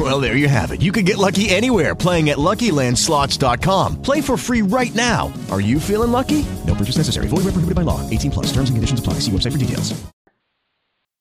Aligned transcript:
Well, 0.00 0.18
there 0.18 0.34
you 0.34 0.48
have 0.48 0.70
it. 0.70 0.80
You 0.80 0.92
can 0.92 1.04
get 1.04 1.18
lucky 1.18 1.50
anywhere 1.50 1.94
playing 1.94 2.30
at 2.30 2.38
LuckyLandSlots.com. 2.38 4.00
Play 4.00 4.22
for 4.22 4.38
free 4.38 4.62
right 4.62 4.94
now. 4.94 5.30
Are 5.50 5.60
you 5.60 5.78
feeling 5.78 6.10
lucky? 6.10 6.46
No 6.66 6.74
purchase 6.74 6.96
necessary. 6.96 7.28
Void 7.28 7.44
where 7.44 7.52
prohibited 7.52 7.74
by 7.74 7.82
law. 7.82 8.08
18 8.08 8.30
plus. 8.30 8.46
Terms 8.46 8.70
and 8.70 8.78
conditions 8.78 9.00
apply. 9.00 9.14
See 9.14 9.30
website 9.30 9.52
for 9.52 9.58
details. 9.58 10.00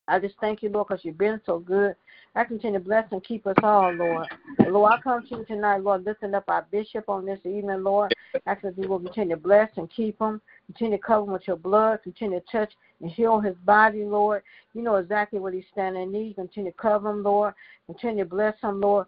I 0.07 0.17
just 0.19 0.35
thank 0.39 0.63
you, 0.63 0.69
Lord, 0.69 0.87
because 0.87 1.03
you've 1.03 1.17
been 1.17 1.41
so 1.45 1.59
good. 1.59 1.93
I 2.35 2.45
continue 2.45 2.79
to 2.79 2.85
bless 2.85 3.11
and 3.11 3.23
keep 3.23 3.45
us 3.47 3.55
all, 3.61 3.91
Lord. 3.91 4.27
Lord, 4.67 4.93
I 4.93 5.01
come 5.01 5.27
to 5.27 5.37
you 5.37 5.45
tonight, 5.45 5.83
Lord, 5.83 6.05
lifting 6.05 6.33
up 6.33 6.45
our 6.47 6.65
bishop 6.71 7.09
on 7.09 7.25
this 7.25 7.39
evening, 7.43 7.83
Lord. 7.83 8.13
Asking 8.45 8.71
that 8.71 8.81
you 8.81 8.87
will 8.87 8.99
continue 8.99 9.35
to 9.35 9.41
bless 9.41 9.69
and 9.75 9.91
keep 9.91 10.19
him. 10.21 10.41
Continue 10.67 10.97
to 10.97 11.03
cover 11.03 11.25
him 11.25 11.33
with 11.33 11.47
your 11.47 11.57
blood. 11.57 12.01
Continue 12.03 12.39
to 12.39 12.45
touch 12.49 12.71
and 13.01 13.11
heal 13.11 13.39
his 13.39 13.55
body, 13.65 14.05
Lord. 14.05 14.41
You 14.73 14.83
know 14.83 14.95
exactly 14.97 15.39
what 15.39 15.53
he's 15.53 15.63
standing 15.71 16.03
in 16.03 16.11
need. 16.11 16.35
Continue 16.35 16.71
to 16.71 16.77
cover 16.77 17.09
him, 17.09 17.23
Lord. 17.23 17.53
Continue 17.87 18.23
to 18.23 18.29
bless 18.29 18.59
him, 18.61 18.81
Lord. 18.81 19.07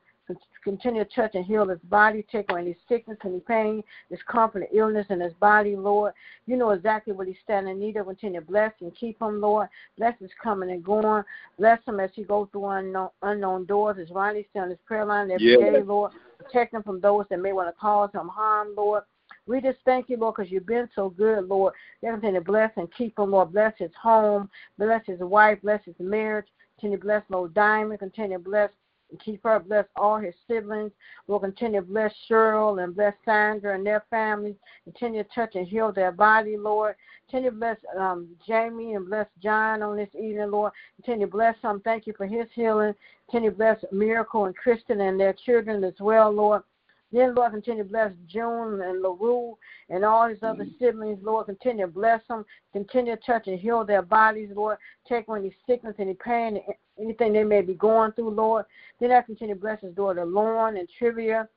Continue 0.63 1.03
to 1.03 1.09
touch 1.13 1.31
and 1.34 1.43
heal 1.43 1.67
his 1.67 1.79
body, 1.89 2.25
take 2.31 2.49
away 2.51 2.61
any 2.61 2.77
sickness, 2.87 3.17
any 3.25 3.39
pain, 3.41 3.84
discomfort, 4.09 4.70
illness 4.71 5.07
in 5.09 5.20
his 5.20 5.34
body, 5.34 5.75
Lord. 5.75 6.13
You 6.45 6.55
know 6.55 6.70
exactly 6.70 7.13
what 7.13 7.27
he's 7.27 7.35
standing 7.43 7.73
in 7.73 7.79
need 7.79 7.97
of. 7.97 8.05
Continue 8.05 8.39
to 8.39 8.45
bless 8.45 8.71
and 8.79 8.95
keep 8.95 9.21
him, 9.21 9.41
Lord. 9.41 9.67
Bless 9.97 10.17
his 10.20 10.29
coming 10.41 10.71
and 10.71 10.84
going. 10.84 11.23
Bless 11.57 11.79
him 11.85 11.99
as 11.99 12.12
he 12.13 12.23
goes 12.23 12.48
through 12.51 12.67
unknown, 12.67 13.09
unknown 13.23 13.65
doors. 13.65 13.98
As 13.99 14.09
Ronnie's 14.12 14.45
still 14.51 14.63
on 14.63 14.70
his 14.70 14.79
prayer 14.85 15.04
line 15.04 15.32
every 15.32 15.51
Yeah. 15.51 15.57
day, 15.57 15.84
Lord. 15.84 16.13
Protect 16.37 16.73
him 16.73 16.84
from 16.84 17.01
those 17.01 17.26
that 17.29 17.39
may 17.39 17.54
want 17.54 17.67
to 17.67 17.79
cause 17.79 18.12
him 18.13 18.27
harm, 18.27 18.73
Lord. 18.76 19.04
We 19.52 19.60
just 19.60 19.80
thank 19.84 20.07
you, 20.07 20.16
Lord, 20.16 20.35
because 20.38 20.49
you've 20.49 20.66
been 20.66 20.88
so 20.96 21.10
good, 21.10 21.46
Lord. 21.49 21.74
Continue 21.99 22.40
to 22.40 22.46
bless 22.46 22.71
and 22.77 22.88
keep 22.94 23.20
him, 23.20 23.32
Lord. 23.32 23.52
Bless 23.52 23.74
his 23.77 23.91
home. 24.02 24.49
Bless 24.80 25.05
his 25.05 25.20
wife. 25.20 25.60
Bless 25.62 25.84
his 25.84 25.96
marriage. 25.99 26.46
Continue 26.76 26.98
to 26.98 27.04
bless 27.04 27.24
Lord 27.27 27.54
Diamond. 27.54 27.99
Continue 27.99 28.38
to 28.38 28.44
bless 28.44 28.70
and 29.10 29.20
keep 29.20 29.44
her, 29.44 29.60
bless 29.60 29.84
all 29.98 30.18
his 30.18 30.34
siblings. 30.48 30.94
We'll 31.27 31.41
continue 31.41 31.82
to 31.82 31.85
bless 31.85 32.13
Cheryl 32.29 32.82
and 32.82 32.96
bless 32.96 33.13
Sandra 33.26 33.76
and 33.76 33.85
their 33.85 34.05
families. 34.10 34.55
Continue 34.85 35.24
to 35.24 35.29
touch 35.35 35.55
and 35.55 35.68
heal 35.68 35.91
their 35.91 36.13
body, 36.13 36.55
Lord. 36.55 36.96
Continue 37.29 37.49
to 37.49 37.57
bless 37.57 37.77
um, 37.99 38.29
Jamie 38.48 38.94
and 38.94 39.05
bless 39.05 39.27
John 39.44 39.82
on 39.82 39.98
this 39.98 40.16
evening, 40.16 40.49
Lord. 40.49 40.72
Continue 40.96 41.26
to 41.26 41.32
bless 41.32 41.55
them. 41.62 41.82
Thank 41.84 42.07
you 42.07 42.13
for 42.16 42.26
his 42.26 42.48
healing. 42.55 42.94
Continue 43.29 43.49
to 43.52 43.57
bless 43.57 43.84
Miracle 43.91 44.46
and 44.46 44.55
Kristen 44.55 45.02
and 45.02 45.20
their 45.20 45.34
children 45.34 45.84
as 45.84 45.99
well, 45.99 46.32
Lord. 46.32 46.63
Then, 47.12 47.35
Lord, 47.35 47.51
continue 47.51 47.84
to 47.84 47.90
bless 47.90 48.12
June 48.27 48.81
and 48.81 49.01
LaRue 49.01 49.57
and 49.90 50.05
all 50.05 50.29
his 50.29 50.40
other 50.41 50.63
mm-hmm. 50.63 50.84
siblings, 50.84 51.20
Lord. 51.21 51.48
Continue 51.48 51.85
to 51.85 51.91
bless 51.91 52.21
them. 52.27 52.45
Continue 52.71 53.15
to 53.15 53.21
touch 53.21 53.48
and 53.48 53.59
heal 53.59 53.84
their 53.84 54.01
bodies, 54.01 54.49
Lord. 54.55 54.77
Take 55.07 55.27
away 55.27 55.39
any 55.39 55.55
sickness, 55.67 55.95
any 55.99 56.13
pain, 56.13 56.62
anything 56.99 57.34
they 57.34 57.43
may 57.43 57.62
be 57.62 57.73
going 57.73 58.13
through, 58.13 58.32
Lord. 58.32 58.65
Then 58.99 59.12
I 59.12 59.21
continue 59.21 59.55
to 59.55 59.62
bless 59.62 59.82
his 59.82 59.93
daughter, 59.93 60.26
Lauren 60.26 60.77
and 60.77 60.87
Trivia 60.98 61.49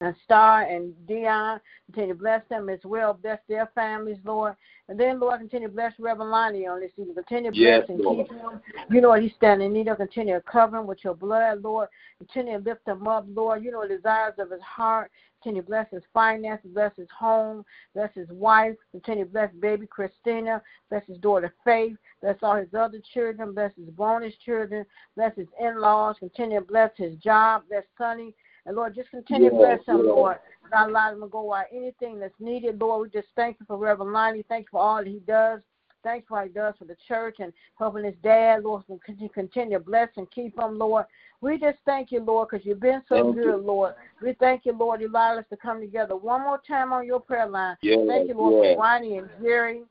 and 0.00 0.14
Star 0.24 0.62
and 0.62 0.92
Dion. 1.06 1.60
Continue 1.86 2.14
to 2.14 2.20
bless 2.20 2.42
them 2.48 2.68
as 2.68 2.80
well. 2.84 3.14
Bless 3.14 3.38
their 3.48 3.70
families, 3.74 4.18
Lord. 4.24 4.54
And 4.88 5.00
then, 5.00 5.18
Lord, 5.18 5.40
continue 5.40 5.68
to 5.68 5.74
bless 5.74 5.92
Reverend 5.98 6.30
Lonnie 6.30 6.66
on 6.66 6.80
this 6.80 6.92
evening. 6.98 7.14
Continue 7.14 7.52
to 7.52 7.56
Yes, 7.56 7.86
bless 7.86 7.96
and 7.96 8.04
Lord. 8.04 8.28
keep 8.28 8.36
him. 8.36 8.60
You 8.90 9.00
know 9.00 9.08
what 9.10 9.22
he's 9.22 9.32
standing 9.34 9.68
in 9.68 9.72
need 9.72 9.88
of. 9.88 9.96
Continue 9.96 10.34
to 10.34 10.42
cover 10.42 10.76
him 10.78 10.86
with 10.86 11.02
your 11.04 11.14
blood, 11.14 11.62
Lord. 11.62 11.88
Continue 12.18 12.58
to 12.58 12.64
lift 12.64 12.86
him 12.86 13.06
up, 13.06 13.24
Lord. 13.28 13.64
You 13.64 13.70
know 13.70 13.82
the 13.82 13.96
desires 13.96 14.34
of 14.38 14.50
his 14.50 14.60
heart. 14.60 15.10
Continue 15.42 15.60
to 15.62 15.68
bless 15.68 15.90
his 15.90 16.02
finances, 16.14 16.70
bless 16.72 16.96
his 16.96 17.08
home, 17.18 17.66
bless 17.94 18.10
his 18.14 18.28
wife. 18.30 18.74
Continue 18.92 19.24
to 19.24 19.30
bless 19.30 19.52
baby 19.60 19.86
Christina, 19.86 20.62
bless 20.88 21.04
his 21.06 21.18
daughter 21.18 21.52
Faith, 21.64 21.98
bless 22.22 22.36
all 22.42 22.56
his 22.56 22.72
other 22.72 22.98
children, 23.12 23.52
bless 23.52 23.70
his 23.76 23.90
bonus 23.90 24.32
children, 24.42 24.86
bless 25.16 25.36
his 25.36 25.48
in-laws. 25.60 26.16
Continue 26.18 26.60
to 26.60 26.64
bless 26.64 26.90
his 26.96 27.14
job, 27.16 27.64
bless 27.68 27.84
Sonny. 27.98 28.34
And 28.66 28.76
Lord, 28.76 28.94
just 28.94 29.10
continue 29.10 29.50
to 29.50 29.56
bless 29.56 29.84
him. 29.86 30.06
Lord. 30.06 30.38
Not 30.72 30.88
allow 30.88 31.12
him 31.12 31.20
to 31.20 31.26
go 31.26 31.52
out. 31.52 31.66
Anything 31.72 32.18
that's 32.18 32.34
needed, 32.40 32.80
Lord, 32.80 33.02
we 33.02 33.20
just 33.20 33.32
thank 33.36 33.58
you 33.60 33.66
for 33.66 33.76
Reverend 33.76 34.12
Lonnie. 34.12 34.44
Thank 34.48 34.64
you 34.64 34.68
for 34.72 34.80
all 34.80 34.98
that 34.98 35.06
he 35.06 35.20
does. 35.26 35.60
Thanks 36.02 36.26
for 36.28 36.38
what 36.38 36.46
he 36.46 36.52
does 36.52 36.74
for 36.78 36.84
the 36.84 36.96
church 37.08 37.36
and 37.38 37.52
helping 37.78 38.04
his 38.04 38.14
dad, 38.22 38.62
Lord, 38.62 38.82
and 38.88 39.02
continue, 39.02 39.30
continue 39.30 39.78
to 39.78 39.84
bless 39.84 40.08
and 40.16 40.30
keep 40.30 40.58
him, 40.58 40.78
Lord. 40.78 41.06
We 41.40 41.58
just 41.58 41.78
thank 41.86 42.12
you, 42.12 42.20
Lord, 42.20 42.48
because 42.50 42.64
you've 42.66 42.80
been 42.80 43.02
so 43.08 43.22
Thank 43.22 43.36
good, 43.36 43.44
you. 43.44 43.56
Lord. 43.56 43.94
We 44.22 44.34
thank 44.38 44.66
you, 44.66 44.72
Lord, 44.72 45.00
you 45.00 45.08
allowed 45.08 45.38
us 45.38 45.44
to 45.50 45.56
come 45.56 45.80
together 45.80 46.16
one 46.16 46.42
more 46.42 46.60
time 46.66 46.92
on 46.92 47.06
your 47.06 47.20
prayer 47.20 47.46
line. 47.46 47.76
Yes, 47.82 47.98
thank 48.06 48.28
you, 48.28 48.34
Lord, 48.34 48.64
yes. 48.64 48.74
for 48.74 48.82
Ronnie 48.82 49.18
and 49.18 49.28
Jerry 49.42 49.82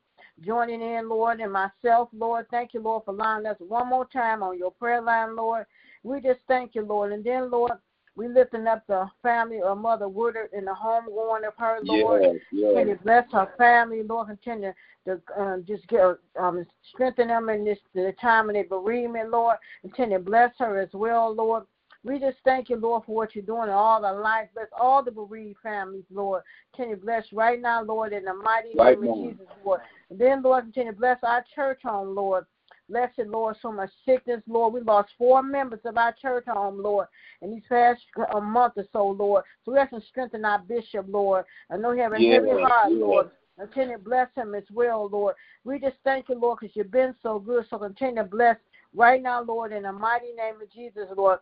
joining 0.46 0.82
in, 0.82 1.10
Lord, 1.10 1.40
and 1.40 1.52
myself, 1.52 2.10
Lord. 2.14 2.48
Thank 2.52 2.74
you, 2.74 2.82
Lord, 2.82 3.04
for 3.06 3.12
allowing 3.12 3.46
us 3.46 3.58
one 3.60 3.88
more 3.88 4.06
time 4.06 4.44
on 4.44 4.58
your 4.58 4.72
prayer 4.72 5.02
line, 5.02 5.36
Lord. 5.36 5.66
We 6.04 6.22
just 6.22 6.40
thank 6.48 6.76
you, 6.76 6.84
Lord. 6.84 7.12
And 7.12 7.24
then, 7.24 7.50
Lord, 7.50 7.74
we 8.16 8.28
lifting 8.28 8.68
up 8.68 8.86
the 8.88 9.10
family 9.22 9.62
of 9.62 9.78
Mother 9.78 10.08
Woodard 10.08 10.50
and 10.54 10.68
the 10.68 10.74
home 10.74 11.06
going 11.06 11.46
of 11.46 11.54
her, 11.58 11.80
Lord. 11.84 12.22
Yes, 12.22 12.36
yes. 12.52 12.70
Continue 12.74 12.98
to 12.98 13.04
bless 13.04 13.32
her 13.32 13.50
family, 13.58 14.04
Lord. 14.04 14.28
Continue 14.28 14.74
to 15.06 15.20
uh, 15.40 15.58
just 15.68 15.88
get 15.88 16.18
um, 16.40 16.66
strengthen 16.94 17.30
them 17.30 17.50
in 17.50 17.66
this 17.66 17.80
the 17.96 18.14
time 18.22 18.50
of 18.50 18.54
their 18.54 18.66
bereavement, 18.66 19.32
Lord. 19.32 19.58
Continue 19.82 20.20
to 20.20 20.24
bless 20.24 20.52
her 20.60 20.80
as 20.80 20.90
well, 20.94 21.34
Lord. 21.34 21.64
We 22.06 22.20
just 22.20 22.38
thank 22.44 22.70
you, 22.70 22.76
Lord, 22.76 23.04
for 23.06 23.16
what 23.16 23.34
you're 23.34 23.46
doing 23.46 23.70
in 23.70 23.70
all 23.70 24.04
our 24.04 24.20
lives. 24.20 24.50
Bless 24.54 24.68
all 24.78 25.02
the 25.02 25.12
bereaved 25.12 25.60
families, 25.64 26.04
Lord. 26.12 26.44
Can 26.76 26.90
you 26.90 26.98
bless 26.98 27.24
right 27.32 27.60
now, 27.60 27.82
Lord, 27.82 28.12
in 28.12 28.26
the 28.26 28.34
mighty 28.34 28.74
Right 28.76 29.00
name 29.00 29.10
of. 29.12 29.30
Jesus, 29.32 29.48
Lord. 29.64 29.80
And 30.10 30.20
then, 30.20 30.42
Lord, 30.42 30.66
continue 30.66 30.92
to 30.92 30.98
bless 30.98 31.18
our 31.24 31.46
church 31.56 31.80
home, 31.84 32.14
Lord. 32.14 32.46
Bless 32.94 33.10
it, 33.18 33.28
Lord, 33.28 33.56
so 33.60 33.72
much 33.72 33.90
sickness, 34.06 34.44
Lord. 34.48 34.72
We 34.72 34.82
lost 34.82 35.10
four 35.18 35.42
members 35.42 35.80
of 35.84 35.98
our 35.98 36.14
church 36.22 36.46
home, 36.46 36.80
Lord, 36.80 37.08
in 37.42 37.50
these 37.50 37.64
past 37.68 38.00
a 38.36 38.40
month 38.40 38.74
or 38.78 38.86
so, 38.94 39.08
Lord. 39.08 39.46
So 39.66 39.72
we 39.72 39.80
have 39.80 39.90
to 39.90 40.02
strengthen 40.10 40.46
our 40.46 40.60
bishop, 40.60 41.08
Lord. 41.10 41.44
I 41.72 41.78
know 41.78 41.92
he 41.92 42.02
have 42.02 42.14
a 42.14 42.22
Yes, 42.22 42.44
heavy 42.46 42.62
heart, 42.62 42.92
yes. 42.92 43.02
Lord. 43.02 43.32
Continue 43.60 43.98
to 43.98 44.04
bless 44.04 44.28
him 44.36 44.54
as 44.54 44.64
well, 44.72 45.10
Lord. 45.12 45.34
We 45.64 45.80
just 45.80 45.96
thank 46.04 46.30
you, 46.30 46.36
Lord, 46.36 46.60
because 46.62 46.76
you've 46.76 46.92
been 46.92 47.16
so 47.24 47.40
good. 47.40 47.66
So 47.72 47.80
continue 47.80 48.22
to 48.22 48.26
bless 48.26 48.58
right 48.96 49.24
now, 49.24 49.42
Lord, 49.42 49.72
in 49.72 49.84
the 49.84 49.92
mighty 49.92 50.32
name 50.38 50.62
of 50.62 50.72
Jesus, 50.72 51.08
Lord. 51.18 51.40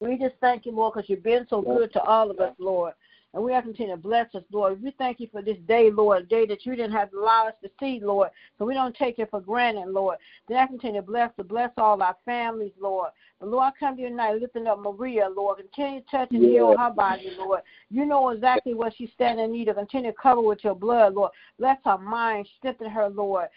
We 0.00 0.16
just 0.16 0.36
thank 0.40 0.64
you, 0.64 0.72
Lord, 0.72 0.94
because 0.94 1.10
you've 1.10 1.22
been 1.22 1.46
so 1.50 1.60
good 1.60 1.92
to 1.92 2.00
all 2.00 2.30
of 2.30 2.40
us, 2.40 2.54
Lord. 2.58 2.94
And 3.34 3.42
we 3.42 3.52
have 3.52 3.64
to 3.64 3.70
continue 3.70 3.96
to 3.96 4.00
bless 4.00 4.32
us, 4.36 4.44
Lord. 4.52 4.80
We 4.80 4.92
thank 4.92 5.18
you 5.18 5.26
for 5.32 5.42
this 5.42 5.56
day, 5.66 5.90
Lord, 5.90 6.22
a 6.22 6.26
day 6.26 6.46
that 6.46 6.64
you 6.64 6.76
didn't 6.76 6.92
have 6.92 7.10
to 7.10 7.18
allow 7.18 7.48
us 7.48 7.54
to 7.64 7.70
see, 7.80 7.98
Lord. 8.00 8.30
So 8.58 8.64
we 8.64 8.74
don't 8.74 8.96
take 8.96 9.18
it 9.18 9.28
for 9.30 9.40
granted, 9.40 9.88
Lord. 9.88 10.18
Then 10.48 10.58
I 10.58 10.66
continue 10.66 11.00
to 11.00 11.06
bless 11.06 11.34
to 11.36 11.44
bless 11.44 11.70
all 11.76 12.00
our 12.00 12.16
families, 12.24 12.72
Lord. 12.80 13.10
But 13.40 13.48
Lord, 13.48 13.64
I 13.64 13.78
come 13.78 13.96
to 13.96 14.02
you 14.02 14.08
tonight 14.10 14.40
lifting 14.40 14.68
up 14.68 14.78
Maria, 14.78 15.28
Lord. 15.28 15.58
Continue 15.58 16.00
to 16.00 16.06
touch 16.06 16.30
and 16.30 16.44
heal 16.44 16.76
her 16.78 16.90
body, 16.90 17.32
Lord. 17.36 17.62
You 17.90 18.06
know 18.06 18.28
exactly 18.30 18.72
what 18.74 18.94
she's 18.96 19.10
standing 19.14 19.46
in 19.46 19.52
need 19.52 19.68
of. 19.68 19.76
Continue 19.76 20.12
to 20.12 20.16
cover 20.16 20.40
with 20.40 20.62
your 20.62 20.76
blood, 20.76 21.14
Lord. 21.14 21.32
Bless 21.58 21.78
her 21.84 21.98
mind, 21.98 22.48
strengthen 22.58 22.88
her, 22.88 23.08
Lord. 23.08 23.48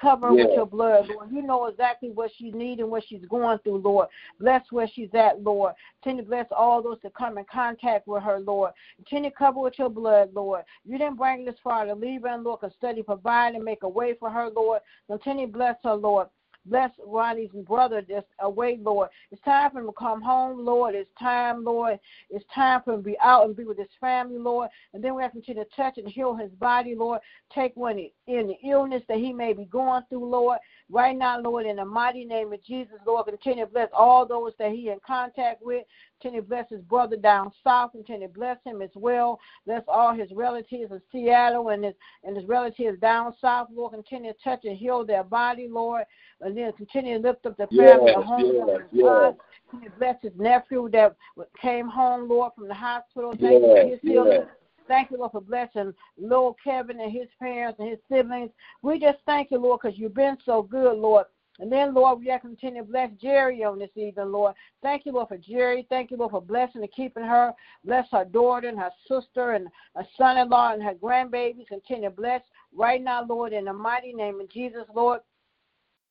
Cover 0.00 0.28
her 0.28 0.34
with 0.34 0.54
your 0.54 0.66
blood, 0.66 1.08
Lord. 1.08 1.32
You 1.32 1.42
know 1.42 1.66
exactly 1.66 2.10
what 2.10 2.30
she 2.38 2.52
needs 2.52 2.80
and 2.80 2.90
what 2.90 3.02
she's 3.08 3.24
going 3.28 3.58
through, 3.58 3.78
Lord. 3.78 4.08
Bless 4.38 4.62
where 4.70 4.88
she's 4.94 5.10
at, 5.14 5.42
Lord. 5.42 5.74
Continue 6.02 6.22
to 6.22 6.28
bless 6.28 6.46
all 6.56 6.80
those 6.82 6.98
that 7.02 7.14
come 7.14 7.38
in 7.38 7.44
contact 7.52 8.06
with 8.06 8.22
her, 8.22 8.38
Lord. 8.38 8.72
Continue 8.96 9.23
cover 9.30 9.60
with 9.60 9.78
your 9.78 9.90
blood, 9.90 10.30
Lord. 10.34 10.62
You 10.84 10.98
didn't 10.98 11.16
bring 11.16 11.44
this 11.44 11.54
far 11.62 11.86
to 11.86 11.94
leave 11.94 12.22
her 12.22 12.36
Lord, 12.38 12.60
and 12.62 12.72
study, 12.72 13.02
provide, 13.02 13.54
and 13.54 13.64
make 13.64 13.82
a 13.82 13.88
way 13.88 14.14
for 14.18 14.30
her, 14.30 14.48
Lord. 14.48 14.80
Continue 15.08 15.46
to 15.46 15.52
bless 15.52 15.76
her, 15.84 15.94
Lord. 15.94 16.28
Bless 16.66 16.90
Ronnie's 17.04 17.50
brother 17.66 18.02
that's 18.08 18.26
away, 18.40 18.78
Lord. 18.80 19.10
It's 19.30 19.42
time 19.42 19.70
for 19.70 19.80
him 19.80 19.86
to 19.86 19.92
come 19.92 20.22
home, 20.22 20.64
Lord. 20.64 20.94
It's 20.94 21.10
time, 21.18 21.64
Lord. 21.64 21.98
It's 22.30 22.44
time 22.54 22.80
for 22.84 22.94
him 22.94 23.00
to 23.00 23.04
be 23.04 23.16
out 23.22 23.44
and 23.44 23.56
be 23.56 23.64
with 23.64 23.78
his 23.78 23.88
family, 24.00 24.38
Lord. 24.38 24.70
And 24.92 25.04
then 25.04 25.14
we 25.14 25.22
have 25.22 25.32
to 25.32 25.38
continue 25.40 25.64
to 25.64 25.70
touch 25.76 25.98
and 25.98 26.08
heal 26.08 26.34
his 26.34 26.50
body, 26.52 26.94
Lord. 26.94 27.20
Take 27.54 27.76
one 27.76 27.98
in 27.98 28.46
the 28.48 28.56
illness 28.66 29.02
that 29.08 29.18
he 29.18 29.32
may 29.32 29.52
be 29.52 29.66
going 29.66 30.02
through, 30.08 30.26
Lord. 30.26 30.58
Right 30.90 31.16
now, 31.16 31.40
Lord, 31.40 31.66
in 31.66 31.76
the 31.76 31.84
mighty 31.84 32.24
name 32.24 32.52
of 32.52 32.62
Jesus, 32.64 32.94
Lord, 33.06 33.26
continue 33.26 33.66
to 33.66 33.70
bless 33.70 33.88
all 33.92 34.26
those 34.26 34.52
that 34.58 34.72
he 34.72 34.88
in 34.88 34.98
contact 35.06 35.62
with. 35.62 35.84
Continue 36.20 36.42
to 36.42 36.48
bless 36.48 36.68
his 36.70 36.80
brother 36.82 37.16
down 37.16 37.52
south. 37.62 37.90
And 37.94 38.06
continue 38.06 38.28
to 38.28 38.34
bless 38.34 38.58
him 38.64 38.80
as 38.80 38.90
well. 38.94 39.38
Bless 39.66 39.82
all 39.88 40.14
his 40.14 40.30
relatives 40.32 40.92
in 40.92 41.00
Seattle 41.12 41.68
and 41.68 41.84
his 41.84 41.94
and 42.22 42.36
his 42.36 42.46
relatives 42.46 42.98
down 43.00 43.34
south. 43.40 43.68
Lord, 43.74 43.92
continue 43.92 44.32
to 44.32 44.38
touch 44.42 44.64
and 44.64 44.76
heal 44.76 45.04
their 45.04 45.24
body, 45.24 45.68
Lord. 45.70 46.04
And 46.40 46.56
then 46.56 46.72
continue 46.72 47.20
to 47.20 47.28
lift 47.28 47.46
up 47.46 47.56
the 47.56 47.66
family, 47.68 48.06
Yes, 48.06 48.16
the 48.16 48.22
home, 48.22 48.52
yes, 48.54 48.80
yes. 48.92 49.04
son. 49.04 49.36
Continue 49.70 49.90
to 49.90 49.98
bless 49.98 50.16
his 50.22 50.32
nephew 50.36 50.88
that 50.92 51.16
came 51.60 51.88
home, 51.88 52.28
Lord, 52.28 52.52
from 52.54 52.68
the 52.68 52.74
hospital. 52.74 53.34
Thank 53.40 53.62
you 53.62 53.68
for 53.68 53.76
Yes, 53.78 53.90
his 53.90 54.00
healing. 54.02 54.32
yes. 54.32 54.46
Thank 54.86 55.10
you, 55.10 55.18
Lord, 55.18 55.32
for 55.32 55.40
blessing 55.40 55.94
Lord 56.18 56.56
Kevin 56.62 57.00
and 57.00 57.10
his 57.10 57.28
parents 57.38 57.80
and 57.80 57.88
his 57.88 57.98
siblings. 58.10 58.50
We 58.82 58.98
just 59.00 59.18
thank 59.24 59.50
you, 59.50 59.58
Lord, 59.58 59.80
because 59.82 59.98
you've 59.98 60.14
been 60.14 60.36
so 60.44 60.62
good, 60.62 60.98
Lord. 60.98 61.26
And 61.60 61.70
then, 61.70 61.94
Lord, 61.94 62.18
we 62.18 62.30
are 62.30 62.40
continue 62.40 62.82
to 62.82 62.88
bless 62.88 63.10
Jerry 63.22 63.62
on 63.62 63.78
this 63.78 63.90
evening, 63.94 64.32
Lord. 64.32 64.54
Thank 64.82 65.06
you, 65.06 65.12
Lord, 65.12 65.28
for 65.28 65.38
Jerry. 65.38 65.86
Thank 65.88 66.10
you, 66.10 66.16
Lord, 66.16 66.32
for 66.32 66.42
blessing 66.42 66.82
and 66.82 66.92
keeping 66.92 67.22
her. 67.22 67.52
Bless 67.84 68.08
her 68.10 68.24
daughter 68.24 68.68
and 68.68 68.78
her 68.78 68.90
sister 69.06 69.52
and 69.52 69.68
her 69.94 70.06
son 70.18 70.36
in 70.36 70.48
law 70.48 70.72
and 70.72 70.82
her 70.82 70.94
grandbabies. 70.94 71.68
Continue 71.68 72.10
to 72.10 72.14
bless 72.14 72.42
right 72.74 73.00
now, 73.00 73.24
Lord, 73.24 73.52
in 73.52 73.66
the 73.66 73.72
mighty 73.72 74.12
name 74.12 74.40
of 74.40 74.50
Jesus, 74.50 74.84
Lord. 74.94 75.20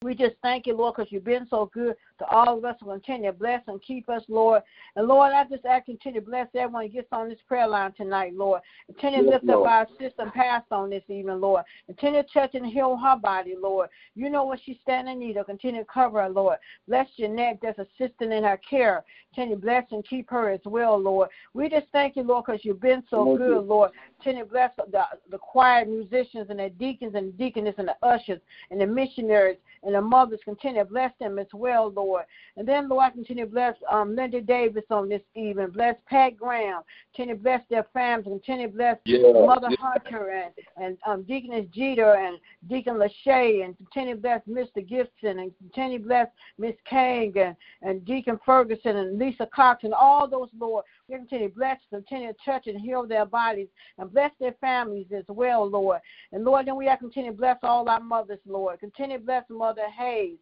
We 0.03 0.15
just 0.15 0.35
thank 0.41 0.67
you, 0.67 0.75
Lord, 0.75 0.95
because 0.95 1.11
you've 1.11 1.23
been 1.23 1.47
so 1.49 1.69
good 1.73 1.95
to 2.19 2.25
all 2.25 2.57
of 2.57 2.65
us. 2.65 2.75
Continue 2.83 3.31
to 3.31 3.37
bless 3.37 3.61
and 3.67 3.81
keep 3.81 4.09
us, 4.09 4.23
Lord. 4.27 4.61
And 4.95 5.07
Lord, 5.07 5.31
I 5.33 5.45
just 5.45 5.65
ask 5.65 5.85
continue 5.85 6.19
to 6.19 6.25
bless 6.25 6.47
everyone 6.53 6.83
who 6.83 6.89
gets 6.89 7.07
on 7.11 7.29
this 7.29 7.39
prayer 7.47 7.67
line 7.67 7.93
tonight, 7.93 8.33
Lord. 8.35 8.61
Continue 8.87 9.23
to 9.23 9.29
lift 9.29 9.49
up 9.49 9.65
our 9.65 9.87
sister 9.99 10.31
past 10.33 10.65
on 10.71 10.89
this 10.89 11.03
evening, 11.07 11.39
Lord. 11.39 11.63
Continue 11.87 12.23
to 12.23 12.29
touch 12.33 12.53
and 12.53 12.65
heal 12.65 12.97
her 12.97 13.17
body, 13.17 13.55
Lord. 13.59 13.89
You 14.15 14.29
know 14.29 14.43
what 14.43 14.59
she's 14.65 14.77
standing 14.81 15.13
in 15.13 15.19
need 15.19 15.37
of. 15.37 15.45
Continue 15.45 15.81
to 15.81 15.87
cover 15.91 16.21
her, 16.21 16.29
Lord. 16.29 16.57
Bless 16.87 17.07
Jeanette 17.17 17.59
that's 17.61 17.79
assisting 17.79 18.31
in 18.31 18.43
her 18.43 18.59
care. 18.69 19.03
Continue 19.33 19.55
to 19.55 19.61
bless 19.61 19.85
and 19.91 20.05
keep 20.07 20.29
her 20.29 20.49
as 20.51 20.61
well, 20.65 20.97
Lord. 20.97 21.29
We 21.53 21.69
just 21.69 21.87
thank 21.91 22.15
you, 22.15 22.23
Lord, 22.23 22.45
because 22.45 22.61
you've 22.63 22.81
been 22.81 23.03
so 23.09 23.25
thank 23.25 23.37
good, 23.39 23.49
you. 23.49 23.61
Lord. 23.61 23.91
Continue 24.21 24.43
to 24.43 24.49
bless 24.49 24.71
the, 24.75 25.03
the 25.31 25.37
choir 25.37 25.85
musicians 25.85 26.49
and 26.49 26.59
the 26.59 26.69
deacons 26.69 27.15
and 27.15 27.29
the 27.29 27.37
deaconess 27.37 27.75
and 27.77 27.87
the 27.87 28.07
ushers 28.07 28.39
and 28.69 28.79
the 28.79 28.85
missionaries 28.85 29.57
and 29.83 29.92
the 29.93 30.01
mothers. 30.01 30.39
Continue 30.43 30.83
to 30.83 30.89
bless 30.89 31.11
them 31.19 31.39
as 31.39 31.47
well, 31.53 31.91
Lord. 31.91 32.25
And 32.57 32.67
then, 32.67 32.89
Lord, 32.89 33.05
I 33.05 33.09
continue 33.11 33.45
to 33.45 33.51
bless 33.51 33.75
um, 33.91 34.15
Linda 34.15 34.41
Davis 34.41 34.83
on 34.89 35.09
this 35.09 35.21
evening. 35.35 35.69
Bless 35.73 35.95
Pat 36.07 36.37
Graham. 36.37 36.81
Continue 37.15 37.35
to 37.35 37.41
bless 37.41 37.61
their 37.69 37.85
families. 37.93 38.25
Continue 38.25 38.67
to 38.67 38.73
bless 38.73 38.97
yeah, 39.05 39.31
Mother 39.33 39.67
yeah. 39.69 39.77
Hunter 39.79 40.29
and, 40.29 40.53
and 40.83 40.97
um, 41.05 41.23
Deaconess 41.23 41.65
Jeter 41.73 42.15
and 42.15 42.37
Deacon 42.69 42.95
Lachey. 42.95 43.63
And 43.65 43.77
continue 43.77 44.15
to 44.15 44.21
bless 44.21 44.41
Mr. 44.47 44.87
Gibson. 44.87 45.39
And 45.39 45.51
continue 45.57 45.99
to 45.99 46.05
bless 46.05 46.27
Miss 46.57 46.75
King 46.89 47.33
and, 47.37 47.55
and 47.81 48.05
Deacon 48.05 48.39
Ferguson 48.45 48.97
and 48.97 49.17
Lisa 49.17 49.47
Cox 49.53 49.83
and 49.83 49.93
all 49.93 50.27
those, 50.27 50.49
Lord. 50.59 50.83
Continue 51.09 51.49
to 51.49 51.55
bless, 51.55 51.77
continue 51.89 52.29
to 52.29 52.37
touch 52.45 52.67
and 52.67 52.79
heal 52.79 53.05
their 53.05 53.25
bodies 53.25 53.67
and 53.97 54.11
bless 54.11 54.31
their 54.39 54.55
families 54.61 55.07
as 55.15 55.25
well, 55.27 55.69
Lord. 55.69 55.99
And 56.31 56.45
Lord, 56.45 56.67
then 56.67 56.77
we 56.77 56.85
have 56.85 56.99
continue 56.99 57.31
to 57.31 57.37
bless 57.37 57.57
all 57.61 57.87
our 57.89 57.99
mothers, 57.99 58.39
Lord. 58.45 58.79
Continue 58.79 59.17
to 59.17 59.23
bless 59.23 59.43
Mother 59.49 59.89
Hayes. 59.97 60.37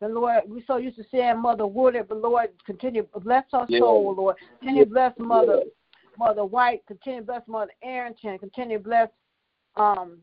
And 0.00 0.14
Lord, 0.14 0.42
we 0.46 0.62
so 0.66 0.76
used 0.76 0.96
to 0.96 1.04
saying 1.10 1.40
Mother 1.40 1.66
Woodard, 1.66 2.08
but 2.08 2.20
Lord, 2.20 2.50
continue 2.66 3.06
to 3.12 3.20
bless 3.20 3.44
her 3.52 3.66
yeah. 3.68 3.80
soul, 3.80 4.14
Lord. 4.16 4.36
Continue 4.60 4.84
to 4.84 4.90
bless 4.90 5.12
Mother 5.18 5.62
yeah. 5.64 5.70
Mother 6.18 6.44
White. 6.44 6.86
Continue 6.86 7.20
to 7.20 7.26
bless 7.26 7.42
Mother 7.48 7.72
Arrington. 7.82 8.38
Continue 8.38 8.78
to 8.78 8.84
bless 8.84 9.08
um 9.76 10.18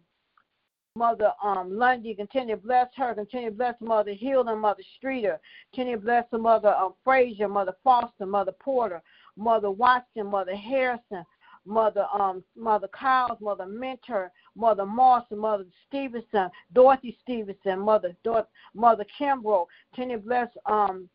Mother 0.95 1.31
um, 1.41 1.77
Lundy, 1.77 2.13
continue 2.13 2.55
to 2.55 2.61
bless 2.61 2.87
her. 2.97 3.13
Continue 3.15 3.49
to 3.49 3.55
bless 3.55 3.75
Mother 3.79 4.13
Hill 4.13 4.45
and 4.49 4.59
Mother 4.59 4.83
Streeter. 4.97 5.39
Continue 5.73 5.95
to 5.95 6.01
bless 6.01 6.25
the 6.31 6.37
Mother 6.37 6.73
um, 6.75 6.95
Frazier, 7.03 7.47
Mother 7.47 7.73
Foster, 7.81 8.25
Mother 8.25 8.51
Porter, 8.59 9.01
Mother 9.41 9.71
Watson, 9.71 10.27
Mother 10.27 10.55
Harrison, 10.55 11.25
Mother 11.65 12.05
um 12.13 12.43
Mother 12.55 12.87
Kyles, 12.87 13.39
Mother 13.41 13.65
Mentor, 13.65 14.31
Mother 14.55 14.85
Moss, 14.85 15.25
Mother 15.31 15.65
Stevenson, 15.87 16.49
Dorothy 16.73 17.17
Stevenson, 17.21 17.79
Mother 17.79 18.15
Dor- 18.23 18.47
Mother 18.73 19.05
Kimbrough. 19.19 19.65
Continue 19.93 20.19
bless 20.19 20.49
um 20.65 21.09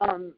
um 0.00 0.32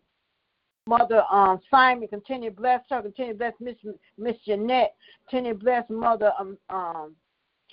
Mother 0.86 1.22
um, 1.30 1.60
Simon, 1.70 2.08
continue 2.08 2.50
bless 2.50 2.80
her. 2.90 3.02
Continue 3.02 3.34
bless 3.34 3.52
Miss 3.60 3.76
Miss 4.18 4.36
Jeanette. 4.44 4.94
Continue 5.28 5.54
bless 5.54 5.84
Mother 5.88 6.32
um, 6.38 6.58
um, 6.68 7.14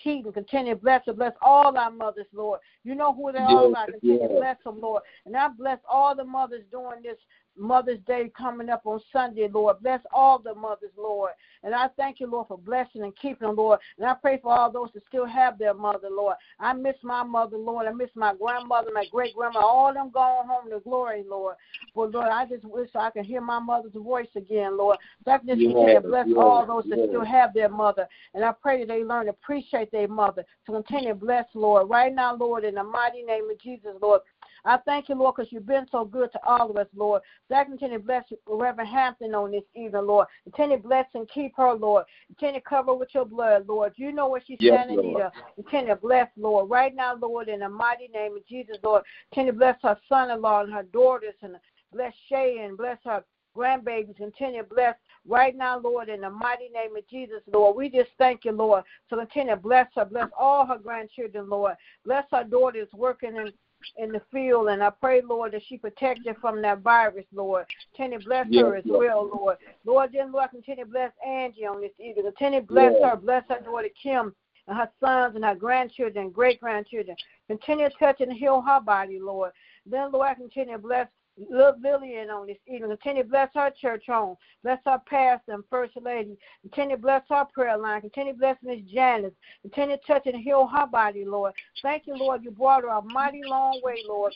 Keaton. 0.03 0.31
Continue 0.31 0.75
bless 0.75 1.01
her. 1.07 1.13
Bless 1.13 1.33
all 1.41 1.75
our 1.75 1.89
mothers, 1.89 2.27
Lord. 2.33 2.59
You 2.83 2.95
know 2.95 3.13
who 3.13 3.31
they 3.31 3.39
yes, 3.39 3.49
all 3.49 3.75
are. 3.75 3.85
Continue 3.85 4.19
yes. 4.19 4.31
bless 4.37 4.57
them, 4.63 4.81
Lord. 4.81 5.01
And 5.25 5.35
I 5.35 5.47
bless 5.47 5.79
all 5.89 6.15
the 6.15 6.25
mothers 6.25 6.63
doing 6.71 7.01
this 7.01 7.17
Mother's 7.57 7.99
Day 8.07 8.31
coming 8.37 8.69
up 8.69 8.81
on 8.85 8.99
Sunday, 9.11 9.47
Lord. 9.51 9.81
Bless 9.81 10.01
all 10.11 10.39
the 10.39 10.53
mothers, 10.53 10.91
Lord. 10.97 11.31
And 11.63 11.73
I 11.73 11.87
thank 11.97 12.19
you, 12.19 12.27
Lord, 12.27 12.47
for 12.47 12.57
blessing 12.57 13.03
and 13.03 13.15
keeping 13.15 13.47
them, 13.47 13.55
Lord. 13.55 13.79
And 13.97 14.05
I 14.05 14.13
pray 14.13 14.39
for 14.41 14.51
all 14.51 14.71
those 14.71 14.89
that 14.93 15.03
still 15.07 15.25
have 15.25 15.57
their 15.57 15.73
mother, 15.73 16.09
Lord. 16.09 16.35
I 16.59 16.73
miss 16.73 16.95
my 17.03 17.23
mother, 17.23 17.57
Lord. 17.57 17.87
I 17.87 17.91
miss 17.91 18.09
my 18.15 18.33
grandmother, 18.35 18.89
my 18.93 19.05
great 19.11 19.35
grandma, 19.35 19.59
all 19.59 19.93
them 19.93 20.11
going 20.11 20.47
home 20.47 20.69
to 20.69 20.79
glory, 20.79 21.23
Lord. 21.27 21.55
But 21.95 22.11
Lord, 22.11 22.29
I 22.29 22.45
just 22.45 22.63
wish 22.63 22.89
I 22.93 23.09
could 23.09 23.25
hear 23.25 23.41
my 23.41 23.59
mother's 23.59 23.91
voice 23.93 24.27
again, 24.35 24.77
Lord. 24.77 24.97
So 25.25 25.31
I 25.31 25.39
can 25.39 25.47
just 25.47 25.61
to 25.61 26.01
bless 26.01 26.27
all 26.37 26.65
those 26.65 26.83
that 26.89 27.07
still 27.09 27.25
have 27.25 27.53
their 27.53 27.69
mother. 27.69 28.07
And 28.35 28.45
I 28.45 28.51
pray 28.51 28.79
that 28.79 28.87
they 28.87 29.03
learn 29.03 29.25
to 29.25 29.31
appreciate 29.31 29.91
their 29.91 30.07
mother. 30.07 30.45
To 30.67 30.71
continue 30.73 31.09
to 31.09 31.15
bless, 31.15 31.45
Lord. 31.55 31.89
Right 31.89 32.13
now, 32.13 32.35
Lord, 32.35 32.63
in 32.63 32.75
the 32.75 32.83
mighty 32.83 33.23
name 33.23 33.49
of 33.49 33.59
Jesus, 33.59 33.95
Lord. 33.99 34.21
I 34.67 34.77
thank 34.85 35.07
you, 35.07 35.15
Lord, 35.15 35.35
because 35.35 35.51
you've 35.51 35.65
been 35.65 35.87
so 35.91 36.03
good 36.03 36.29
to 36.33 36.39
all 36.45 36.69
of 36.69 36.75
us, 36.75 36.87
Lord. 36.93 37.21
I 37.53 37.63
continue 37.63 37.99
to 37.99 38.03
bless 38.03 38.25
Reverend 38.45 38.89
Hampton 38.89 39.33
on 39.33 39.51
this 39.51 39.63
evening, 39.73 40.05
Lord. 40.05 40.27
Continue 40.43 40.77
to 40.77 40.83
bless 40.83 41.05
and 41.13 41.27
keep 41.29 41.55
her, 41.55 41.73
Lord. 41.73 42.03
Continue 42.27 42.59
to 42.59 42.65
cover 42.65 42.93
with 42.93 43.07
your 43.13 43.23
blood, 43.23 43.65
Lord. 43.67 43.93
You 43.95 44.11
know 44.11 44.27
what 44.27 44.43
she's 44.45 44.57
yes, 44.59 44.73
standing 44.73 44.99
in 44.99 45.13
need. 45.13 45.23
Continue 45.55 45.87
to 45.87 45.95
bless, 45.95 46.27
Lord. 46.35 46.69
Right 46.69 46.93
now, 46.93 47.15
Lord, 47.15 47.47
in 47.47 47.61
the 47.61 47.69
mighty 47.69 48.09
name 48.09 48.35
of 48.35 48.45
Jesus, 48.45 48.75
Lord. 48.83 49.03
Continue 49.31 49.53
to 49.53 49.57
bless 49.57 49.77
her 49.83 49.97
son-in-law 50.09 50.63
and 50.63 50.73
her 50.73 50.83
daughters 50.83 51.35
and 51.41 51.55
bless 51.93 52.13
Shay 52.27 52.59
and 52.65 52.77
bless 52.77 52.97
her 53.05 53.23
grandbabies. 53.55 54.17
Continue 54.17 54.63
to 54.63 54.67
bless 54.67 54.95
right 55.25 55.55
now, 55.55 55.79
Lord, 55.79 56.09
in 56.09 56.21
the 56.21 56.29
mighty 56.29 56.67
name 56.73 56.95
of 56.97 57.07
Jesus, 57.07 57.41
Lord. 57.51 57.77
We 57.77 57.89
just 57.89 58.09
thank 58.17 58.43
you, 58.43 58.51
Lord. 58.51 58.83
So 59.09 59.17
continue 59.17 59.55
to 59.55 59.61
bless 59.61 59.87
her, 59.95 60.03
bless 60.03 60.29
all 60.37 60.65
her 60.65 60.77
grandchildren, 60.77 61.49
Lord. 61.49 61.75
Bless 62.05 62.25
her 62.31 62.43
daughters 62.43 62.89
working 62.93 63.37
in 63.37 63.51
in 63.97 64.11
the 64.11 64.21
field. 64.31 64.67
And 64.69 64.83
I 64.83 64.89
pray, 64.89 65.21
Lord, 65.21 65.53
that 65.53 65.61
she 65.67 65.77
protect 65.77 66.27
her 66.27 66.35
from 66.39 66.61
that 66.61 66.79
virus, 66.79 67.25
Lord. 67.33 67.65
Continue 67.95 68.23
bless 68.25 68.47
yes, 68.49 68.63
her 68.63 68.75
as 68.77 68.85
Lord. 68.85 69.05
well, 69.05 69.29
Lord. 69.33 69.57
Lord, 69.85 70.11
then, 70.13 70.31
Lord, 70.31 70.49
continue 70.51 70.85
to 70.85 70.89
bless 70.89 71.11
Angie 71.25 71.65
on 71.65 71.81
this 71.81 71.91
evening. 71.99 72.25
Continue 72.25 72.61
bless 72.61 72.93
yes. 72.99 73.09
her, 73.09 73.15
bless 73.17 73.43
her 73.49 73.59
daughter 73.61 73.89
Kim 74.01 74.33
and 74.67 74.77
her 74.77 74.89
sons 74.99 75.35
and 75.35 75.45
her 75.45 75.55
grandchildren 75.55 76.25
and 76.25 76.33
great 76.33 76.59
grandchildren. 76.59 77.15
Continue 77.47 77.89
to 77.89 77.95
touch 77.97 78.21
and 78.21 78.33
heal 78.33 78.61
her 78.61 78.81
body, 78.81 79.19
Lord. 79.19 79.51
Then, 79.85 80.11
Lord, 80.11 80.35
continue 80.37 80.73
to 80.73 80.79
bless 80.79 81.07
Little 81.37 81.75
Lillian 81.81 82.29
on 82.29 82.47
this 82.47 82.57
evening. 82.67 82.89
Continue 82.89 83.23
to 83.23 83.29
bless 83.29 83.49
her 83.53 83.71
church 83.79 84.05
home. 84.07 84.35
Bless 84.63 84.79
her 84.85 84.99
pastor 85.05 85.53
and 85.53 85.63
first 85.69 85.93
lady. 86.01 86.37
Continue 86.63 86.95
to 86.95 87.01
bless 87.01 87.23
her 87.29 87.45
prayer 87.53 87.77
line. 87.77 88.01
Continue 88.01 88.33
to 88.33 88.39
bless 88.39 88.57
Miss 88.63 88.81
Janice. 88.91 89.33
Continue 89.61 89.97
to 89.97 90.03
touch 90.07 90.25
and 90.25 90.41
heal 90.41 90.67
her 90.67 90.87
body, 90.87 91.25
Lord. 91.25 91.53
Thank 91.83 92.07
you, 92.07 92.15
Lord. 92.15 92.43
You 92.43 92.51
brought 92.51 92.83
her 92.83 92.89
a 92.89 93.01
mighty 93.01 93.41
long 93.45 93.79
way, 93.83 94.03
Lord. 94.07 94.33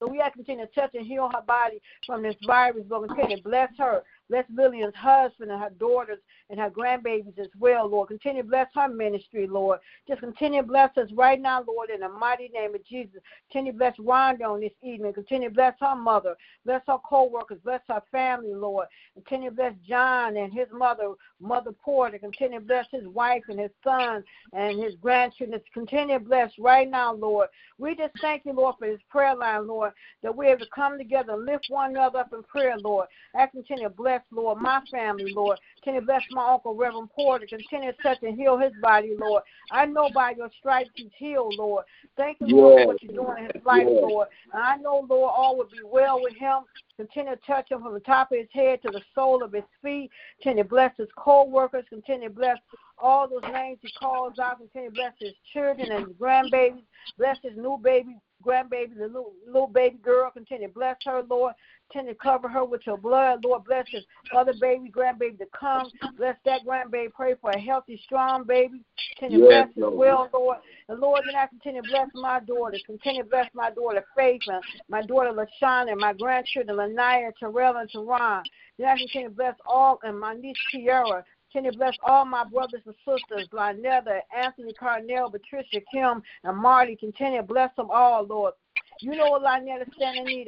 So 0.00 0.10
we 0.10 0.18
have 0.18 0.32
to 0.32 0.38
continue 0.38 0.66
to 0.66 0.72
touch 0.72 0.94
and 0.94 1.06
heal 1.06 1.30
her 1.32 1.42
body 1.42 1.80
from 2.04 2.22
this 2.22 2.34
virus, 2.44 2.84
Lord. 2.88 3.08
Continue 3.08 3.36
to 3.36 3.42
bless 3.42 3.70
her. 3.78 4.02
Bless 4.32 4.46
Lillian's 4.50 4.94
husband 4.94 5.50
and 5.50 5.60
her 5.60 5.68
daughters 5.78 6.18
and 6.48 6.58
her 6.58 6.70
grandbabies 6.70 7.38
as 7.38 7.48
well, 7.60 7.86
Lord. 7.86 8.08
Continue 8.08 8.40
to 8.40 8.48
bless 8.48 8.66
her 8.74 8.88
ministry, 8.88 9.46
Lord. 9.46 9.78
Just 10.08 10.20
continue 10.20 10.62
to 10.62 10.66
bless 10.66 10.96
us 10.96 11.10
right 11.12 11.38
now, 11.38 11.62
Lord, 11.68 11.90
in 11.90 12.00
the 12.00 12.08
mighty 12.08 12.48
name 12.48 12.74
of 12.74 12.82
Jesus. 12.86 13.20
Continue 13.50 13.72
to 13.72 13.78
bless 13.78 13.94
Rhonda 13.98 14.44
on 14.44 14.60
this 14.60 14.72
evening. 14.82 15.12
Continue 15.12 15.50
to 15.50 15.54
bless 15.54 15.74
her 15.80 15.94
mother. 15.94 16.34
Bless 16.64 16.80
her 16.86 16.96
co-workers. 17.06 17.58
Bless 17.62 17.82
her 17.88 18.02
family, 18.10 18.54
Lord. 18.54 18.86
Continue 19.12 19.50
to 19.50 19.56
bless 19.56 19.74
John 19.86 20.38
and 20.38 20.50
his 20.50 20.68
mother, 20.72 21.12
Mother 21.38 21.72
Porter. 21.72 22.18
Continue 22.18 22.60
to 22.60 22.64
bless 22.64 22.86
his 22.90 23.06
wife 23.08 23.42
and 23.48 23.60
his 23.60 23.70
son 23.84 24.24
and 24.54 24.82
his 24.82 24.94
grandchildren. 24.94 25.60
Continue 25.74 26.18
to 26.18 26.24
bless 26.24 26.50
right 26.58 26.90
now, 26.90 27.12
Lord. 27.12 27.48
We 27.76 27.94
just 27.94 28.14
thank 28.22 28.46
you, 28.46 28.54
Lord, 28.54 28.76
for 28.78 28.88
this 28.88 29.00
prayer 29.10 29.36
line, 29.36 29.66
Lord, 29.66 29.92
that 30.22 30.34
we're 30.34 30.54
able 30.54 30.64
to 30.64 30.70
come 30.74 30.96
together 30.96 31.34
and 31.34 31.44
lift 31.44 31.66
one 31.68 31.90
another 31.90 32.20
up 32.20 32.32
in 32.32 32.42
prayer, 32.44 32.78
Lord. 32.78 33.08
I 33.34 33.46
continue 33.46 33.84
to 33.84 33.90
bless, 33.90 34.21
Lord, 34.30 34.58
my 34.58 34.80
family, 34.90 35.32
Lord. 35.32 35.58
Can 35.82 35.94
you 35.94 36.00
bless 36.00 36.22
my 36.30 36.52
uncle, 36.52 36.74
Reverend 36.74 37.10
Porter? 37.10 37.46
Continue 37.46 37.92
to 37.92 38.02
touch 38.02 38.18
and 38.22 38.36
heal 38.36 38.58
his 38.58 38.72
body, 38.80 39.14
Lord. 39.18 39.42
I 39.70 39.86
know 39.86 40.10
by 40.14 40.32
your 40.32 40.50
stripes 40.58 40.90
he's 40.94 41.10
healed, 41.16 41.54
Lord. 41.58 41.84
Thank 42.16 42.38
you, 42.40 42.48
Lord, 42.48 42.82
for 42.82 42.86
what 42.86 43.02
you're 43.02 43.14
doing 43.14 43.38
in 43.38 43.50
his 43.52 43.64
life, 43.64 43.86
Lord. 43.86 44.28
And 44.52 44.62
I 44.62 44.76
know, 44.76 45.06
Lord, 45.08 45.32
all 45.34 45.56
will 45.56 45.64
be 45.64 45.80
well 45.84 46.20
with 46.22 46.34
him. 46.36 46.62
Continue 46.96 47.34
to 47.34 47.40
touch 47.46 47.70
him 47.70 47.82
from 47.82 47.94
the 47.94 48.00
top 48.00 48.32
of 48.32 48.38
his 48.38 48.48
head 48.52 48.80
to 48.82 48.90
the 48.90 49.02
sole 49.14 49.42
of 49.42 49.52
his 49.52 49.64
feet. 49.82 50.10
Continue 50.40 50.62
to 50.62 50.68
bless 50.68 50.96
his 50.96 51.08
co-workers. 51.16 51.84
Continue 51.88 52.28
to 52.28 52.34
bless 52.34 52.58
all 52.98 53.26
those 53.28 53.50
names 53.52 53.78
he 53.80 53.90
calls 53.98 54.38
out. 54.38 54.58
Continue 54.58 54.90
to 54.90 54.94
bless 54.94 55.12
his 55.18 55.32
children 55.52 55.90
and 55.90 56.06
his 56.06 56.16
grandbabies. 56.16 56.84
Bless 57.18 57.38
his 57.42 57.56
new 57.56 57.78
baby 57.82 58.18
grandbaby, 58.42 58.96
the 58.96 59.06
little, 59.06 59.32
little 59.46 59.68
baby 59.68 59.98
girl. 60.02 60.30
Continue 60.30 60.68
to 60.68 60.74
bless 60.74 60.96
her, 61.04 61.22
Lord. 61.28 61.54
Continue 61.92 62.14
to 62.14 62.18
cover 62.18 62.48
her 62.48 62.64
with 62.64 62.86
your 62.86 62.96
blood. 62.96 63.44
Lord, 63.44 63.64
bless 63.64 63.86
his 63.90 64.04
other 64.34 64.54
baby, 64.54 64.90
grandbaby 64.90 65.36
to 65.38 65.46
come. 65.58 65.90
Bless 66.16 66.36
that 66.46 66.62
grandbaby. 66.66 67.12
Pray 67.12 67.34
for 67.40 67.50
a 67.50 67.58
healthy, 67.58 68.00
strong 68.04 68.44
baby. 68.44 68.80
Continue 69.18 69.44
yes, 69.46 69.68
bless 69.74 69.88
as 69.88 69.98
well, 69.98 70.30
Lord. 70.32 70.58
And 70.88 71.00
Lord, 71.00 71.22
then 71.26 71.34
I 71.36 71.46
continue 71.48 71.82
to 71.82 71.88
bless 71.88 72.08
my 72.14 72.40
daughter. 72.40 72.78
Continue 72.86 73.24
to 73.24 73.28
bless 73.28 73.48
my 73.54 73.70
daughter 73.70 74.04
Faith 74.16 74.40
and 74.46 74.62
my 74.88 75.02
daughter 75.02 75.32
LaShawna 75.32 75.92
and 75.92 76.00
my 76.00 76.14
grandchildren 76.14 76.76
Lanaya, 76.76 77.30
Terrell, 77.38 77.76
and 77.76 77.90
Teron. 77.90 78.42
Then 78.78 78.88
I 78.88 78.96
continue 78.96 79.28
to 79.28 79.34
bless 79.34 79.54
all 79.66 79.98
and 80.02 80.18
my 80.18 80.34
niece 80.34 80.56
Tiara. 80.70 81.24
Continue 81.52 81.72
to 81.72 81.76
bless 81.76 81.94
all 82.06 82.24
my 82.24 82.44
brothers 82.44 82.80
and 82.86 82.94
sisters, 83.06 83.48
Lynetta, 83.52 84.20
Anthony 84.34 84.72
Carnell, 84.80 85.30
Patricia, 85.30 85.84
Kim, 85.92 86.22
and 86.44 86.56
Marty. 86.56 86.96
Continue 86.96 87.42
to 87.42 87.46
bless 87.46 87.74
them 87.76 87.88
all, 87.92 88.24
Lord. 88.24 88.54
You 89.00 89.16
know 89.16 89.38
Lynetta 89.38 89.86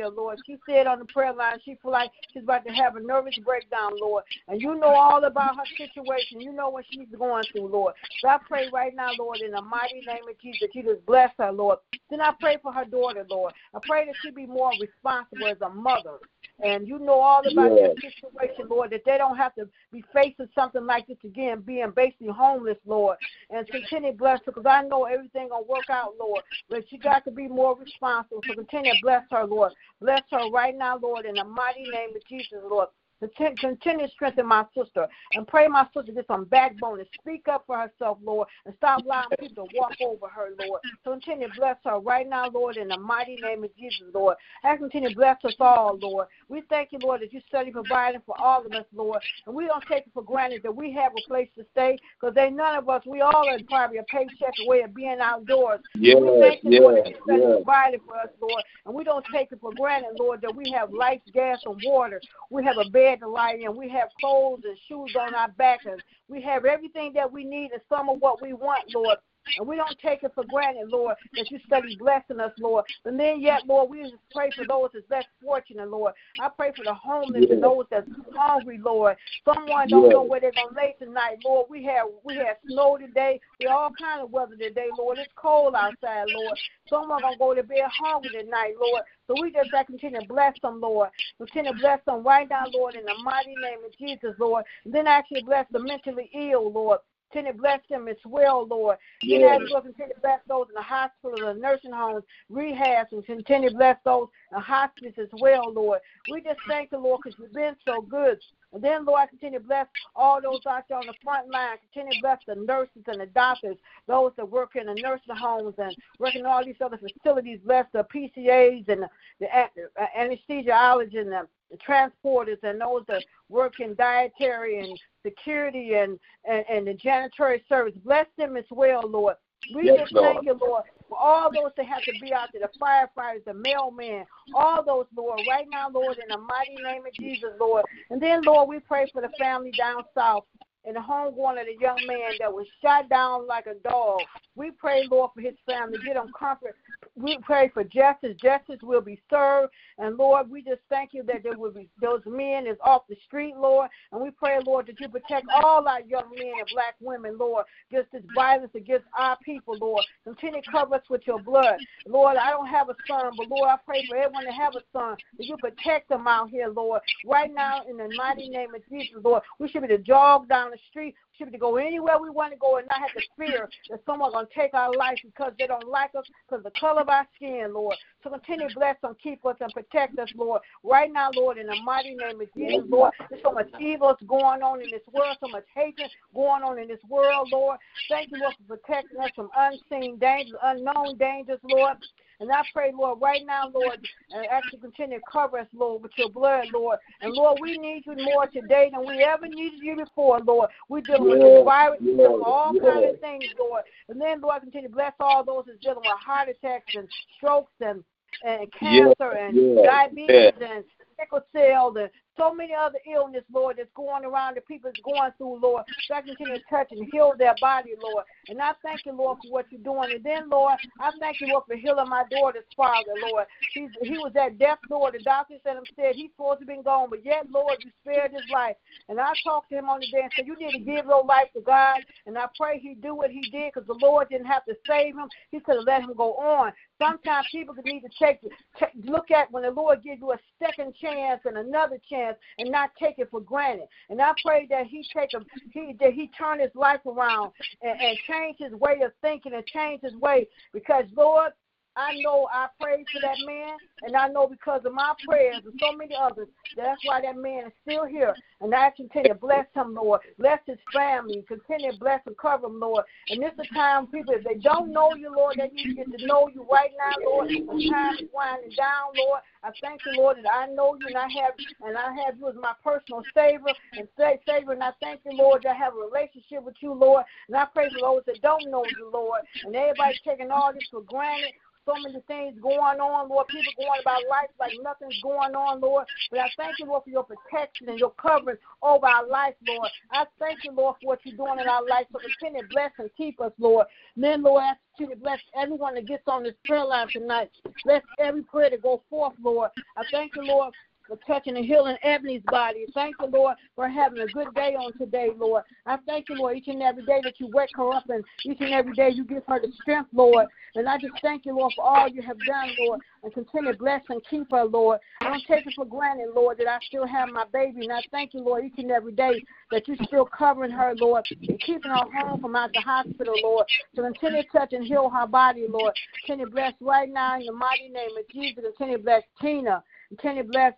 of, 0.07 0.15
Lord. 0.15 0.39
She 0.47 0.57
said 0.69 0.87
on 0.87 0.99
the 0.99 1.05
prayer 1.07 1.33
line 1.33 1.59
she 1.65 1.77
feel 1.83 1.91
like 1.91 2.11
she's 2.33 2.43
about 2.43 2.65
to 2.67 2.73
have 2.73 2.97
a 2.97 3.01
nervous 3.01 3.37
breakdown, 3.45 3.93
Lord. 4.01 4.25
And 4.49 4.61
you 4.61 4.75
know 4.75 4.89
all 4.89 5.25
about 5.25 5.57
her 5.57 5.65
situation. 5.77 6.41
You 6.41 6.53
know 6.53 6.69
what 6.69 6.85
she's 6.91 7.09
going 7.17 7.45
through, 7.53 7.69
Lord. 7.69 7.95
So 8.21 8.29
I 8.29 8.39
pray 8.47 8.69
right 8.73 8.95
now, 8.95 9.11
Lord, 9.19 9.41
in 9.41 9.53
the 9.53 9.63
mighty 9.63 10.03
name 10.07 10.29
of 10.29 10.39
Jesus, 10.41 10.69
you 10.75 10.83
just 10.83 11.05
bless 11.07 11.31
her, 11.39 11.53
Lord. 11.53 11.79
Then 12.11 12.21
I 12.21 12.33
pray 12.41 12.59
for 12.63 12.73
her 12.73 12.85
daughter, 12.85 13.27
Lord. 13.29 13.53
I 13.75 13.79
pray 13.83 14.07
that 14.07 14.15
she 14.23 14.31
be 14.31 14.47
more 14.47 14.71
responsible 14.81 15.49
as 15.49 15.61
a 15.61 15.71
mother. 15.71 16.19
And 16.63 16.87
you 16.87 16.99
know 16.99 17.21
all 17.21 17.41
about 17.41 17.73
yeah. 17.75 17.89
that 17.89 17.97
situation, 17.97 18.69
Lord, 18.69 18.91
that 18.91 19.03
they 19.05 19.19
don't 19.19 19.37
have 19.37 19.55
to 19.57 19.69
be 19.93 20.05
facing 20.13 20.49
something 20.55 20.87
like 20.87 21.07
this 21.07 21.17
again, 21.25 21.61
being 21.61 21.91
basically 21.95 22.29
homeless, 22.29 22.79
Lord. 22.87 23.17
And 23.51 23.67
continue 23.67 24.13
to 24.13 24.17
bless 24.17 24.39
her 24.47 24.53
because 24.53 24.67
I 24.67 24.83
know 24.83 25.05
everything 25.05 25.49
going 25.49 25.65
to 25.65 25.71
work 25.71 25.91
out, 25.91 26.15
Lord. 26.19 26.43
But 26.71 26.85
she 26.89 26.99
got 26.99 27.25
to 27.25 27.33
be 27.33 27.49
more 27.49 27.77
responsible. 27.77 28.41
So 28.47 28.55
continue 28.55 28.93
to 28.93 28.99
bless 29.03 29.25
her, 29.33 29.45
Lord. 29.45 29.73
Bless 30.01 30.23
her 30.31 30.49
right 30.51 30.77
now, 30.77 30.97
Lord, 30.97 31.27
in 31.27 31.35
the 31.35 31.45
mighty 31.45 31.83
name 31.83 32.11
of 32.15 32.25
Jesus, 32.29 32.59
Lord. 32.63 32.89
Continue 33.21 34.07
to 34.07 34.13
strengthen 34.13 34.47
my 34.47 34.65
sister 34.77 35.07
and 35.33 35.47
pray 35.47 35.69
my 35.69 35.87
sister 35.95 36.13
get 36.13 36.27
some 36.27 36.45
backbone 36.45 37.01
and 37.01 37.09
speak 37.21 37.49
up 37.49 37.65
for 37.67 37.79
herself, 37.79 38.19
Lord, 38.23 38.49
and 38.67 38.75
stop 38.77 39.05
allowing 39.05 39.29
people 39.39 39.67
to 39.67 39.79
walk 39.79 39.93
over 40.05 40.29
her, 40.29 40.49
Lord. 40.67 40.81
So 41.05 41.13
continue 41.13 41.49
to 41.49 41.55
bless 41.57 41.77
her 41.85 41.99
right 41.99 42.29
now, 42.29 42.49
Lord, 42.51 42.77
in 42.77 42.89
the 42.89 42.99
mighty 42.99 43.37
name 43.37 43.65
of 43.65 43.75
Jesus, 43.77 44.03
Lord. 44.13 44.37
And 44.63 44.79
continue 44.79 45.11
to 45.11 45.15
bless 45.15 45.37
us 45.45 45.55
all, 45.61 45.99
Lord. 46.01 46.29
We 46.49 46.63
thank 46.69 46.93
you, 46.93 46.99
Lord, 47.03 47.23
that 47.23 47.33
you 47.33 47.41
study 47.49 47.71
providing 47.71 48.21
for 48.27 48.39
all 48.41 48.65
of 48.65 48.73
us, 48.73 48.85
Lord. 48.95 49.21
And 49.47 49.55
we 49.55 49.67
don't 49.67 49.85
take 49.89 50.07
it 50.07 50.13
for 50.13 50.23
granted 50.23 50.63
that 50.63 50.75
we 50.75 50.93
have 50.93 51.13
a 51.13 51.29
place 51.29 51.49
to 51.57 51.65
stay 51.73 51.99
because 52.21 52.35
they 52.35 52.51
none 52.51 52.77
of 52.77 52.89
us, 52.89 53.03
we 53.07 53.21
all 53.21 53.49
are 53.49 53.59
probably 53.69 53.99
a 53.99 54.03
paycheck 54.05 54.55
away 54.67 54.83
of 54.83 54.95
being 54.95 55.19
outdoors. 55.21 55.81
Yes, 55.95 56.17
we 56.21 56.41
thank 56.41 56.65
you, 56.65 56.71
yes, 56.73 56.81
Lord, 56.81 56.97
that 56.97 57.09
you 57.09 57.17
study 57.25 57.43
yes. 57.43 57.57
providing 57.57 58.01
for 58.07 58.17
us, 58.17 58.29
Lord. 58.41 58.63
And 58.87 58.95
we 58.95 59.05
don't 59.05 59.25
take 59.33 59.51
it 59.53 59.61
for 59.61 59.73
granted, 59.75 60.17
Lord, 60.19 60.41
that 60.43 60.55
we 60.55 60.71
have 60.73 60.93
lights, 60.93 61.29
gas, 61.33 61.59
and 61.65 61.81
water. 61.85 62.21
We 62.51 62.65
have 62.65 62.77
a 62.79 62.89
bed 62.91 63.04
to 63.13 63.29
lie 63.29 63.59
in. 63.61 63.77
We 63.77 63.89
have 63.91 64.09
clothes 64.21 64.63
and 64.65 64.77
shoes 64.89 65.15
on 65.19 65.35
our 65.35 65.49
back. 65.49 65.81
And 65.85 66.03
we 66.29 66.41
have 66.43 66.65
everything 66.65 67.13
that 67.15 67.31
we 67.31 67.45
need 67.45 67.71
and 67.73 67.83
some 67.89 68.09
of 68.09 68.19
what 68.21 68.43
we 68.43 68.53
want, 68.53 68.95
Lord. 68.95 69.19
And 69.59 69.67
we 69.67 69.77
don't 69.77 69.99
take 70.01 70.23
it 70.23 70.33
for 70.35 70.45
granted, 70.45 70.89
Lord, 70.91 71.17
that 71.37 71.51
you 71.51 71.59
study 71.67 71.97
blessing 71.97 72.41
us, 72.41 72.53
Lord. 72.59 72.85
And 73.05 73.19
then 73.19 73.41
yet, 73.41 73.67
Lord, 73.67 73.91
we 73.91 74.03
just 74.03 74.15
pray 74.33 74.51
for 74.57 74.65
those 74.65 74.91
that's 74.93 75.11
less 75.11 75.25
fortunate, 75.43 75.91
Lord. 75.91 76.15
I 76.41 76.49
pray 76.49 76.73
for 76.77 76.85
the 76.85 76.95
homeless 76.95 77.45
and 77.51 77.63
those 77.63 77.87
that's 77.91 78.09
hungry, 78.35 78.79
Lord. 78.79 79.17
Someone 79.45 79.89
don't 79.89 80.09
know 80.09 80.25
where 80.25 80.41
they're 80.41 80.53
gonna 80.53 80.77
lay 80.77 80.95
tonight, 80.99 81.39
Lord. 81.45 81.67
We 81.71 81.85
have 81.85 82.07
we 82.25 82.35
have 82.37 82.57
snow 82.69 82.97
today. 82.97 83.41
We 83.61 83.67
all 83.67 83.91
kind 83.99 84.23
of 84.23 84.31
weather 84.31 84.57
today, 84.57 84.89
Lord. 84.97 85.19
It's 85.19 85.31
cold 85.37 85.75
outside, 85.75 86.27
Lord. 86.35 86.59
Someone 86.89 87.23
gonna 87.23 87.37
go 87.39 87.55
to 87.55 87.63
bed 87.63 87.85
hungry 87.87 88.31
tonight, 88.31 88.75
Lord. 88.81 89.03
So 89.27 89.35
we 89.41 89.53
just 89.53 89.71
to 89.71 89.85
continue 89.85 90.21
to 90.21 90.27
bless 90.27 90.55
them, 90.61 90.81
Lord. 90.81 91.11
Continue 91.39 91.73
to 91.73 91.79
bless 91.79 92.01
them 92.05 92.23
right 92.23 92.49
now, 92.49 92.65
Lord, 92.73 92.95
in 92.95 93.05
the 93.05 93.15
mighty 93.25 93.55
name 93.55 93.79
of 93.85 93.97
Jesus, 93.99 94.35
Lord. 94.39 94.65
And 94.85 94.95
then 94.95 95.07
actually 95.07 95.43
bless 95.43 95.67
the 95.71 95.79
mentally 95.79 96.31
ill, 96.35 96.71
Lord. 96.71 96.99
Continue 97.35 97.53
to 97.53 97.59
bless 97.59 97.81
them 97.91 98.07
as 98.07 98.17
well, 98.25 98.65
Lord. 98.65 98.97
Yes. 99.21 99.43
And 99.43 99.65
as 99.65 99.73
well, 99.73 99.83
continue 99.83 100.15
to 100.15 100.21
bless 100.21 100.39
those 100.47 100.67
in 100.69 100.75
the 100.75 100.83
hospitals, 100.83 101.41
the 101.41 101.55
nursing 101.61 101.91
homes, 101.91 102.23
rehabs, 102.49 103.11
and 103.11 103.27
continue 103.27 103.71
to 103.71 103.75
bless 103.75 103.97
those 104.05 104.29
in 104.55 104.61
hospice 104.61 105.15
as 105.19 105.27
well, 105.41 105.73
Lord. 105.73 105.99
We 106.31 106.43
just 106.43 106.61
thank 106.69 106.91
the 106.91 106.99
Lord, 106.99 107.23
because 107.25 107.37
you've 107.41 107.53
been 107.53 107.75
so 107.85 108.03
good. 108.03 108.39
And 108.73 108.83
then, 108.83 109.05
Lord, 109.05 109.23
I 109.23 109.27
continue 109.27 109.59
to 109.59 109.65
bless 109.65 109.89
all 110.15 110.41
those 110.41 110.61
out 110.69 110.85
there 110.89 110.99
on 110.99 111.07
the 111.07 111.15
front 111.25 111.51
line. 111.51 111.77
Continue 111.93 112.15
to 112.15 112.23
bless 112.23 112.39
the 112.47 112.55
nurses 112.55 113.03
and 113.09 113.21
the 113.21 113.27
doctors, 113.27 113.79
those 114.07 114.31
that 114.37 114.49
work 114.49 114.77
in 114.77 114.87
the 114.87 114.95
nursing 114.95 115.35
homes 115.35 115.75
and 115.79 115.97
work 116.21 116.37
in 116.37 116.47
all 116.47 116.65
these 116.65 116.77
other 116.81 116.99
facilities. 116.99 117.59
Bless 117.65 117.87
the 117.93 118.07
PCAs 118.15 118.89
and 118.89 119.07
the, 119.41 119.59
uh, 119.59 119.67
the 119.75 120.07
anesthesiologists 120.17 121.21
and 121.21 121.33
the 121.33 121.49
transporters 121.81 122.59
and 122.63 122.81
those 122.81 123.05
that 123.09 123.25
work 123.49 123.81
in 123.81 123.95
dietary 123.95 124.81
and 124.81 124.99
security 125.25 125.95
and, 125.95 126.19
and, 126.49 126.65
and 126.71 126.87
the 126.87 126.95
janitorial 126.95 127.61
service. 127.69 127.95
Bless 128.05 128.27
them 128.37 128.57
as 128.57 128.65
well, 128.71 129.03
Lord. 129.09 129.37
We 129.75 129.87
yes, 129.87 130.01
just 130.01 130.13
Lord. 130.13 130.35
thank 130.35 130.45
you, 130.45 130.59
Lord, 130.61 130.85
for 131.09 131.19
all 131.19 131.51
those 131.51 131.73
that 131.77 131.87
have 131.87 132.03
to 132.03 132.13
be 132.21 132.33
out 132.35 132.49
there, 132.53 132.63
the 132.63 132.79
firefighters, 132.79 133.45
the 133.45 133.53
mailmen, 133.53 134.25
all 134.55 134.85
those, 134.85 135.07
Lord, 135.17 135.41
right 135.49 135.67
now, 135.71 135.89
Lord, 135.89 136.19
in 136.19 136.29
the 136.29 136.39
mighty 136.39 136.77
name 136.83 137.07
of 137.07 137.13
Jesus, 137.15 137.51
Lord. 137.59 137.85
And 138.11 138.21
then, 138.21 138.43
Lord, 138.43 138.69
we 138.69 138.81
pray 138.81 139.09
for 139.13 139.23
the 139.23 139.31
family 139.39 139.73
down 139.77 140.03
south 140.15 140.45
and 140.85 140.97
the 140.97 141.01
homegoing 141.01 141.61
of 141.61 141.67
the 141.67 141.77
young 141.81 141.99
man 142.07 142.33
that 142.41 142.53
was 142.53 142.67
shot 142.83 143.09
down 143.09 143.47
like 143.47 143.67
a 143.67 143.75
dog. 143.89 144.21
We 144.57 144.71
pray, 144.71 145.07
Lord, 145.11 145.31
for 145.35 145.41
his 145.41 145.55
family. 145.67 145.99
Get 146.05 146.17
him 146.17 146.31
comfort. 146.39 146.77
We 147.17 147.39
pray 147.43 147.71
for 147.73 147.85
justice. 147.85 148.37
Justice 148.41 148.81
will 148.83 149.01
be 149.01 149.21
served. 149.31 149.73
And 149.99 150.17
Lord, 150.17 150.51
we 150.51 150.63
just 150.63 150.81
thank 150.89 151.15
you 151.15 151.23
that 151.25 151.43
there 151.43 151.57
will 151.57 151.73
be 151.73 151.89
those 152.01 152.23
men 152.27 152.67
is 152.67 152.77
off 152.83 153.03
the 153.09 153.17
street, 153.27 153.57
Lord. 153.57 153.89
And 154.13 154.21
we 154.21 154.31
pray, 154.31 154.59
Lord, 154.65 154.87
that 154.87 155.01
you 155.01 155.09
protect 155.09 155.47
all 155.63 155.87
our 155.87 156.01
young 156.03 156.31
men 156.37 156.53
and 156.59 156.69
black 156.73 156.95
women, 157.01 157.39
Lord, 157.39 157.65
against 157.91 158.13
this 158.13 158.23
violence 158.35 158.73
against 158.75 159.07
our 159.19 159.37
people, 159.45 159.77
Lord. 159.81 160.05
Continue 160.25 160.63
to 160.63 160.71
cover 160.71 160.97
us 160.97 161.03
with 161.09 161.23
your 161.27 161.41
blood. 161.41 161.77
Lord, 162.07 162.37
I 162.37 162.51
don't 162.51 162.67
have 162.67 162.89
a 162.89 162.97
son, 163.09 163.33
but 163.37 163.49
Lord, 163.49 163.69
I 163.69 163.77
pray 163.85 164.05
for 164.09 164.17
everyone 164.17 164.45
to 164.45 164.53
have 164.53 164.75
a 164.75 164.83
son, 164.93 165.17
that 165.39 165.47
you 165.47 165.57
protect 165.57 166.09
them 166.09 166.27
out 166.27 166.51
here, 166.51 166.69
Lord. 166.69 167.01
Right 167.25 167.53
now, 167.53 167.83
in 167.89 167.97
the 167.97 168.13
mighty 168.17 168.49
name 168.49 168.75
of 168.75 168.83
Jesus, 168.89 169.17
Lord, 169.23 169.43
we 169.59 169.69
should 169.69 169.83
be 169.83 169.89
to 169.89 169.99
jog 169.99 170.49
down 170.49 170.73
the 170.75 170.81
street 170.91 171.15
We 171.15 171.37
should 171.39 171.53
be 171.53 171.59
to 171.59 171.61
go 171.61 171.77
anywhere 171.77 172.19
we 172.21 172.31
want 172.31 172.53
to 172.53 172.59
go 172.59 172.77
and 172.79 172.87
not 172.89 173.01
have 173.01 173.15
to 173.15 173.23
fear 173.39 173.69
that 173.91 174.01
someone's 174.05 174.35
going 174.35 174.47
to 174.47 174.55
take 174.55 174.75
our 174.75 174.93
life 174.95 175.19
because 175.23 175.53
they 175.59 175.67
don't 175.67 175.89
like 175.89 176.11
us 176.19 176.25
because 176.47 176.65
of 176.65 176.73
the 176.73 176.79
color 176.79 177.03
of 177.03 177.09
our 177.09 177.27
skin, 177.37 177.73
Lord. 177.73 177.97
So 178.23 178.31
continue 178.31 178.69
to 178.69 178.75
bless 178.75 178.97
them, 179.01 179.15
keep 179.23 179.45
us, 179.47 179.57
and 179.61 179.73
protect 179.73 180.19
us, 180.19 180.29
Lord. 180.35 180.63
Right 180.83 181.13
now, 181.13 181.31
Lord, 181.35 181.59
in 181.59 181.67
the 181.67 181.77
mighty 181.85 182.15
name 182.15 182.41
of 182.41 182.49
Jesus, 182.55 182.85
Lord, 182.89 183.13
there's 183.31 183.43
so 183.43 183.53
much 183.53 183.69
evil 183.81 184.17
going 184.27 184.63
on 184.63 184.83
in 184.83 184.91
this 184.91 185.03
world, 185.13 185.37
so 185.41 185.49
much 185.49 185.65
hatred 185.75 186.11
going 186.35 186.63
on 186.63 186.79
in 186.79 186.89
this 186.89 187.01
world, 187.09 187.49
Lord. 187.53 187.79
Thank 188.09 188.31
you, 188.31 188.39
Lord, 188.41 188.55
for 188.67 188.77
protecting 188.77 189.21
us 189.21 189.31
from 189.35 189.51
unseen 189.57 190.19
dangers, 190.19 190.57
unknown 190.63 191.17
dangers, 191.19 191.61
Lord. 191.63 191.97
And 192.41 192.51
I 192.51 192.63
pray, 192.73 192.93
Lord, 192.93 193.21
right 193.21 193.43
now, 193.47 193.71
Lord, 193.73 193.99
and 194.31 194.47
actually 194.51 194.81
continue 194.81 195.19
to 195.19 195.25
cover 195.31 195.59
us, 195.59 195.67
Lord, 195.73 196.03
with 196.03 196.13
your 196.17 196.31
blood, 196.31 196.67
Lord. 196.73 196.99
And 197.21 197.33
Lord, 197.33 197.59
we 197.61 197.79
need 197.79 198.05
you 198.07 198.17
more 198.25 198.47
today 198.47 198.91
than 198.93 199.07
we 199.07 199.23
ever 199.23 199.47
needed 199.47 199.81
you 199.83 199.97
before, 199.97 200.41
Lord. 200.41 200.71
We 200.89 201.01
dealing 201.03 201.31
with 201.31 201.41
this 201.41 201.65
virus, 201.65 202.01
we 202.01 202.17
dealing 202.17 202.33
with 202.39 202.43
all 202.47 202.73
kinds 202.73 203.15
of 203.15 203.21
things, 203.21 203.45
Lord. 203.59 203.83
And 204.09 204.21
then, 204.21 204.41
Lord, 204.41 204.63
continue 204.63 204.89
to 204.89 204.95
bless 204.95 205.13
all 205.21 205.45
those 205.45 205.65
that's 205.67 205.79
dealing 205.81 205.99
with 205.99 206.19
heart 206.25 206.49
attacks 206.49 206.95
and 206.95 207.09
strokes 207.37 207.73
and 207.81 208.03
and 208.45 208.73
cancer 208.73 209.31
and 209.31 209.77
diabetes 209.85 210.55
and 210.61 210.85
sickle 211.19 211.41
cell 211.53 211.97
and 211.97 212.11
so 212.37 212.55
many 212.55 212.75
other 212.75 212.99
illness, 213.13 213.45
Lord, 213.53 213.77
that's 213.79 213.91
going 213.95 214.25
around 214.25 214.57
that 214.57 214.67
people 214.67 214.91
is 214.91 215.01
going 215.05 215.31
through, 215.39 215.61
Lord. 215.61 215.85
So 216.09 216.15
I 216.15 216.23
continue 216.23 216.55
to 216.55 216.61
touch 216.71 216.89
and 216.91 217.09
heal 217.13 217.33
their 217.39 217.55
body, 217.61 217.93
Lord. 218.03 218.25
And 218.49 218.61
I 218.61 218.73
thank 218.83 219.07
you, 219.07 219.13
Lord, 219.13 219.39
for 219.43 219.53
what 219.53 219.67
you're 219.71 219.81
doing. 219.81 220.13
And 220.15 220.25
then, 220.25 220.49
Lord, 220.49 220.77
I 221.01 221.11
thank 221.21 221.41
you, 221.41 221.49
Lord, 221.49 221.65
for 221.67 221.77
healing 221.77 222.09
my 222.09 222.25
daughter's 222.31 222.65
father, 222.77 223.13
Lord. 223.31 223.47
He's, 223.73 223.91
he 224.03 224.19
was 224.19 224.33
at 224.41 224.59
death, 224.59 224.79
Lord. 224.91 225.15
The 225.15 225.23
doctor 225.23 225.55
said 225.63 225.77
him 225.77 225.85
said 225.97 226.15
he's 226.15 226.31
supposed 226.37 226.61
to 226.61 226.67
be 226.67 226.77
gone, 226.85 227.09
but 227.11 227.25
yet, 227.25 227.51
Lord, 227.51 227.77
you 227.81 227.91
spared 228.03 228.33
his 228.33 228.45
life. 228.53 228.77
And 229.09 229.21
I 229.21 229.33
talked 229.45 229.71
to 229.71 229.79
him 229.79 229.89
on 229.89 230.01
the 230.01 230.07
day 230.11 230.23
and 230.23 230.33
said, 230.37 230.47
you 230.47 230.57
need 230.59 230.73
to 230.73 230.79
give 230.79 231.07
your 231.07 231.25
life 231.25 231.49
to 231.55 231.61
God. 231.61 232.01
And 232.27 232.39
I 232.39 232.47
pray 232.59 232.79
he 232.79 232.95
do 232.95 233.15
what 233.15 233.31
he 233.31 233.43
did 233.51 233.73
because 233.73 233.87
the 233.87 233.99
Lord 234.01 234.29
didn't 234.29 234.47
have 234.47 234.65
to 234.67 234.75
save 234.87 235.15
him. 235.15 235.29
He 235.51 235.61
could 235.61 235.77
have 235.77 235.85
let 235.87 236.03
him 236.03 236.15
go 236.17 236.35
on. 236.35 236.73
Sometimes 236.99 237.47
people 237.51 237.75
need 237.85 238.01
to 238.01 238.09
take, 238.19 238.41
take 238.79 238.91
look 239.05 239.31
at 239.31 239.51
when 239.51 239.65
the 239.65 239.71
Lord 239.71 240.03
gives 240.03 240.21
you 240.21 240.33
a 240.33 240.39
second 240.59 240.95
chance 241.01 241.41
and 241.45 241.59
another 241.59 241.99
chance 242.09 242.24
and 242.59 242.71
not 242.71 242.91
take 243.01 243.19
it 243.19 243.29
for 243.31 243.41
granted. 243.41 243.87
And 244.11 244.21
I 244.21 244.33
pray 244.45 244.67
that 244.71 244.87
he 244.87 245.05
take 245.17 245.31
a 245.35 245.41
he 245.73 245.95
that 246.01 246.13
he 246.13 246.31
turn 246.39 246.61
his 246.61 246.75
life 246.75 247.01
around 247.07 247.53
and, 247.83 248.01
and 248.01 248.19
change 248.27 248.57
his 248.59 248.73
way 248.73 249.01
of 249.03 249.13
thinking 249.21 249.55
and 249.55 249.67
change 249.67 250.01
his 250.03 250.15
way 250.17 250.47
because 250.73 251.05
Lord, 251.17 251.53
I 251.97 252.15
know 252.23 252.49
I 252.53 252.67
prayed 252.81 253.07
for 253.13 253.21
that 253.21 253.37
man, 253.47 253.77
and 254.03 254.17
I 254.17 254.29
know 254.29 254.49
because 254.49 254.83
of 254.85 254.93
my 254.93 255.15
prayers 255.27 255.63
and 255.65 255.75
so 255.81 255.97
many 255.97 256.15
others, 256.15 256.49
that's 256.77 257.01
why 257.05 257.21
that 257.21 257.37
man 257.37 257.67
is 257.67 257.73
still 257.87 258.05
here. 258.05 258.35
And 258.61 258.75
I 258.75 258.91
continue 258.91 259.29
to 259.29 259.35
bless 259.35 259.67
him, 259.75 259.95
Lord. 259.95 260.21
Bless 260.39 260.59
his 260.67 260.79
family. 260.93 261.45
Continue 261.47 261.93
to 261.93 261.99
bless 261.99 262.21
and 262.27 262.37
cover 262.37 262.67
him, 262.67 262.81
Lord. 262.81 263.05
And 263.29 263.43
this 263.43 263.53
is 263.53 263.69
a 263.71 263.75
time, 263.75 264.07
people, 264.09 264.35
if 264.35 264.45
they 264.45 264.55
don't 264.55 264.93
know 264.93 265.15
you, 265.15 265.33
Lord, 265.35 265.57
they 265.59 265.69
need 265.69 265.95
to 265.95 265.95
get 265.95 266.19
to 266.19 266.27
know 266.27 266.49
you 266.53 266.67
right 266.71 266.91
now, 266.99 267.15
Lord. 267.25 267.49
The 267.49 267.91
time 267.91 268.15
is 268.15 268.29
winding 268.33 268.73
down, 268.77 269.15
Lord. 269.17 269.41
I 269.63 269.71
thank 269.81 270.01
you, 270.05 270.21
Lord, 270.21 270.39
that 270.39 270.53
I 270.53 270.67
know 270.67 270.97
you 271.01 271.07
and 271.07 271.17
I 271.17 271.29
have 271.41 271.55
and 271.87 271.97
I 271.97 272.13
have 272.25 272.39
you 272.39 272.49
as 272.49 272.55
my 272.61 272.73
personal 272.83 273.23
savior 273.35 273.73
and 273.93 274.09
savior. 274.19 274.73
And 274.73 274.83
I 274.83 274.93
thank 275.01 275.21
you, 275.25 275.33
Lord, 275.37 275.63
that 275.63 275.77
I 275.77 275.79
have 275.79 275.95
a 275.95 276.05
relationship 276.05 276.65
with 276.65 276.77
you, 276.81 276.93
Lord. 276.93 277.25
And 277.49 277.57
I 277.57 277.67
pray 277.73 277.89
for 277.89 278.01
those 278.01 278.23
that 278.27 278.43
don't 278.43 278.71
know 278.71 278.85
you, 278.99 279.11
Lord. 279.13 279.41
And 279.65 279.75
everybody's 279.75 280.21
taking 280.25 280.51
all 280.51 280.73
this 280.73 280.89
for 280.91 281.03
granted. 281.03 281.53
So 281.85 281.95
many 282.03 282.21
things 282.27 282.61
going 282.61 283.01
on, 283.01 283.29
Lord. 283.29 283.47
People 283.49 283.73
going 283.77 284.01
about 284.01 284.23
life 284.29 284.51
like 284.59 284.73
nothing's 284.83 285.21
going 285.23 285.55
on, 285.55 285.81
Lord. 285.81 286.07
But 286.31 286.41
I 286.41 286.49
thank 286.57 286.79
you, 286.79 286.87
Lord, 286.87 287.05
for 287.05 287.11
your 287.11 287.25
protection 287.25 287.89
and 287.89 287.99
your 287.99 288.11
covering 288.11 288.57
over 288.83 289.07
our 289.07 289.27
life, 289.27 289.55
Lord. 289.67 289.89
I 290.11 290.25
thank 290.39 290.65
you, 290.65 290.73
Lord, 290.73 290.97
for 291.01 291.09
what 291.09 291.21
you're 291.25 291.37
doing 291.37 291.61
in 291.61 291.69
our 291.69 291.87
life. 291.87 292.07
So 292.13 292.19
continue 292.19 292.63
to 292.63 292.69
bless 292.69 292.93
and 292.99 293.11
keep 293.17 293.41
us, 293.41 293.53
Lord. 293.59 293.87
And 294.17 294.25
then, 294.25 294.43
Lord, 294.43 294.63
I 294.63 294.69
ask 294.69 294.81
you 294.99 295.09
to 295.09 295.17
bless 295.17 295.41
everyone 295.57 295.95
that 295.95 296.07
gets 296.07 296.25
on 296.27 296.43
this 296.43 296.55
prayer 296.65 296.85
line 296.85 297.09
tonight. 297.13 297.51
Bless 297.85 298.03
every 298.19 298.43
prayer 298.43 298.71
to 298.71 298.79
go 298.79 299.03
forth, 299.11 299.35
Lord. 299.43 299.71
I 299.97 300.03
thank 300.11 300.37
you, 300.37 300.45
Lord, 300.45 300.73
for 301.07 301.19
touching 301.27 301.57
and 301.57 301.65
healing 301.65 301.97
Ebony's 302.03 302.43
body. 302.51 302.87
Thank 302.95 303.17
you, 303.21 303.27
Lord, 303.27 303.57
for 303.75 303.89
having 303.89 304.21
a 304.21 304.27
good 304.29 304.55
day 304.55 304.75
on 304.75 304.93
today, 304.99 305.31
Lord. 305.37 305.65
I 305.87 305.99
thank 306.07 306.29
you, 306.29 306.37
Lord, 306.37 306.57
each 306.57 306.69
and 306.69 306.83
every 306.83 307.05
day 307.05 307.21
that 307.23 307.39
you 307.39 307.49
wake 307.49 307.71
her 307.77 307.93
up 307.93 308.09
and 308.09 308.25
each 308.45 308.61
and 308.61 308.73
every 308.73 308.95
day 308.95 309.11
you 309.11 309.25
give 309.25 309.43
her 309.47 309.61
the 309.61 309.73
strength, 309.83 310.11
Lord. 310.13 310.47
And 310.75 310.89
I 310.89 310.99
just 310.99 311.15
thank 311.23 311.47
you, 311.47 311.57
Lord, 311.57 311.73
for 311.77 311.85
all 311.85 312.09
you 312.09 312.23
have 312.23 312.39
done, 312.39 312.71
Lord, 312.79 313.01
and 313.23 313.33
continue 313.33 313.73
to 313.73 313.79
bless 313.79 314.03
and 314.09 314.21
keep 314.29 314.51
her, 314.51 314.65
Lord. 314.65 314.99
I 315.21 315.31
don't 315.31 315.45
take 315.47 315.67
it 315.67 315.75
for 315.77 315.85
granted, 315.85 316.31
Lord, 316.35 316.59
that 316.59 316.69
I 316.69 316.79
still 316.89 317.07
have 317.07 317.29
my 317.29 317.45
baby. 317.53 317.83
And 317.83 317.93
I 317.93 318.01
thank 318.11 318.35
you, 318.35 318.41
Lord, 318.41 318.65
each 318.65 318.79
and 318.79 318.91
every 318.91 319.13
day 319.13 319.45
that 319.71 319.87
you're 319.87 319.97
still 320.07 320.25
covering 320.27 320.71
her, 320.71 320.95
Lord, 320.97 321.25
and 321.49 321.61
keeping 321.61 321.91
her 321.91 322.05
home 322.13 322.41
from 322.41 322.57
out 322.57 322.73
the 322.73 322.81
hospital, 322.81 323.35
Lord. 323.43 323.67
So 323.95 324.03
continue 324.03 324.43
to 324.43 324.49
touch 324.49 324.73
and 324.73 324.85
heal 324.85 325.09
her 325.11 325.27
body, 325.27 325.67
Lord. 325.69 325.95
Continue 326.27 326.47
to 326.47 326.51
bless 326.51 326.73
right 326.81 327.09
now 327.09 327.39
in 327.39 327.47
the 327.47 327.53
mighty 327.53 327.89
name 327.89 328.17
of 328.19 328.29
Jesus. 328.33 328.65
Continue 328.77 328.97
to 328.97 329.03
bless 329.03 329.23
Tina. 329.41 329.83
Continue 330.09 330.43
to 330.43 330.49
bless 330.49 330.75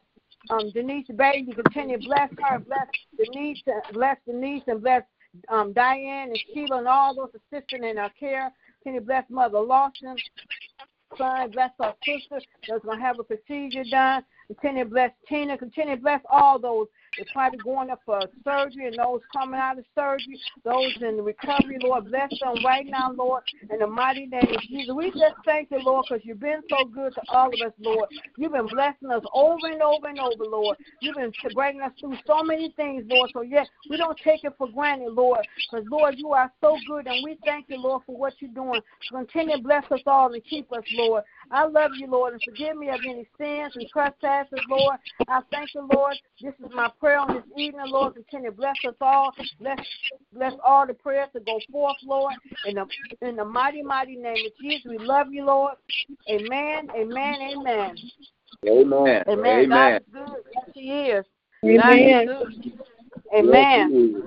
um, 0.51 0.71
Denise 0.71 1.07
Baby, 1.17 1.53
continue 1.53 1.99
to 1.99 2.07
bless 2.07 2.31
her, 2.43 2.59
bless 2.59 2.87
Denise, 3.17 3.63
bless 3.93 4.17
Denise, 4.27 4.63
and 4.67 4.83
bless 4.83 5.03
um, 5.49 5.73
Diane 5.73 6.29
and 6.29 6.39
Sheila 6.53 6.79
and 6.79 6.89
all 6.89 7.15
those 7.15 7.41
assisting 7.53 7.85
in 7.85 7.99
our 7.99 8.11
care. 8.19 8.51
Continue 8.83 9.01
to 9.01 9.07
bless 9.07 9.25
Mother 9.29 9.61
Lawson, 9.61 10.17
son, 11.19 11.51
bless 11.51 11.71
our 11.81 11.95
sister 12.05 12.41
that's 12.69 12.85
going 12.85 12.99
to 12.99 13.05
have 13.05 13.19
a 13.19 13.25
procedure 13.25 13.85
done. 13.91 14.23
Continue 14.49 14.85
to 14.85 14.91
bless 14.91 15.11
Tina. 15.29 15.59
Continue 15.59 15.97
to 15.97 16.03
bless 16.03 16.21
all 16.31 16.59
those 16.59 16.87
that's 17.17 17.31
probably 17.33 17.59
going 17.59 17.91
up 17.91 18.01
for 18.05 18.21
surgery 18.45 18.87
and 18.87 18.97
those 18.99 19.21
coming 19.33 19.59
out 19.59 19.79
of 19.79 19.85
surgery, 19.95 20.39
those 20.65 20.97
in 21.01 21.23
recovery, 21.23 21.79
Lord. 21.83 22.07
Bless 22.07 22.31
them 22.41 22.65
right 22.65 22.87
now, 22.87 23.13
Lord, 23.13 23.43
in 23.71 23.79
the 23.79 23.87
mighty 23.87 24.27
name 24.27 24.49
of 24.55 24.61
Jesus. 24.63 24.95
We 24.95 25.11
just 25.11 25.37
thank 25.45 25.71
you, 25.71 25.79
Lord, 25.83 26.07
because 26.09 26.25
you've 26.25 26.41
been 26.41 26.63
so 26.69 26.85
good 26.85 27.15
to 27.15 27.23
all 27.29 27.49
of 27.49 27.67
us, 27.67 27.73
Lord. 27.79 28.09
You've 28.37 28.53
been 28.53 28.69
blessing 28.69 29.11
us 29.11 29.23
over 29.33 29.67
and 29.67 29.83
over 29.83 30.09
and 30.09 30.19
over, 30.19 30.45
Lord. 30.45 30.77
You've 31.01 31.17
been 31.17 31.33
bringing 31.55 31.83
us 31.83 31.93
through 32.01 32.17
so 32.27 32.43
many 32.43 32.73
things, 32.77 33.05
Lord. 33.09 33.31
So, 33.33 33.43
yes, 33.43 33.67
we 33.89 33.97
don't 33.97 34.19
take 34.23 34.45
it 34.45 34.53
for 34.59 34.69
granted, 34.69 35.13
Lord, 35.13 35.47
because, 35.71 35.87
Lord, 35.91 36.15
you 36.17 36.33
are 36.33 36.53
so 36.61 36.77
good, 36.87 37.07
and 37.07 37.25
we 37.25 37.39
thank 37.45 37.67
you, 37.69 37.79
Lord, 37.81 38.03
for 38.07 38.17
what 38.17 38.35
you're 38.41 38.51
doing. 38.51 38.81
Continue 39.11 39.57
to 39.57 39.63
bless 39.63 39.85
us 39.91 40.01
all 40.07 40.33
and 40.33 40.45
keep 40.45 40.71
us, 40.73 40.85
Lord. 40.95 41.25
I 41.51 41.67
love 41.67 41.93
you, 41.99 42.09
Lord, 42.09 42.33
and 42.33 42.43
forgive 42.43 42.77
me 42.77 42.89
of 42.89 43.01
any 43.07 43.27
sins 43.39 43.73
and 43.75 43.89
trespasses, 43.89 44.59
Lord. 44.69 44.97
I 45.29 45.41
thank 45.53 45.75
you, 45.75 45.87
Lord. 45.87 46.17
This 46.41 46.55
is 46.65 46.71
my 46.75 46.91
prayer 46.99 47.19
on 47.19 47.35
this 47.35 47.45
evening, 47.57 47.87
Lord. 47.87 48.15
Continue 48.15 48.51
to 48.51 48.57
bless 48.57 48.77
us 48.87 48.95
all. 49.01 49.33
Bless, 49.61 49.79
bless 50.33 50.53
all 50.65 50.87
the 50.87 50.95
prayers 50.95 51.29
to 51.35 51.41
go 51.41 51.61
forth, 51.71 51.97
Lord. 52.05 52.35
In 52.65 52.77
the 52.77 52.87
in 53.23 53.37
the 53.37 53.45
mighty, 53.45 53.83
mighty 53.83 54.17
name 54.17 54.45
of 54.47 54.53
Jesus, 54.61 54.87
we 54.89 54.99
love 54.99 55.33
you, 55.33 55.45
Lord. 55.45 55.75
Amen. 56.29 56.89
Amen. 56.97 57.37
Amen. 57.41 57.97
Amen. 58.69 59.23
Amen. 59.29 59.29
Amen. 59.29 59.69
God 59.69 59.95
is 59.97 60.03
good. 60.13 60.45
Yes, 60.55 60.65
He 60.75 60.91
is. 60.91 61.25
Amen. 61.65 62.27
God 62.27 62.49
is 62.49 62.59
good. 62.59 62.75
Amen. 63.35 64.23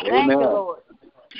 Thank 0.00 0.12
Amen. 0.12 0.28
you, 0.28 0.46
Lord. 0.46 0.78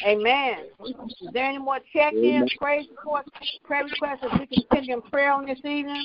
Amen. 0.04 0.58
Is 0.84 1.32
there 1.32 1.46
any 1.46 1.58
more 1.58 1.78
check-ins, 1.92 2.50
praise 2.58 2.86
reports, 2.90 3.28
prayer 3.64 3.84
requests 3.84 4.20
as 4.22 4.40
we 4.40 4.46
continue 4.46 4.94
in 4.94 5.02
prayer 5.02 5.32
on 5.32 5.46
this 5.46 5.58
evening? 5.58 6.04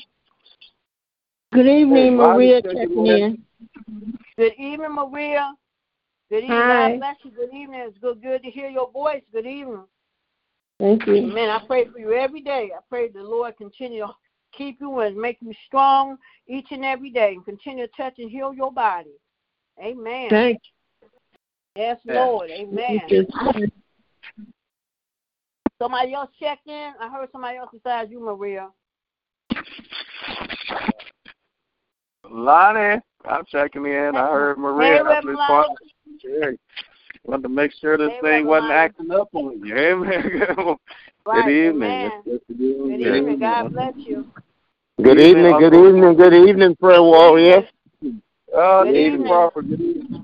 Good 1.53 1.67
evening, 1.67 2.15
Maria 2.15 2.61
said 2.61 2.75
checking 2.75 3.05
in. 3.05 3.43
Good 4.37 4.53
evening, 4.57 4.93
Maria. 4.93 5.53
Good 6.29 6.43
evening. 6.43 6.57
Hi. 6.61 6.91
God 6.91 6.99
bless 6.99 7.15
you. 7.23 7.31
Good 7.31 7.53
evening. 7.53 7.81
It's 7.85 7.97
good, 7.97 8.21
good 8.21 8.41
to 8.43 8.49
hear 8.49 8.69
your 8.69 8.89
voice. 8.91 9.21
Good 9.33 9.45
evening. 9.45 9.83
Thank 10.79 11.05
you. 11.05 11.15
Amen. 11.17 11.49
I 11.49 11.59
pray 11.67 11.85
for 11.85 11.99
you 11.99 12.13
every 12.13 12.41
day. 12.41 12.71
I 12.75 12.79
pray 12.89 13.09
the 13.09 13.21
Lord 13.21 13.57
continue 13.57 14.01
to 14.01 14.13
keep 14.57 14.79
you 14.79 14.99
and 15.01 15.15
make 15.15 15.37
you 15.41 15.53
strong 15.67 16.17
each 16.47 16.67
and 16.71 16.85
every 16.85 17.09
day 17.09 17.33
and 17.33 17.45
continue 17.45 17.85
to 17.85 17.93
touch 17.95 18.13
and 18.17 18.31
heal 18.31 18.53
your 18.53 18.71
body. 18.71 19.11
Amen. 19.83 20.29
Thank 20.29 20.61
you. 20.63 21.09
Yes, 21.75 21.97
Lord. 22.05 22.49
Amen. 22.49 23.27
You. 25.81 25.85
Somebody 25.85 26.13
else 26.13 26.29
checked 26.39 26.67
in? 26.67 26.93
I 26.99 27.09
heard 27.09 27.29
somebody 27.31 27.57
else 27.57 27.69
besides 27.73 28.11
you, 28.11 28.19
Maria. 28.19 28.69
Lonnie, 32.29 33.01
I'm 33.25 33.45
checking 33.47 33.85
in. 33.85 34.15
I 34.15 34.29
heard 34.31 34.57
Maria. 34.57 34.93
Hey, 34.93 34.99
I'm 34.99 35.07
Reverend 35.07 35.27
responding. 35.27 35.75
Hey, 36.21 36.57
Wanted 37.25 37.43
to 37.43 37.49
make 37.49 37.71
sure 37.79 37.97
this 37.97 38.09
Hey, 38.09 38.19
thing 38.21 38.45
Reverend 38.45 38.47
wasn't 38.47 38.69
Lonnie. 38.69 38.79
acting 38.79 39.11
up 39.11 39.29
on 39.33 39.65
you. 39.65 39.77
Amen. 39.77 40.77
Right. 41.25 41.45
Good 41.45 41.51
evening. 41.51 41.91
Amen. 41.91 42.11
Good 42.25 42.41
to 42.47 42.53
be 42.53 42.73
Good 42.97 43.17
evening. 43.17 43.39
God 43.39 43.71
bless 43.73 43.93
you. 43.97 44.25
Good 45.03 45.19
evening, 45.19 45.57
good 45.57 45.73
evening, 45.73 46.15
good 46.15 46.33
evening, 46.33 46.75
prayer 46.75 47.01
warrior. 47.01 47.63
Oh, 48.53 48.83
Good 48.83 48.95
evening. 48.95 49.27
Crawford. 49.27 49.69
Good 49.69 49.81
evening. 49.81 50.23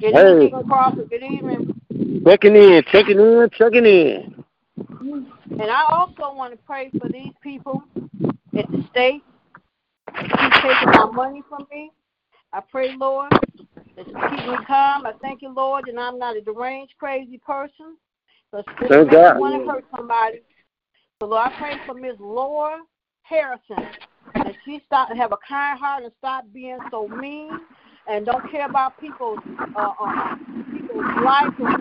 Good 0.00 0.14
Hey. 0.14 0.32
evening, 0.32 0.40
Deacon 0.40 0.64
Crawford. 0.66 1.10
Good 1.10 1.22
evening. 1.22 1.80
Checking 2.24 2.56
in, 2.56 2.82
checking 2.90 3.20
in, 3.20 3.48
checking 3.52 3.86
in. 3.86 4.44
And 5.00 5.70
I 5.70 5.84
also 5.90 6.34
want 6.34 6.52
to 6.52 6.58
pray 6.66 6.90
for 6.98 7.08
these 7.08 7.32
people 7.42 7.82
at 8.56 8.70
the 8.70 8.84
state 8.90 9.22
who 10.14 10.50
taking 10.62 10.90
my 10.90 11.10
money 11.12 11.42
from 11.48 11.66
me. 11.70 11.90
I 12.52 12.60
pray, 12.60 12.94
Lord, 12.96 13.32
that 13.96 14.06
you 14.06 14.14
keep 14.30 14.48
me 14.48 14.56
calm. 14.66 15.06
I 15.06 15.12
thank 15.20 15.42
you, 15.42 15.52
Lord, 15.54 15.84
that 15.86 16.00
I'm 16.00 16.18
not 16.18 16.36
a 16.36 16.40
deranged, 16.40 16.94
crazy 16.98 17.38
person. 17.44 17.96
So 18.50 18.62
this 18.80 18.88
Thank 18.88 19.10
God. 19.10 19.38
want 19.38 19.62
to 19.62 19.70
hurt 19.70 19.84
somebody. 19.94 20.40
So 21.20 21.26
Lord, 21.28 21.50
I 21.52 21.58
pray 21.58 21.74
for 21.86 21.94
Miss 21.94 22.16
Laura 22.18 22.78
Harrison 23.22 23.76
that 24.34 24.54
she 24.64 24.82
stop 24.86 25.08
have 25.14 25.32
a 25.32 25.38
kind 25.46 25.78
heart 25.78 26.04
and 26.04 26.12
stop 26.18 26.44
being 26.52 26.78
so 26.90 27.08
mean 27.08 27.50
and 28.08 28.24
don't 28.24 28.50
care 28.50 28.68
about 28.68 28.98
people's 29.00 29.38
uh, 29.76 29.92
uh, 30.00 30.36
people's 30.72 31.24
life 31.24 31.52
or 31.58 31.78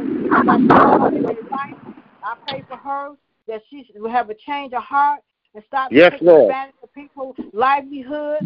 people's 1.12 1.52
life. 1.52 1.85
I 2.26 2.36
pray 2.48 2.64
for 2.68 2.78
her 2.78 3.10
that 3.48 3.62
she 3.70 3.88
will 3.96 4.10
have 4.10 4.30
a 4.30 4.34
change 4.34 4.74
of 4.74 4.82
heart 4.82 5.22
and 5.54 5.64
stop 5.68 5.92
Yes, 5.92 6.12
taking 6.12 6.28
Lord. 6.28 6.44
advantage 6.50 6.76
of 6.84 6.94
people's 6.94 7.36
livelihood. 7.54 8.40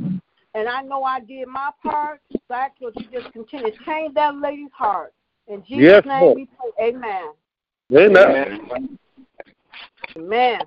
And 0.54 0.68
I 0.68 0.82
know 0.82 1.04
I 1.04 1.22
did 1.22 1.48
my 1.48 1.70
part, 1.82 2.20
so 2.48 2.56
I 2.56 2.66
ask 2.66 2.74
you 2.80 2.92
to 2.92 3.04
just 3.12 3.32
continue 3.32 3.72
to 3.72 3.78
change 3.86 4.14
that 4.16 4.36
lady's 4.36 4.72
heart. 4.74 5.14
In 5.48 5.64
Jesus' 5.64 5.84
Yes, 5.84 6.06
name 6.06 6.22
Lord. 6.22 6.36
we 6.38 6.48
pray. 6.48 6.88
Amen. 6.90 7.30
Amen. 7.96 8.60
Amen. 10.18 10.60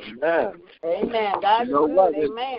Amen. 0.00 0.52
Amen. 0.84 1.34
God 1.40 1.62
is 1.62 1.68
You 1.68 1.74
know 1.74 1.86
good. 1.86 2.30
Amen. 2.30 2.58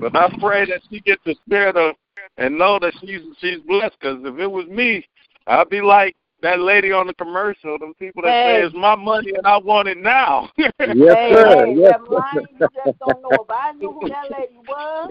But 0.00 0.16
I 0.16 0.28
pray 0.38 0.64
that 0.66 0.82
she 0.90 1.00
get 1.00 1.18
the 1.24 1.34
spirit 1.46 1.76
of 1.76 1.94
and 2.36 2.58
know 2.58 2.78
that 2.78 2.94
she's 3.00 3.20
she's 3.40 3.58
blessed. 3.66 3.96
Because 4.00 4.18
if 4.24 4.38
it 4.38 4.46
was 4.46 4.66
me, 4.66 5.06
I'd 5.46 5.68
be 5.68 5.80
like 5.80 6.16
that 6.44 6.60
lady 6.60 6.92
on 6.92 7.06
the 7.06 7.14
commercial. 7.14 7.78
Them 7.78 7.94
people 7.98 8.22
that 8.22 8.32
Hey. 8.32 8.60
say 8.60 8.66
it's 8.66 8.74
my 8.74 8.94
money 8.94 9.32
and 9.34 9.46
I 9.46 9.56
want 9.56 9.88
it 9.88 9.98
now. 9.98 10.50
Yes, 10.58 11.16
hey, 11.16 11.32
sir. 11.32 11.66
hey, 11.66 11.74
Yes, 11.76 11.92
that 11.92 12.10
line 12.10 12.46
you 12.52 12.68
just 12.74 12.98
don't 13.00 13.22
know. 13.22 13.42
If 13.42 13.50
I 13.50 13.72
knew 13.72 13.92
who 13.92 14.08
that 14.08 14.30
lady 14.30 14.58
was, 14.68 15.10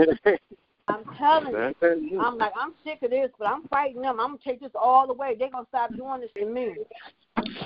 I'm 0.87 1.03
telling 1.17 1.73
you. 1.81 2.21
I'm 2.21 2.37
like, 2.37 2.53
I'm 2.55 2.73
sick 2.83 3.01
of 3.01 3.09
this, 3.09 3.31
but 3.39 3.47
I'm 3.47 3.63
fighting 3.69 4.01
them. 4.01 4.19
I'm 4.19 4.33
gonna 4.33 4.37
take 4.43 4.59
this 4.59 4.71
all 4.75 5.07
the 5.07 5.13
way. 5.13 5.35
They're 5.37 5.49
gonna 5.49 5.65
stop 5.69 5.95
doing 5.95 6.21
this 6.21 6.29
to 6.37 6.45
me. 6.45 6.75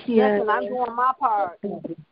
Yes, 0.06 0.40
and 0.40 0.50
I'm 0.50 0.68
doing 0.68 0.96
my 0.96 1.12
part. 1.20 1.60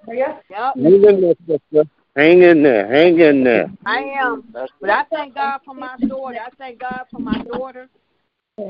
Yes. 0.07 0.43
Yep, 0.49 0.73
Hang 0.75 1.03
in 1.03 1.21
there, 1.21 1.35
sister. 1.47 1.89
Hang 2.15 2.41
in 2.41 2.63
there. 2.63 2.87
Hang 2.91 3.19
in 3.19 3.43
there. 3.43 3.71
I 3.85 3.99
am. 3.99 4.43
But 4.51 4.89
I 4.89 5.03
thank 5.05 5.35
God 5.35 5.61
for 5.63 5.73
my 5.73 5.95
daughter. 6.09 6.37
I 6.45 6.49
thank 6.57 6.79
God 6.79 7.05
for 7.11 7.19
my 7.21 7.39
daughter. 7.47 7.87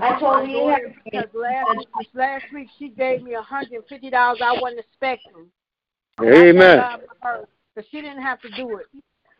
I 0.02 0.20
told 0.20 0.50
you 0.50 0.76
because 1.06 1.30
last 1.34 1.70
last 2.14 2.46
week 2.52 2.70
she 2.80 2.90
gave 2.90 3.22
me 3.22 3.36
a 3.36 3.42
hundred 3.42 3.74
and 3.74 3.86
fifty 3.88 4.10
dollars 4.10 4.40
I 4.44 4.54
wasn't 4.60 4.80
expecting. 4.80 5.46
And 6.18 6.30
I 6.30 6.32
thank 6.32 6.56
Amen. 6.56 6.78
God 6.78 7.00
her, 7.22 7.46
because 7.76 7.90
she 7.92 8.02
didn't 8.02 8.22
have 8.24 8.42
to 8.42 8.50
do 8.58 8.78
it. 8.78 8.88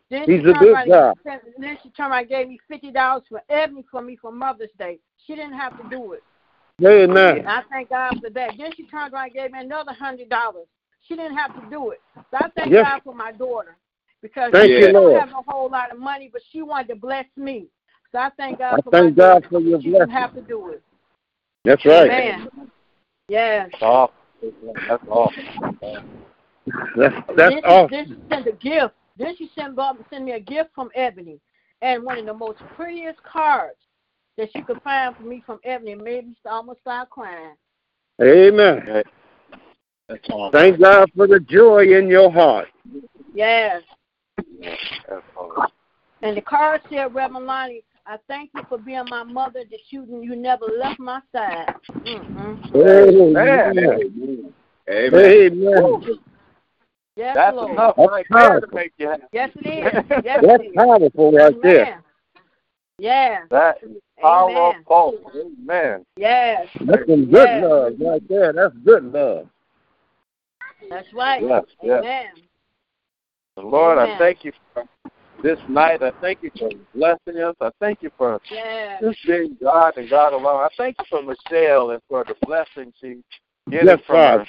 Then 0.08 0.24
He's 0.26 0.40
she 0.42 0.50
a 0.50 0.54
good 0.54 0.72
around 0.72 0.88
God. 0.88 1.18
then 1.24 1.78
she 1.82 1.90
turned 1.90 2.12
around 2.12 2.20
and 2.20 2.28
gave 2.28 2.48
me 2.48 2.60
fifty 2.68 2.92
dollars 2.92 3.24
for 3.28 3.42
Ebony 3.48 3.84
for 3.90 4.02
me 4.02 4.16
for 4.16 4.30
Mother's 4.30 4.70
Day. 4.78 5.00
She 5.26 5.34
didn't 5.34 5.54
have 5.54 5.76
to 5.78 5.84
do 5.90 6.12
it. 6.12 6.22
Amen. 6.84 7.38
And 7.38 7.48
I 7.48 7.62
thank 7.70 7.88
God 7.88 8.14
for 8.22 8.30
that. 8.30 8.52
Then 8.56 8.70
she 8.76 8.84
turned 8.84 9.12
around 9.12 9.26
and 9.26 9.34
gave 9.34 9.50
me 9.50 9.60
another 9.60 9.92
hundred 9.92 10.28
dollars. 10.28 10.66
She 11.08 11.16
didn't 11.16 11.36
have 11.36 11.54
to 11.54 11.70
do 11.70 11.90
it. 11.90 12.00
So 12.30 12.36
I 12.36 12.48
thank 12.54 12.72
Yes. 12.72 12.84
God 12.84 13.00
for 13.02 13.14
my 13.14 13.32
daughter. 13.32 13.76
Because 14.22 14.52
Thank 14.52 14.70
she 14.70 14.80
you, 14.80 14.92
don't 14.92 14.94
Lord. 14.94 15.20
have 15.20 15.28
a 15.30 15.50
whole 15.50 15.70
lot 15.70 15.92
of 15.92 15.98
money, 15.98 16.30
but 16.32 16.42
she 16.50 16.62
wanted 16.62 16.88
to 16.88 16.96
bless 16.96 17.26
me. 17.36 17.66
So 18.12 18.18
I 18.18 18.30
thank 18.36 18.58
God 18.58 18.78
I 18.78 18.82
for 18.82 18.90
thank 18.90 19.16
God 19.16 19.42
daughter. 19.42 19.48
for 19.50 19.60
your 19.60 19.80
she 19.80 19.90
didn't 19.90 20.10
have 20.10 20.34
to 20.34 20.40
do 20.40 20.70
it. 20.70 20.82
That's 21.64 21.84
right. 21.84 22.10
Amen. 22.10 22.48
Yes. 23.28 23.70
Oh. 23.80 24.10
That's 24.42 25.02
awesome. 25.08 25.44
That's 25.58 25.76
awesome. 25.80 26.26
That's 26.96 27.14
that's 27.36 27.54
then, 27.54 27.64
awesome. 27.64 27.88
Then 27.90 28.06
she 28.06 28.28
sent 28.28 28.46
a 28.46 28.52
gift. 28.52 28.94
Then 29.18 29.36
she 29.36 29.50
sent 29.54 29.76
Bob 29.76 29.96
sent 30.10 30.24
me 30.24 30.32
a 30.32 30.40
gift 30.40 30.70
from 30.74 30.90
Ebony, 30.94 31.40
and 31.82 32.02
one 32.02 32.18
of 32.18 32.26
the 32.26 32.34
most 32.34 32.58
prettiest 32.76 33.22
cards 33.22 33.78
that 34.36 34.50
she 34.52 34.62
could 34.62 34.80
find 34.82 35.16
for 35.16 35.22
me 35.22 35.42
from 35.46 35.58
Ebony 35.64 35.94
made 35.94 36.28
me 36.28 36.36
almost 36.44 36.80
start 36.80 37.08
crying. 37.10 37.54
Amen. 38.22 39.02
That's 40.08 40.28
awesome. 40.30 40.52
Thank 40.52 40.80
God 40.80 41.10
for 41.16 41.26
the 41.26 41.40
joy 41.40 41.96
in 41.96 42.08
your 42.08 42.30
heart. 42.30 42.68
Yes. 43.34 43.82
That's 44.60 45.22
awesome. 45.36 45.72
And 46.22 46.36
the 46.36 46.42
card 46.42 46.80
said, 46.90 47.14
Reverend 47.14 47.46
Lonnie, 47.46 47.84
I 48.08 48.18
thank 48.28 48.50
you 48.54 48.62
for 48.68 48.78
being 48.78 49.04
my 49.10 49.24
mother, 49.24 49.64
that 49.68 49.80
you 49.90 50.06
you 50.22 50.36
never 50.36 50.66
left 50.78 51.00
my 51.00 51.20
side. 51.32 51.74
Mm-hmm. 52.06 52.76
Amen. 52.76 53.36
Amen. 53.36 54.54
Amen. 54.88 56.18
Yes, 57.16 57.34
That's 57.34 57.56
Lord. 57.56 57.72
enough 57.72 57.94
That's 57.96 58.08
right 58.10 58.26
there 58.30 58.60
to 58.60 58.66
make 58.72 58.92
you 58.98 59.08
happy. 59.08 59.22
Yes, 59.32 59.50
it 59.56 59.66
is. 59.66 60.04
Yes, 60.24 60.44
That's 60.46 60.62
it 60.62 60.66
is. 60.66 60.74
powerful 60.76 61.32
right 61.32 61.62
there. 61.62 61.82
Amen. 61.86 62.02
Yeah. 62.98 63.40
That 63.50 63.78
is 63.82 63.96
Amen. 64.24 64.84
powerful. 64.86 65.32
Amen. 65.34 66.04
Yes. 66.16 66.68
That's 66.82 67.06
some 67.06 67.24
good 67.30 67.48
Yes. 67.48 67.64
love 67.64 67.92
right 68.00 68.28
there. 68.28 68.52
That's 68.52 68.74
good 68.84 69.04
love. 69.04 69.48
That's 70.88 71.12
right. 71.12 71.42
Yes, 71.42 71.64
yes. 71.82 72.04
Lord, 73.56 73.98
Amen. 73.98 74.14
I 74.14 74.18
thank 74.18 74.44
you 74.44 74.52
for 74.74 74.84
this 75.46 75.58
night. 75.68 76.02
I 76.02 76.10
thank 76.20 76.42
you 76.42 76.50
for 76.58 76.70
blessing 76.92 77.40
us. 77.40 77.54
I 77.60 77.70
thank 77.78 78.02
you 78.02 78.10
for 78.18 78.40
Yes. 78.50 79.00
just 79.00 79.24
being 79.24 79.56
God 79.62 79.96
and 79.96 80.10
God 80.10 80.32
alone. 80.32 80.60
I 80.60 80.68
thank 80.76 80.96
you 80.98 81.04
for 81.08 81.22
Michelle 81.22 81.90
and 81.92 82.02
for 82.08 82.24
the 82.24 82.34
blessing 82.44 82.92
she 83.00 83.22
getting 83.70 83.86
Yes, 83.86 84.00
from 84.06 84.16
Father. 84.16 84.44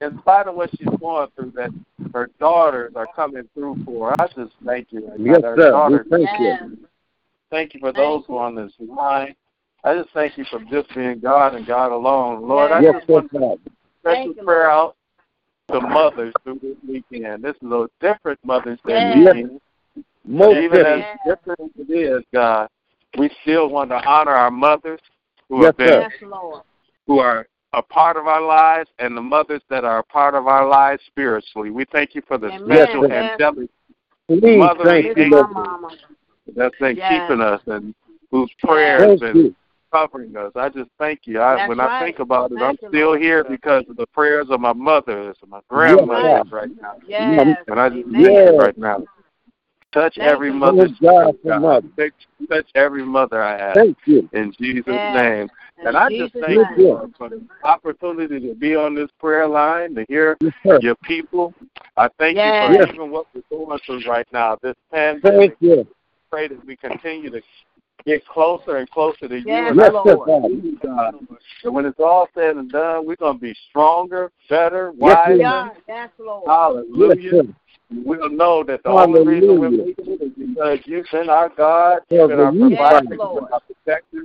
her. 0.00 0.06
In 0.08 0.18
spite 0.20 0.48
of 0.48 0.54
what 0.54 0.70
she's 0.76 0.88
going 0.98 1.28
through, 1.36 1.52
that 1.56 1.70
her 2.14 2.30
daughters 2.40 2.92
are 2.96 3.06
coming 3.14 3.48
through 3.52 3.76
for 3.84 4.10
her. 4.10 4.14
I 4.18 4.26
just 4.28 4.54
thank 4.64 4.92
you. 4.92 5.06
right 5.08 5.20
Yes, 5.20 5.42
her 5.42 5.56
sir. 5.56 5.66
We 5.66 5.70
daughters 5.72 6.06
thank 6.08 6.30
Yes. 6.40 6.62
you. 6.62 6.88
Thank 7.50 7.74
you 7.74 7.80
for 7.80 7.92
Thank 7.92 7.96
those 7.96 8.20
you. 8.20 8.24
who 8.34 8.36
are 8.38 8.46
on 8.46 8.54
this 8.54 8.72
line. 8.80 9.36
I 9.84 9.94
just 9.94 10.10
thank 10.14 10.38
you 10.38 10.46
for 10.46 10.60
just 10.70 10.92
being 10.94 11.20
God 11.20 11.54
and 11.54 11.66
God 11.66 11.92
alone. 11.92 12.48
Lord, 12.48 12.72
I 12.72 12.80
Yes, 12.80 12.94
just 12.94 13.06
sir, 13.06 13.12
want 13.12 13.30
to 13.32 13.38
Father. 13.38 13.56
special 14.00 14.24
Thank 14.24 14.36
you, 14.36 14.42
prayer 14.42 14.70
Lord. 14.70 14.72
out 14.72 14.96
to 15.70 15.80
mothers 15.82 16.34
through 16.42 16.60
this 16.62 16.76
weekend. 16.88 17.44
This 17.44 17.56
is 17.62 17.70
a 17.70 17.88
different 18.00 18.38
Mother's 18.42 18.80
Day 18.86 19.04
Yes. 19.04 19.34
weekend. 19.34 19.60
Most 20.26 20.56
Even 20.56 20.86
as 20.86 20.98
Yes. 21.00 21.18
different 21.26 21.60
as 21.60 21.88
it 21.88 21.92
is, 21.92 22.22
God, 22.32 22.68
we 23.18 23.30
still 23.42 23.68
want 23.68 23.90
to 23.90 24.02
honor 24.06 24.32
our 24.32 24.50
mothers 24.50 25.00
who 25.48 25.62
Yes, 25.62 25.66
have 25.66 25.76
been. 25.76 26.00
Yes, 26.00 26.12
Lord. 26.22 26.62
who 27.06 27.18
are 27.18 27.46
a 27.74 27.82
part 27.82 28.16
of 28.16 28.26
our 28.26 28.40
lives 28.40 28.88
and 28.98 29.16
the 29.16 29.20
mothers 29.20 29.60
that 29.68 29.84
are 29.84 29.98
a 29.98 30.04
part 30.04 30.34
of 30.34 30.46
our 30.46 30.66
lives 30.66 31.02
spiritually. 31.06 31.70
We 31.70 31.84
thank 31.92 32.14
you 32.14 32.22
for 32.26 32.38
the 32.38 32.52
Amen. 32.52 32.86
special 32.86 33.06
Yes. 33.08 33.38
angelic 33.40 33.70
Please 34.28 34.58
Mother, 34.58 34.84
thank 34.84 35.04
This 35.06 35.16
you, 35.18 35.24
is 35.24 35.30
my 35.30 35.36
Lord. 35.36 35.50
mama. 35.50 35.90
that's 36.56 36.76
been 36.78 36.96
Yes. 36.96 37.28
keeping 37.28 37.42
us 37.42 37.60
and 37.66 37.94
whose 38.30 38.50
prayers 38.58 39.20
Thank 39.20 39.22
and 39.22 39.36
you. 39.36 39.56
covering 39.92 40.34
us. 40.36 40.52
I 40.56 40.68
just 40.70 40.90
thank 40.98 41.20
you. 41.26 41.40
I, 41.40 41.56
That's 41.56 41.68
when 41.68 41.78
right. 41.78 42.00
I 42.00 42.04
think 42.04 42.18
about 42.20 42.52
it, 42.52 42.58
Thank 42.58 42.82
I'm 42.82 42.88
still 42.88 43.08
Lord. 43.08 43.20
here 43.20 43.44
because 43.44 43.84
of 43.88 43.96
the 43.96 44.06
prayers 44.06 44.46
of 44.50 44.60
my 44.60 44.72
mothers 44.72 45.36
and 45.42 45.50
my 45.50 45.60
grandmothers 45.68 46.50
right 46.50 46.70
now. 46.80 46.94
Yes. 47.06 47.58
And 47.68 47.78
I 47.78 47.88
just 47.90 48.04
thank 48.10 48.24
you 48.24 48.28
Yes. 48.30 48.54
right 48.58 48.78
now. 48.78 49.04
Touch 49.94 50.16
Thank 50.16 50.28
every 50.28 50.48
you, 50.48 50.58
Lord. 50.58 50.76
mother's 50.76 50.98
God 51.00 51.36
God. 51.46 51.60
mother. 51.60 51.86
Touch, 51.96 52.12
touch 52.48 52.66
every 52.74 53.04
mother 53.04 53.40
I 53.40 53.56
have. 53.56 53.74
Thank 53.74 53.96
you. 54.06 54.28
In 54.32 54.52
Jesus' 54.60 54.84
Yes. 54.88 55.14
name. 55.14 55.48
In 55.78 55.86
And 55.86 55.96
I 55.96 56.08
just 56.10 56.34
thank 56.34 56.58
name. 56.58 56.78
you 56.78 57.12
for 57.16 57.28
the 57.28 57.40
opportunity 57.62 58.40
to 58.40 58.54
be 58.56 58.74
on 58.74 58.96
this 58.96 59.08
prayer 59.20 59.46
line, 59.46 59.94
to 59.94 60.04
hear 60.08 60.36
Yes, 60.40 60.82
your 60.82 60.96
people. 60.96 61.54
I 61.96 62.08
thank 62.18 62.36
Yes. 62.36 62.60
you 62.60 62.66
for 62.66 62.72
Yes. 62.74 62.88
even 62.92 63.10
what 63.12 63.26
we're 63.32 63.42
going 63.56 63.78
through 63.86 64.02
right 64.10 64.26
now, 64.32 64.56
this 64.60 64.74
pandemic. 64.90 65.56
Thank 65.60 65.62
you. 65.62 65.86
Pray 66.28 66.48
that 66.48 66.66
we 66.66 66.74
continue 66.74 67.30
to 67.30 67.40
get 68.04 68.26
closer 68.26 68.78
and 68.78 68.90
closer 68.90 69.28
to 69.28 69.36
you. 69.36 69.44
Yes, 69.46 69.70
And 69.70 69.76
Yes, 69.78 69.92
Lord. 69.92 70.28
Father. 70.28 70.48
God, 70.82 71.14
that 71.62 71.70
when 71.70 71.86
it's 71.86 72.00
all 72.00 72.28
said 72.34 72.56
and 72.56 72.70
done, 72.72 73.06
we're 73.06 73.14
going 73.14 73.36
to 73.36 73.40
be 73.40 73.54
stronger, 73.70 74.32
better, 74.48 74.92
Yes, 74.96 74.98
wiser. 74.98 75.36
Yeah. 75.36 75.68
Yes, 75.86 76.10
Lord. 76.18 76.42
Yes, 76.46 76.56
Hallelujah. 76.56 77.54
Sir. 77.90 78.02
We'll 78.04 78.30
know 78.30 78.62
that 78.64 78.82
the 78.82 78.90
only 78.90 79.24
reason 79.24 79.58
we're 79.58 79.70
Hallelujah. 79.70 79.84
making 79.86 80.04
it 80.06 80.22
is 80.22 80.32
because 80.36 80.78
you've 80.84 81.06
been 81.12 81.28
our 81.28 81.48
God, 81.48 82.00
you've 82.10 82.28
been 82.28 82.40
our 82.40 82.52
provider, 82.52 83.16
Lord. 83.16 83.34
you've 83.34 83.44
been 83.44 83.52
our 83.52 83.60
protector, 83.60 84.24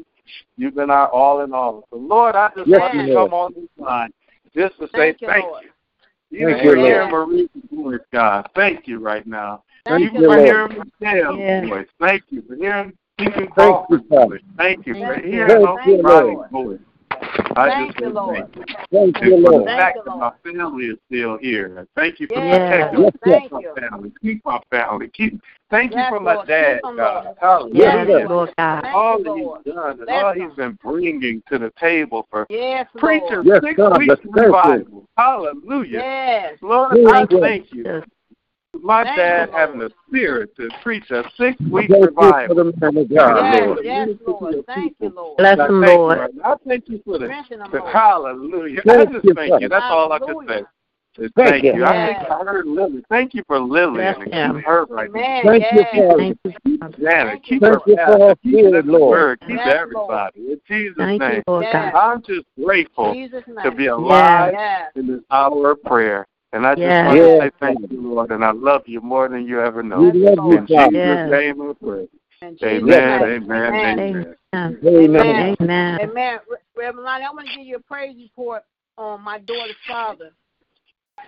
you've 0.57 0.75
been 0.75 0.89
our 0.89 1.07
all 1.09 1.41
in 1.41 1.53
all. 1.53 1.87
So, 1.89 1.97
Lord, 1.97 2.35
I 2.35 2.49
just 2.55 2.67
Yes, 2.67 2.79
want 2.79 3.07
to 3.07 3.13
come 3.13 3.33
on 3.33 3.53
this 3.53 3.69
line 3.77 4.11
just 4.55 4.77
to 4.79 4.87
say 4.87 5.13
Thank 5.13 5.21
you, 5.21 5.27
thank 5.27 5.45
Lord. 5.45 5.63
you. 5.63 5.69
Even 6.31 6.53
Thank 6.53 6.63
you, 6.63 6.69
for 6.71 6.77
Lord. 6.77 6.87
hearing 6.89 7.11
Marie's 7.11 7.49
voice, 7.71 7.99
God, 8.11 8.49
thank 8.55 8.87
you 8.87 8.99
right 8.99 9.25
now. 9.25 9.63
Thank 9.87 10.03
Even 10.03 10.21
you, 10.21 10.27
for 10.27 10.35
Lord. 10.35 10.45
hearing 10.45 10.91
Michelle's 10.99 11.39
Yes. 11.39 11.69
voice, 11.69 11.87
thank 11.99 12.23
you. 12.29 12.43
For 12.47 12.55
hearing 12.55 12.93
Stephen 13.19 13.33
Thank 13.33 13.47
you, 13.47 13.53
Crawford's 13.53 14.03
Father. 14.09 14.25
voice, 14.27 14.41
thank 14.57 14.85
you. 14.85 14.93
For 14.93 15.13
Thank 15.13 15.25
you. 15.25 15.31
hearing 15.31 15.65
Thank 15.65 15.85
you, 15.87 16.03
Lord. 16.03 16.49
voice. 16.51 16.79
I 17.55 17.69
Thank 17.69 17.87
just 17.87 17.99
you, 17.99 18.05
say 18.07 18.11
Lord. 18.13 18.35
thank 18.35 18.55
you. 18.55 18.75
Thank 18.91 19.17
for 19.17 19.29
the 19.29 19.49
Lord. 19.49 19.65
Thank 19.65 19.79
fact 19.79 19.95
you, 19.95 20.01
that 20.05 20.09
Lord. 20.17 20.33
my 20.43 20.51
family 20.51 20.85
is 20.85 20.97
still 21.07 21.37
here. 21.37 21.87
Thank 21.95 22.19
you 22.19 22.27
for 22.27 22.41
Yes, 22.41 22.69
protecting 22.69 23.01
Yes. 23.01 23.13
Thank 23.23 23.51
my 23.51 23.61
you. 23.61 23.73
family. 23.79 24.11
Keep 24.21 24.45
my 24.45 24.59
family. 24.71 25.07
Keep. 25.09 25.41
Thank 25.69 25.91
Yes, 25.91 26.11
you 26.11 26.17
for 26.17 26.23
my 26.23 26.33
Lord. 26.35 26.47
dad, 26.47 26.75
Keep 26.77 26.85
'em, 26.85 26.95
God. 26.95 27.23
Lord. 27.25 27.37
Hallelujah. 27.39 27.79
Yes, 27.79 28.07
Yes, 28.09 28.29
Lord 28.29 28.53
God. 28.57 28.85
All 28.85 29.17
you, 29.19 29.23
that 29.23 29.61
he's 29.65 29.73
done 29.73 29.89
and 29.91 30.05
Bless 30.05 30.23
all 30.23 30.33
he's 30.33 30.53
been 30.55 30.77
bringing 30.83 31.43
to 31.51 31.59
the 31.59 31.71
table 31.79 32.27
for 32.29 32.47
Yes, 32.49 32.87
preachers, 32.97 33.45
Yes, 33.45 33.61
six 33.63 33.77
God, 33.77 33.97
weeks 33.99 34.15
that's 34.23 34.25
revival. 34.25 35.05
Hallelujah. 35.17 35.99
Yes. 35.99 36.57
Lord, 36.61 36.97
Thank 37.05 37.31
I 37.33 37.39
thank 37.39 37.73
you. 37.73 38.03
My 38.81 39.03
Thank 39.03 39.17
dad 39.17 39.49
you, 39.49 39.55
having 39.55 39.79
the 39.79 39.91
spirit 40.07 40.55
to 40.57 40.69
preach 40.81 41.09
a 41.11 41.23
six 41.37 41.59
week 41.61 41.89
Thank 41.89 41.91
you 41.91 42.05
for 42.05 42.07
revival. 42.07 42.55
the 42.55 42.73
man 42.79 42.97
of 42.97 43.13
God, 43.13 43.35
Yes, 43.43 43.67
Lord. 43.67 43.79
yes, 43.85 44.09
Lord. 44.25 44.55
Thank 44.65 44.95
you, 44.99 45.09
Lord. 45.09 45.37
Bless 45.37 45.59
him, 45.59 45.81
Lord. 45.81 46.31
I 46.43 46.55
thank 46.67 46.87
you 46.87 47.01
for 47.05 47.17
the, 47.17 47.25
Strengthen 47.25 47.59
them, 47.59 47.71
the 47.71 47.81
hallelujah. 47.81 48.81
Thank 48.85 49.09
I 49.09 49.13
just 49.13 49.25
you, 49.25 49.33
thank 49.33 49.61
you. 49.61 49.69
That's 49.69 49.85
all 49.89 50.11
I 50.11 50.19
can 50.19 50.35
say. 50.47 50.63
Thank 51.17 51.33
Thank 51.35 51.63
you. 51.65 51.73
you. 51.73 51.85
I 51.85 51.93
Yes. 51.93 52.19
think 52.19 52.31
I 52.31 52.43
heard 52.45 52.65
Lily. 52.65 53.03
Thank 53.09 53.33
you 53.33 53.43
for 53.45 53.59
Lily 53.59 53.95
Bless 53.95 54.15
and 54.31 54.55
keep 54.55 54.65
her 54.65 54.85
right 54.85 55.11
now. 55.11 55.19
Amen. 55.19 55.43
Thank 55.45 55.63
you, 55.71 55.83
yes. 55.91 56.05
Father. 56.07 56.35
You, 56.63 56.77
Father. 56.79 56.97
Janet, 57.01 57.31
Thank 57.33 57.43
keep 57.43 57.61
her 57.63 57.79
Thank 57.79 57.87
you 57.87 57.95
for 57.95 57.97
pastor, 57.97 58.27
her 58.27 58.35
keep 58.43 58.53
spirit, 58.53 58.85
Mrs. 58.85 58.91
Lord. 58.91 59.17
Bird, 59.19 59.39
keep 59.41 59.57
Yes, 59.57 59.75
everybody. 59.75 60.39
In 60.39 60.61
Jesus' 60.67 60.95
Thank 60.97 61.21
name. 61.21 61.35
you, 61.35 61.43
Lord 61.47 61.65
Yes. 61.65 61.93
God. 61.93 61.99
I'm 61.99 62.21
just 62.21 62.45
grateful 62.63 63.13
to 63.13 63.71
be 63.71 63.87
alive 63.87 64.53
Yes. 64.53 64.91
in 64.95 65.07
this 65.07 65.21
hour 65.31 65.71
of 65.71 65.83
prayer. 65.83 66.25
And 66.51 66.65
I 66.65 66.73
just 66.73 66.81
Yes. 66.81 67.05
want 67.05 67.17
to 67.17 67.25
Yes. 67.25 67.41
say 67.41 67.51
thank 67.59 67.91
you, 67.91 68.01
Lord, 68.01 68.31
and 68.31 68.43
I 68.43 68.51
love 68.51 68.87
you 68.87 69.01
more 69.01 69.29
than 69.29 69.45
you 69.45 69.61
ever 69.61 69.83
know. 69.83 70.01
We 70.01 70.11
love 70.13 70.37
you, 70.51 70.57
In 70.57 70.65
Jesus' 70.65 70.77
Father. 70.77 70.97
Yes. 70.97 71.29
name 71.29 71.61
I 71.61 71.73
pray. 71.73 72.07
In 72.41 72.57
Amen, 72.63 73.23
amen, 73.23 73.75
Amen. 73.75 73.99
amen. 73.99 74.35
Amen. 74.55 75.15
Amen. 75.15 75.57
Amen. 75.61 75.99
Amen. 76.01 76.39
Reverend 76.75 77.05
Lonnie, 77.05 77.25
I 77.25 77.31
want 77.31 77.47
to 77.49 77.57
give 77.57 77.67
you 77.67 77.75
a 77.75 77.81
praise 77.81 78.15
report 78.17 78.63
on 78.97 79.21
my 79.21 79.39
daughter's 79.39 79.75
father. 79.87 80.31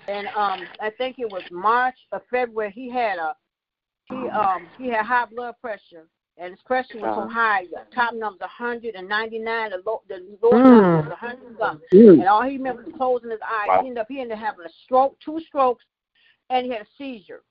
And 0.07 0.27
um, 0.29 0.67
I 0.79 0.89
think 0.97 1.19
it 1.19 1.29
was 1.29 1.43
March 1.51 1.95
or 2.11 2.21
February. 2.31 2.71
He 2.71 2.89
had 2.89 3.19
a 3.19 3.35
he 4.05 4.29
um 4.29 4.67
he 4.77 4.87
had 4.87 5.05
high 5.05 5.25
blood 5.25 5.55
pressure, 5.61 6.07
and 6.41 6.51
his 6.55 6.61
pressure 6.63 6.97
was 6.97 7.15
so 7.15 7.21
Uh-huh. 7.21 7.27
high. 7.27 7.67
Top 7.93 8.13
number 8.15 8.37
was 8.41 8.49
199. 8.59 9.69
The 9.69 9.77
low 9.85 10.01
the 10.07 10.37
lower 10.41 10.53
Mm. 10.59 10.81
number 10.81 11.09
was 11.09 11.11
100 11.11 11.57
something. 11.59 11.87
Mm. 11.93 12.19
And 12.19 12.27
all 12.27 12.41
he 12.41 12.57
remembered 12.57 12.87
was 12.87 12.95
closing 12.95 13.29
his 13.29 13.39
eyes. 13.41 13.67
Wow. 13.67 13.81
He 13.81 13.87
ended 13.89 14.01
up 14.01 14.07
he 14.09 14.19
ended 14.19 14.37
up 14.37 14.43
having 14.43 14.65
a 14.65 14.69
stroke, 14.83 15.17
two 15.19 15.39
strokes, 15.41 15.85
and 16.49 16.65
he 16.65 16.71
had 16.71 16.81
a 16.81 16.87
seizure. 16.97 17.43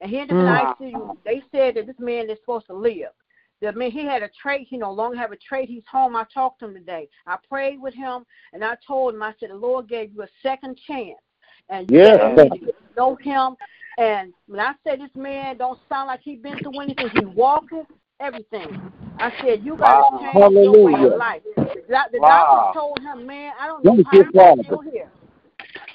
And 0.00 0.10
he 0.10 0.18
ended 0.18 0.38
up 0.38 0.44
Mm. 0.44 0.80
in 0.80 0.94
ICU. 0.94 1.16
They 1.24 1.42
said 1.52 1.74
that 1.74 1.86
this 1.86 1.98
man 1.98 2.30
is 2.30 2.38
supposed 2.40 2.66
to 2.68 2.72
live. 2.74 3.12
The 3.60 3.72
man 3.72 3.90
he 3.90 4.04
had 4.06 4.22
a 4.22 4.28
trait. 4.28 4.66
He 4.68 4.78
no 4.78 4.92
longer 4.92 5.18
have 5.18 5.32
a 5.32 5.36
trait. 5.36 5.68
He's 5.68 5.86
home. 5.86 6.16
I 6.16 6.24
talked 6.32 6.60
to 6.60 6.66
him 6.66 6.74
today. 6.74 7.08
I 7.26 7.36
prayed 7.48 7.80
with 7.82 7.92
him, 7.94 8.24
and 8.54 8.64
I 8.64 8.76
told 8.86 9.14
him. 9.14 9.22
I 9.22 9.34
said 9.38 9.50
the 9.50 9.56
Lord 9.56 9.88
gave 9.88 10.14
you 10.14 10.22
a 10.22 10.28
second 10.42 10.78
chance, 10.86 11.20
and 11.68 11.90
you 11.90 11.98
gotta 11.98 12.48
sir. 12.50 12.72
know 12.96 13.16
him. 13.16 13.56
And 13.98 14.32
when 14.46 14.60
I 14.60 14.74
say 14.84 14.96
this 14.96 15.14
man 15.16 15.58
don't 15.58 15.78
sound 15.88 16.06
like 16.06 16.20
he 16.20 16.36
been 16.36 16.56
through 16.60 16.80
anything, 16.80 17.10
he 17.10 17.24
walking 17.26 17.84
everything. 18.20 18.92
I 19.18 19.32
said 19.44 19.64
you 19.64 19.76
got 19.76 19.94
to 19.96 20.14
Wow. 20.14 20.20
change 20.22 20.34
your 20.62 20.72
way 20.72 20.92
Hallelujah. 20.92 21.12
of 21.12 21.18
life. 21.18 21.42
The, 21.74 21.82
doc- 21.92 22.12
the 22.12 22.18
Wow. 22.18 22.28
doctor 22.72 22.78
told 22.80 23.00
him, 23.00 23.26
man, 23.26 23.52
I 23.60 23.66
don't 23.66 23.84
know 23.84 24.02
how 24.04 24.18
you, 24.18 24.24
you're 24.24 24.32
Father. 24.32 24.62
still 24.62 24.80
here. 24.80 25.10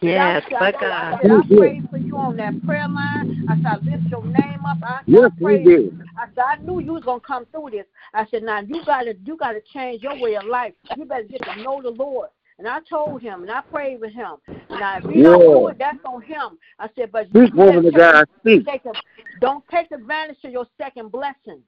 Yes, 0.02 0.44
I, 0.48 0.50
but 0.50 0.76
I, 0.76 0.80
God. 0.80 1.14
I 1.14 1.22
said, 1.22 1.32
I 1.32 1.58
prayed 1.58 1.84
for 1.90 1.98
you 1.98 2.18
on 2.18 2.36
that 2.38 2.62
prayer 2.66 2.88
line. 2.90 3.26
I 3.48 3.56
said, 3.56 3.66
I 3.66 3.76
lift 3.78 4.04
your 4.12 4.24
name 4.26 4.66
up. 4.66 4.78
I, 4.84 5.00
said, 5.06 5.06
Yes, 5.08 5.24
I 5.26 5.30
we 5.40 5.46
prayed. 5.46 5.66
did. 5.66 6.02
I 6.18 6.26
said, 6.36 6.44
I 6.46 6.56
knew 6.58 6.80
you 6.82 6.94
was 6.94 7.04
gonna 7.04 7.22
come 7.22 7.46
through 7.52 7.70
this. 7.72 7.86
I 8.14 8.26
said, 8.30 8.44
now 8.44 8.60
you 8.60 8.84
gotta 8.86 9.16
you 9.26 9.38
gotta 9.38 9.62
change 9.74 10.04
your 10.04 10.16
way 10.16 10.36
of 10.36 10.46
life. 10.46 10.74
You 10.94 11.06
better 11.06 11.24
get 11.24 11.44
to 11.46 11.60
know 11.60 11.82
the 11.82 11.90
Lord. 11.90 12.30
And 12.60 12.68
I 12.68 12.80
told 12.88 13.22
him, 13.22 13.42
and 13.44 13.52
I 13.52 13.62
prayed 13.62 14.00
with 14.02 14.12
him. 14.14 14.36
Now, 14.76 14.98
if 14.98 15.06
he 15.06 15.22
don't 15.22 15.42
do 15.42 15.68
Yeah. 15.68 15.72
it, 15.72 15.78
that's 15.80 15.98
on 16.06 16.22
him. 16.22 16.58
I 16.80 16.90
said, 16.96 17.12
but 17.12 17.34
you 17.34 17.48
Speak, 17.48 17.54
woman 17.56 17.86
of 17.88 17.94
God, 17.94 18.28
speak. 18.42 18.66
take, 18.66 18.84
take 18.84 18.92
a, 18.94 18.98
don't 19.40 19.64
take 19.70 19.92
advantage 19.92 20.38
of 20.44 20.52
your 20.52 20.68
second 20.78 21.12
blessing. 21.12 21.62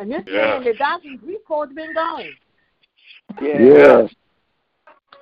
And 0.00 0.10
this 0.10 0.22
Yeah. 0.26 0.58
man, 0.58 0.64
the 0.64 0.72
doctor's 0.72 1.20
report 1.22 1.74
been 1.74 1.92
gone. 1.92 2.30
Yeah. 3.42 4.06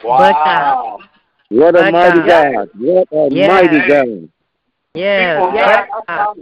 Wow. 0.05 1.01
What 1.49 1.77
a 1.77 1.83
My 1.83 1.91
mighty 1.91 2.19
God. 2.21 2.55
God. 2.55 2.69
What 2.79 3.09
a 3.11 3.29
Yes. 3.35 3.49
mighty 3.49 3.89
God. 3.89 4.29
Yeah. 4.95 5.41
People, 5.41 5.55
Yes. 5.55 5.89
I. 6.07 6.35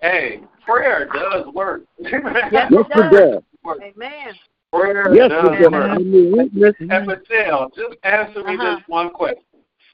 Hey, 0.00 0.40
prayer 0.64 1.08
does 1.12 1.46
work. 1.54 1.82
Yes, 1.98 2.12
Yes, 2.50 2.72
it 2.72 2.78
it 2.78 2.88
does. 2.88 3.10
does. 3.12 3.42
Amen. 3.80 4.34
prayer 4.72 5.14
Yes, 5.14 5.30
does 5.30 5.60
it 5.60 5.72
work. 5.72 5.90
I'm 5.90 6.14
a 6.14 6.36
witness. 6.36 6.74
And 6.80 7.06
Michelle, 7.06 7.70
just 7.70 7.96
answer 8.02 8.42
me 8.42 8.54
Uh-huh. 8.56 8.76
this 8.76 8.88
one 8.88 9.10
question. 9.10 9.42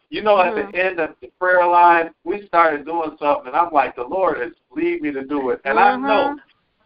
You 0.09 0.23
know, 0.23 0.39
at 0.41 0.55
Mhm. 0.55 0.73
the 0.73 0.79
end 0.79 1.01
of 1.01 1.15
the 1.21 1.29
prayer 1.39 1.67
line, 1.67 2.15
we 2.25 2.47
started 2.47 2.85
doing 2.85 3.17
something, 3.19 3.47
and 3.49 3.57
I'm 3.57 3.73
like, 3.73 3.95
the 3.97 4.05
Lord 4.05 4.41
has 4.41 4.53
lead 4.71 5.03
me 5.03 5.11
to 5.13 5.23
do 5.23 5.51
it. 5.51 5.61
And 5.65 5.79
I 5.79 5.97
know, 5.97 6.37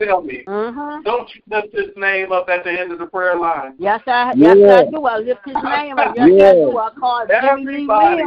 tell 0.00 0.22
me, 0.22 0.44
Mhm. 0.46 1.04
don't 1.04 1.28
you 1.34 1.40
lift 1.50 1.72
his 1.74 1.96
name 1.96 2.32
up 2.32 2.48
at 2.48 2.64
the 2.64 2.70
end 2.72 2.92
of 2.92 2.98
the 2.98 3.06
prayer 3.06 3.36
line? 3.36 3.74
Yes, 3.78 4.00
I 4.06 4.32
yes 4.36 4.56
Yeah. 4.58 4.76
I 4.76 4.84
do. 4.90 5.04
I 5.04 5.18
lift 5.18 5.40
his 5.44 5.54
name. 5.62 5.98
up. 5.98 6.14
Yes, 6.16 6.28
I 6.42 6.54
do. 6.54 6.78
I 6.78 6.90
call 6.98 7.20
it 7.22 7.28
Jimmy 7.40 7.64
Lee 7.64 7.72
Everybody, 7.74 8.22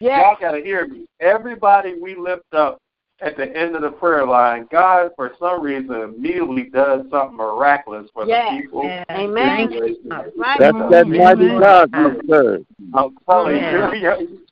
Yes. 0.00 0.22
y'all 0.22 0.36
got 0.40 0.56
to 0.56 0.62
hear 0.62 0.86
me. 0.86 1.06
Everybody 1.20 1.94
we 2.00 2.14
lift 2.14 2.52
up 2.52 2.78
at 3.20 3.36
the 3.36 3.56
end 3.56 3.74
of 3.76 3.82
the 3.82 3.90
prayer 3.90 4.26
line, 4.26 4.66
God, 4.70 5.10
for 5.16 5.32
some 5.38 5.62
reason, 5.62 5.94
immediately 5.94 6.64
does 6.64 7.02
something 7.10 7.36
miraculous 7.36 8.10
for 8.12 8.26
Yes. 8.26 8.50
the 8.50 8.60
people. 8.62 8.84
Yes. 8.84 9.04
Amen. 9.10 9.68
situations. 9.68 9.98
That's. 10.08 10.30
That's 10.58 10.90
that 10.90 11.06
mighty 11.08 11.48
God 11.58 11.90
you 11.94 12.20
serve. 12.28 12.66
I'm 12.92 13.16
telling 13.28 13.56
you. 13.56 14.38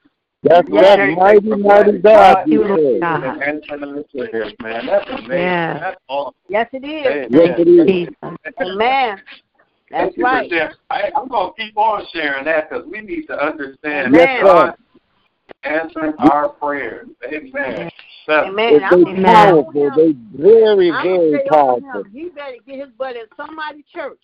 That's 0.43 0.69
You 0.69 0.81
that 0.81 0.99
mighty, 1.17 1.47
mighty 1.47 1.99
granted. 1.99 2.03
God 2.03 2.49
you 2.49 2.65
Lord. 2.65 3.01
God. 3.01 3.25
And 3.25 3.43
answering 3.43 3.95
the 3.95 4.05
prayers, 4.13 4.53
man. 4.61 4.87
That's 4.87 5.09
amazing. 5.11 5.39
Yeah. 5.39 5.79
That's 5.79 6.01
awesome. 6.09 6.35
Yes, 6.49 6.69
it 6.73 6.85
is. 6.85 7.07
Amen. 7.07 7.29
Yes, 7.31 7.59
it 7.61 7.69
is. 7.69 8.09
Amen. 8.61 9.23
That's 9.91 10.17
Thank 10.17 10.25
right. 10.25 10.53
I, 10.91 11.11
I'm 11.15 11.29
going 11.29 11.53
to 11.55 11.63
keep 11.63 11.77
on 11.77 12.05
sharing 12.13 12.45
that 12.47 12.71
because 12.71 12.87
we 12.91 13.03
need 13.03 13.27
to 13.27 13.39
understand 13.39 14.15
Amen. 14.15 14.15
that 14.15 14.43
God 14.43 14.75
answering 15.63 16.15
our 16.19 16.49
prayers. 16.49 17.09
Amen. 17.27 17.91
That's- 18.27 18.49
Amen. 18.49 18.75
If 18.75 18.83
I'm 18.85 19.05
they 19.05 19.11
gonna 19.11 19.23
powerful, 19.23 19.73
tell 19.73 19.97
they 19.97 20.15
very, 20.35 20.91
I'm 20.91 21.03
very 21.05 21.31
gonna 21.31 21.51
powerful. 21.51 22.05
he 22.13 22.29
better 22.31 22.57
get 22.67 22.79
his 22.79 22.89
butt 22.97 23.17
in 23.17 23.25
somebody's 23.37 23.85
church. 23.93 24.19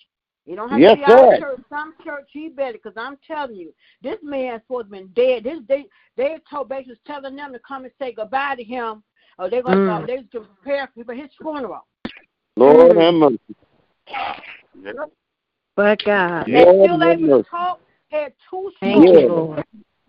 You 0.49 0.57
don't 0.57 0.71
have 0.71 0.81
Yes, 0.81 0.93
to 0.93 0.97
be 0.97 1.05
our 1.05 1.19
sir. 1.19 1.39
church. 1.39 1.61
Some 1.69 1.95
church 2.03 2.29
he 2.33 2.49
better, 2.49 2.73
because 2.73 2.95
I'm 2.97 3.19
telling 3.27 3.57
you, 3.57 3.75
this 4.03 4.17
man's 4.23 4.63
supposed 4.63 4.87
to 4.87 4.91
been 4.93 5.09
dead. 5.09 5.45
This 5.45 5.59
they 5.69 5.85
they 6.17 6.39
told 6.51 6.71
basically 6.71 6.93
was 6.93 6.99
telling 7.07 7.37
them 7.37 7.53
to 7.53 7.59
come 7.59 7.85
and 7.85 7.93
say 7.99 8.13
goodbye 8.15 8.55
to 8.57 8.65
him, 8.65 9.03
or 9.39 9.51
they're 9.51 9.63
gonna 9.63 9.77
Mm. 9.77 10.03
uh, 10.03 10.07
they 10.07 10.17
was 10.17 10.25
gonna 10.33 10.47
prepare 10.63 10.91
for 11.05 11.13
his 11.13 11.29
funeral. 11.41 11.87
Lord 12.57 12.97
have 12.97 13.15
mercy. 13.15 13.39
yeah. 14.83 14.93
But 15.77 16.03
God. 16.05 16.49
Yeah. 16.49 16.61
and 16.61 16.79
Lord 16.79 16.91
still 16.91 17.01
have 17.01 17.21
able 17.21 17.43
to 17.43 17.49
talk. 17.51 17.81
Had 18.11 18.33
two 18.49 18.73
Thank 18.81 19.05
strokes. 19.05 19.21
you, 19.21 19.29
Lord. 19.29 19.65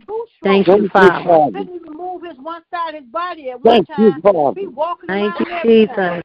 Two 0.07 0.25
Thank 0.41 0.67
strokes. 0.67 0.67
you, 0.67 0.73
Thank 0.73 0.83
you, 0.83 0.89
Father. 0.89 1.23
Father. 1.25 1.51
Couldn't 1.51 1.75
even 1.75 1.93
move 1.93 2.21
his 2.23 2.37
one 2.37 2.61
side 2.71 2.95
of 2.95 3.03
his 3.03 3.11
body 3.11 3.49
at 3.49 3.61
one 3.61 3.85
Thank 3.85 3.89
you. 3.99 4.21
Father. 4.21 4.59
He 4.61 4.67
walking 4.67 5.07
Thank 5.09 5.37
you, 5.41 5.45
and 5.47 5.89
everything. 5.89 6.21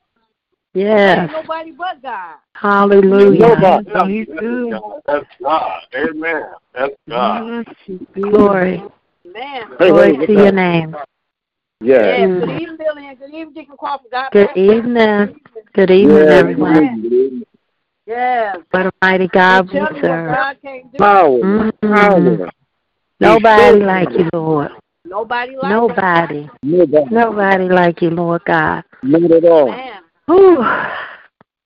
Jesus. 0.74 0.88
Yes. 0.88 1.18
Ain't 1.20 1.32
nobody 1.32 1.72
but 1.72 2.02
God. 2.02 2.36
Hallelujah. 2.54 3.48
Nobody. 3.48 3.90
Oh, 3.94 4.06
he's 4.06 4.26
good. 4.26 4.80
That's 5.06 5.26
God. 5.42 5.80
Amen. 5.94 6.42
That's 6.74 6.94
God. 7.08 7.64
Glory. 8.14 8.82
Man. 9.24 9.76
Glory 9.78 10.16
hey, 10.16 10.26
to 10.26 10.32
your 10.32 10.52
name. 10.52 10.96
Yeah. 11.80 12.02
Yes. 12.02 12.28
Mm. 12.28 12.40
Good 12.40 12.50
evening, 12.50 12.76
Billy, 12.78 13.08
and 13.08 13.18
good 13.18 13.28
evening, 13.28 13.52
Deacon 13.54 13.76
Crawford. 13.76 14.10
God 14.10 14.32
Good 14.32 14.56
evening. 14.56 15.40
Good 15.74 15.90
evening, 15.90 16.16
Yeah. 16.16 16.34
everyone. 16.34 17.44
Yes. 18.06 18.58
What 18.70 18.86
a 18.86 18.92
mighty 19.02 19.28
God 19.28 19.68
we 19.68 19.78
Tell 19.78 19.88
serve. 19.94 20.34
God 20.34 20.56
can't 20.62 20.92
do. 20.92 20.98
Power. 20.98 21.38
Mhm. 21.38 21.72
Power. 21.80 22.50
Nobody 23.20 23.80
like 23.80 24.10
you, 24.10 24.28
Lord. 24.32 24.72
Nobody 25.06 25.56
like 25.56 25.70
Nobody. 25.70 26.50
Nobody. 26.62 27.14
Nobody 27.14 27.68
like 27.68 28.02
you, 28.02 28.10
Lord 28.10 28.42
God. 28.44 28.84
Not 29.02 29.30
at 29.30 29.44
all. 29.44 29.68
Man. 29.68 30.03
Whew. 30.26 30.64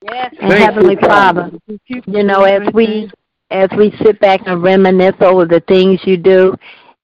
Yes. 0.01 0.33
And 0.41 0.51
Thank 0.51 0.63
Heavenly 0.63 0.95
you, 0.95 1.07
Father. 1.07 1.51
Father, 1.51 1.79
you 2.07 2.23
know, 2.23 2.43
as 2.43 2.73
we 2.73 3.11
as 3.51 3.69
we 3.77 3.91
sit 4.03 4.19
back 4.19 4.41
and 4.45 4.61
reminisce 4.61 5.15
over 5.21 5.45
the 5.45 5.61
things 5.61 5.99
you 6.03 6.17
do, 6.17 6.55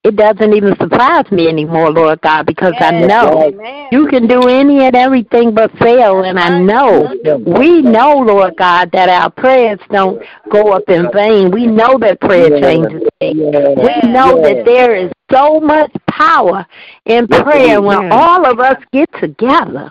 it 0.04 0.14
doesn't 0.14 0.54
even 0.54 0.76
surprise 0.76 1.28
me 1.32 1.48
anymore, 1.48 1.90
Lord 1.90 2.20
God, 2.20 2.46
because 2.46 2.74
I 2.78 2.92
know 2.92 3.42
Amen. 3.42 3.88
you 3.90 4.06
can 4.06 4.28
do 4.28 4.48
any 4.48 4.84
and 4.84 4.94
everything 4.94 5.52
but 5.52 5.76
fail, 5.78 6.22
and 6.22 6.38
I 6.38 6.60
know 6.60 7.12
we 7.44 7.82
know, 7.82 8.18
Lord 8.18 8.54
God, 8.56 8.92
that 8.92 9.08
our 9.08 9.30
prayers 9.30 9.80
don't 9.90 10.22
go 10.48 10.70
up 10.72 10.84
in 10.88 11.10
vain. 11.12 11.50
We 11.50 11.66
know 11.66 11.98
that 11.98 12.20
prayer 12.20 12.60
changes 12.60 13.02
things. 13.18 13.36
We 13.36 14.08
know 14.08 14.40
that 14.42 14.62
there 14.64 14.94
is 14.94 15.10
so 15.32 15.58
much 15.58 15.90
power 16.08 16.64
in 17.06 17.26
Yes, 17.28 17.42
prayer 17.42 17.82
when 17.82 18.12
all 18.12 18.46
of 18.46 18.60
us 18.60 18.76
get 18.92 19.08
together 19.20 19.90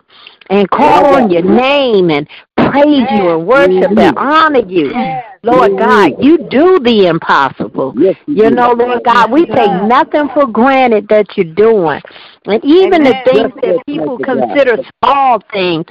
and 0.49 0.69
call 0.69 1.05
on 1.15 1.29
your 1.31 1.41
name 1.41 2.09
and 2.09 2.27
praise 2.55 3.07
you 3.11 3.29
and 3.31 3.47
worship 3.47 3.97
and 3.97 4.17
honor 4.17 4.65
you. 4.67 4.91
Lord. 5.43 5.77
God, 5.77 6.11
you 6.19 6.37
do 6.49 6.79
the 6.79 7.05
impossible. 7.07 7.93
You 8.25 8.49
know, 8.49 8.71
Lord 8.71 9.03
God, 9.03 9.31
we 9.31 9.45
take 9.45 9.71
nothing 9.83 10.27
for 10.33 10.47
granted 10.47 11.07
that 11.09 11.37
you're 11.37 11.53
doing. 11.53 12.01
And 12.45 12.63
even 12.65 13.03
the 13.03 13.13
things 13.25 13.53
that 13.61 13.83
people 13.85 14.17
consider 14.17 14.77
small 15.03 15.41
things, 15.53 15.85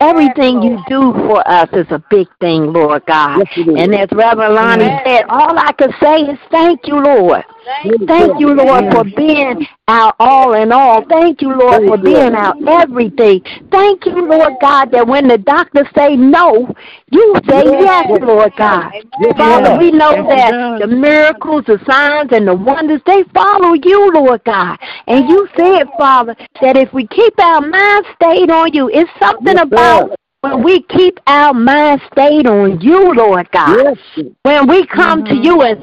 everything 0.00 0.62
you 0.62 0.82
do 0.88 1.12
for 1.12 1.46
us 1.48 1.68
is 1.72 1.86
a 1.90 2.02
big 2.10 2.28
thing, 2.40 2.72
Lord 2.72 3.04
God. 3.06 3.38
Yes, 3.38 3.48
it 3.56 3.68
is. 3.68 3.76
And 3.78 3.94
as 3.94 4.08
Reverend 4.12 4.54
Lonnie 4.54 5.00
said, 5.04 5.24
all 5.28 5.58
I 5.58 5.72
can 5.72 5.92
say 6.00 6.20
is 6.22 6.38
thank 6.50 6.86
you, 6.86 6.96
Lord. 6.96 7.44
Thank 8.06 8.38
you. 8.40 8.54
Lord, 8.54 8.92
for 8.94 9.04
being 9.04 9.66
our 9.88 10.14
all 10.18 10.54
in 10.54 10.72
all. 10.72 11.04
Thank 11.06 11.42
you, 11.42 11.52
Lord, 11.54 11.86
for 11.86 11.98
being 11.98 12.34
our 12.34 12.54
everything. 12.66 13.42
Thank 13.70 14.06
you, 14.06 14.26
Lord 14.26 14.54
God, 14.60 14.90
that 14.92 15.06
when 15.06 15.28
the 15.28 15.36
doctors 15.36 15.86
say 15.94 16.16
no, 16.16 16.74
you 17.10 17.34
say 17.48 17.64
Yes. 17.64 18.06
yes, 18.08 18.20
Lord 18.22 18.52
God. 18.56 18.92
Father, 19.36 19.76
we 19.78 19.90
know 19.90 20.26
that 20.28 20.80
the 20.80 20.86
miracles, 20.86 21.64
the 21.66 21.78
signs, 21.88 22.32
and 22.32 22.48
the 22.48 22.54
wonders, 22.54 23.02
they 23.04 23.22
follow 23.34 23.74
you, 23.74 24.12
Lord 24.12 24.42
God. 24.44 24.78
And 25.06 25.28
you 25.28 25.46
said, 25.54 25.88
Father, 25.98 26.34
that 26.62 26.76
if 26.76 26.92
we 26.94 27.06
keep 27.06 27.38
our 27.38 27.60
mind 27.60 28.06
stayed 28.14 28.50
on 28.50 28.72
you, 28.72 28.88
it's 28.88 29.10
something 29.20 29.58
about 29.58 30.16
when 30.40 30.62
we 30.62 30.82
keep 30.84 31.18
our 31.26 31.52
mind 31.52 32.00
stayed 32.12 32.46
on 32.46 32.80
you, 32.80 33.12
Lord 33.12 33.50
God. 33.50 33.76
Yes. 33.76 34.26
When 34.42 34.68
we 34.68 34.86
come 34.86 35.22
to 35.24 35.34
you 35.34 35.62
and 35.62 35.82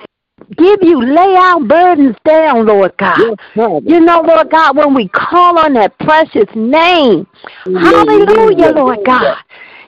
give 0.57 0.79
you, 0.81 1.01
lay 1.01 1.35
our 1.35 1.59
burdens 1.61 2.15
down, 2.25 2.65
Lord 2.65 2.95
God. 2.97 3.19
Yes, 3.19 3.81
You 3.83 3.99
know, 3.99 4.21
Lord 4.21 4.49
God, 4.49 4.77
when 4.77 4.93
we 4.93 5.07
call 5.09 5.59
on 5.59 5.73
that 5.73 5.97
precious 5.99 6.49
name, 6.55 7.27
hallelujah, 7.65 8.71
Lord 8.71 8.99
God. 9.05 9.37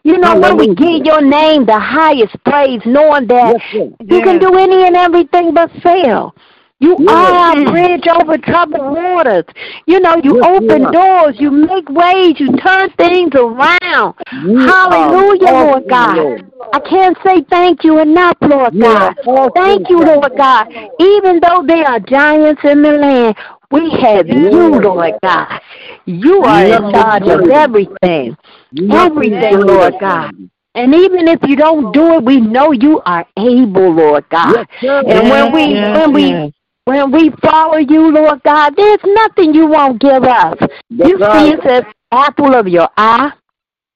You 0.04 0.18
know, 0.18 0.40
when 0.40 0.58
we 0.58 0.74
give 0.74 1.06
your 1.06 1.22
name 1.22 1.66
the 1.66 1.78
highest 1.78 2.36
praise, 2.46 2.82
knowing 2.86 3.28
that 3.28 3.56
Yes, 3.56 3.62
sir. 3.72 4.06
you 4.06 4.22
can 4.22 4.40
do 4.40 4.56
any 4.58 4.86
and 4.88 4.96
everything 4.96 5.54
but 5.54 5.70
fail. 5.84 6.34
You 6.80 6.96
Yes. 7.00 7.10
are 7.10 7.58
a 7.58 7.72
bridge 7.72 8.08
over 8.08 8.38
troubled 8.38 8.96
waters. 8.96 9.46
You 9.88 10.00
know, 10.00 10.16
you 10.24 10.36
Yes, 10.38 10.46
you 10.62 10.68
open 10.68 10.84
are. 10.84 10.92
doors, 10.92 11.36
you 11.40 11.50
make 11.50 11.90
ways, 11.90 12.40
you 12.40 12.56
turn 12.58 12.92
things 12.92 13.32
around. 13.34 14.14
You 14.32 14.60
Hallelujah, 14.70 15.48
are 15.48 15.66
Lord 15.66 15.90
God. 15.90 16.18
Lord. 16.18 16.52
I 16.74 16.80
can't 16.80 17.18
say 17.26 17.42
thank 17.50 17.84
you 17.84 18.00
enough, 18.00 18.38
Lord 18.42 18.74
You 18.74 18.84
God. 18.84 19.18
awesome, 19.26 19.52
Thank 19.56 19.90
you, 19.90 20.00
God. 20.02 20.16
Lord 20.16 20.38
God. 20.38 20.68
Even 21.00 21.40
though 21.40 21.64
there 21.66 21.88
are 21.88 22.00
giants 22.00 22.62
in 22.64 22.84
the 22.84 22.92
land, 22.92 23.36
we 23.72 23.90
have 24.02 24.28
Yes. 24.28 24.54
you, 24.54 24.80
Lord 24.80 25.16
God. 25.24 25.60
You 26.06 26.44
are 26.44 26.64
in 26.64 26.70
Nothing 26.70 26.92
charge 26.94 27.24
of 27.24 27.50
everything. 27.50 28.38
Nothing 28.72 29.12
Everything, 29.12 29.40
greater, 29.40 29.66
Lord 29.66 29.94
God. 30.00 30.32
And 30.76 30.94
even 30.94 31.28
if 31.28 31.40
you 31.48 31.56
don't 31.56 31.92
do 31.92 32.18
it, 32.18 32.24
we 32.24 32.40
know 32.40 32.72
you 32.72 33.02
are 33.06 33.26
able, 33.38 33.94
Lord 33.96 34.30
God. 34.30 34.68
Yes. 34.82 35.06
And 35.08 35.30
when 35.30 35.52
we 35.52 35.74
Yes, 35.74 35.98
when 35.98 36.14
we 36.14 36.22
yes. 36.30 36.52
When 36.88 37.12
we 37.12 37.30
follow 37.44 37.78
you, 37.78 38.12
Lord 38.14 38.42
God, 38.44 38.74
there's 38.78 39.04
nothing 39.04 39.54
you 39.54 39.68
won't 39.68 40.00
give 40.00 40.24
us. 40.24 40.56
That's 40.90 41.10
You 41.10 41.18
see 41.18 41.24
right. 41.26 41.60
us 41.60 41.66
as 41.66 41.84
apple 42.14 42.56
of 42.56 42.66
your 42.70 42.88
eye, 42.96 43.34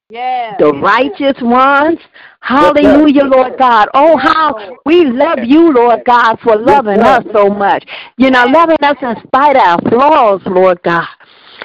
Yes. 0.09 0.55
the 0.59 0.73
righteous 0.73 1.41
ones. 1.41 1.99
Hallelujah, 2.41 3.23
Lord 3.23 3.57
God. 3.57 3.87
Oh, 3.93 4.17
how 4.17 4.77
we 4.85 5.05
love 5.05 5.39
you, 5.41 5.71
Lord 5.71 6.01
God, 6.05 6.37
for 6.43 6.57
loving 6.57 6.99
us 6.99 7.23
so 7.31 7.47
much. 7.47 7.85
You 8.17 8.29
know, 8.29 8.43
loving 8.47 8.75
us 8.81 8.97
in 9.01 9.15
spite 9.25 9.55
of 9.55 9.61
our 9.61 9.81
flaws, 9.89 10.41
Lord 10.45 10.83
God. 10.83 11.07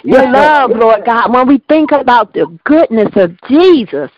Your 0.04 0.30
love, 0.30 0.70
Lord 0.70 1.04
God, 1.04 1.34
when 1.34 1.48
we 1.48 1.58
think 1.68 1.90
about 1.90 2.34
the 2.34 2.46
goodness 2.62 3.10
of 3.16 3.36
Jesus 3.48 4.10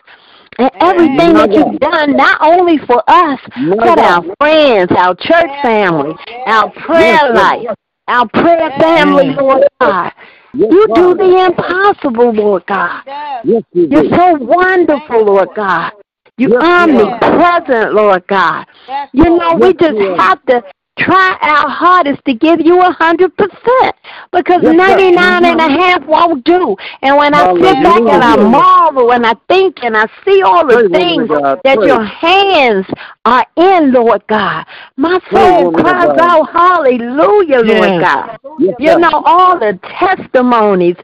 and 0.59 0.69
everything 0.81 1.33
that 1.33 1.51
you've 1.53 1.79
done, 1.79 2.17
not 2.17 2.37
only 2.41 2.77
for 2.79 3.01
us, 3.07 3.39
but 3.79 3.97
our 3.97 4.23
friends, 4.39 4.91
our 4.91 5.15
church 5.15 5.51
family, 5.63 6.13
our 6.47 6.69
prayer 6.71 7.33
life, 7.33 7.75
our 8.07 8.27
prayer 8.27 8.69
family, 8.77 9.29
Lord 9.39 9.63
God. 9.79 10.11
You 10.53 10.87
do 10.93 11.15
the 11.15 11.45
impossible, 11.45 12.33
Lord 12.33 12.65
God. 12.67 13.03
Yes. 13.05 13.45
Yes, 13.45 13.63
you 13.71 13.87
You're 13.89 14.17
so 14.17 14.33
wonderful, 14.39 15.25
Lord 15.25 15.49
God. 15.55 15.93
You're 16.37 16.51
Yes, 16.51 16.87
you 16.87 16.97
omnipresent, 16.97 17.93
Lord 17.93 18.27
God. 18.27 18.65
You 19.13 19.37
know, 19.37 19.55
we 19.55 19.73
just 19.73 20.19
have 20.19 20.43
to 20.45 20.63
try 20.99 21.37
our 21.41 21.69
hardest 21.69 22.23
to 22.25 22.33
give 22.33 22.59
you 22.61 22.81
a 22.81 22.91
hundred 22.91 23.35
percent 23.35 23.95
because 24.31 24.61
Yes, 24.61 24.71
sir. 24.71 24.75
ninety 24.77 25.11
nine 25.11 25.45
and 25.45 25.59
a 25.59 25.69
half 25.69 26.05
won't 26.05 26.43
do. 26.43 26.75
And 27.01 27.17
when 27.17 27.33
I 27.33 27.51
sit 27.53 27.83
back 27.83 27.99
and 27.99 28.23
I 28.23 28.35
marvel 28.35 29.13
and 29.13 29.25
I 29.25 29.33
think 29.47 29.77
and 29.83 29.95
I 29.95 30.07
see 30.25 30.41
all 30.41 30.67
the 30.67 30.75
woman 30.75 30.91
things 30.91 31.29
that 31.63 31.77
pray. 31.77 31.87
your 31.87 32.03
hands 32.03 32.85
are 33.25 33.45
in, 33.55 33.91
Lord 33.91 34.25
God, 34.27 34.65
my 34.97 35.19
soul 35.31 35.67
of 35.67 35.73
cries 35.73 36.17
out, 36.19 36.49
Hallelujah, 36.51 37.61
Lord 37.61 38.01
God. 38.01 38.39
Yes, 38.59 38.75
You 38.79 38.99
know, 38.99 39.23
all 39.25 39.57
the 39.57 39.79
testimonies. 39.99 40.97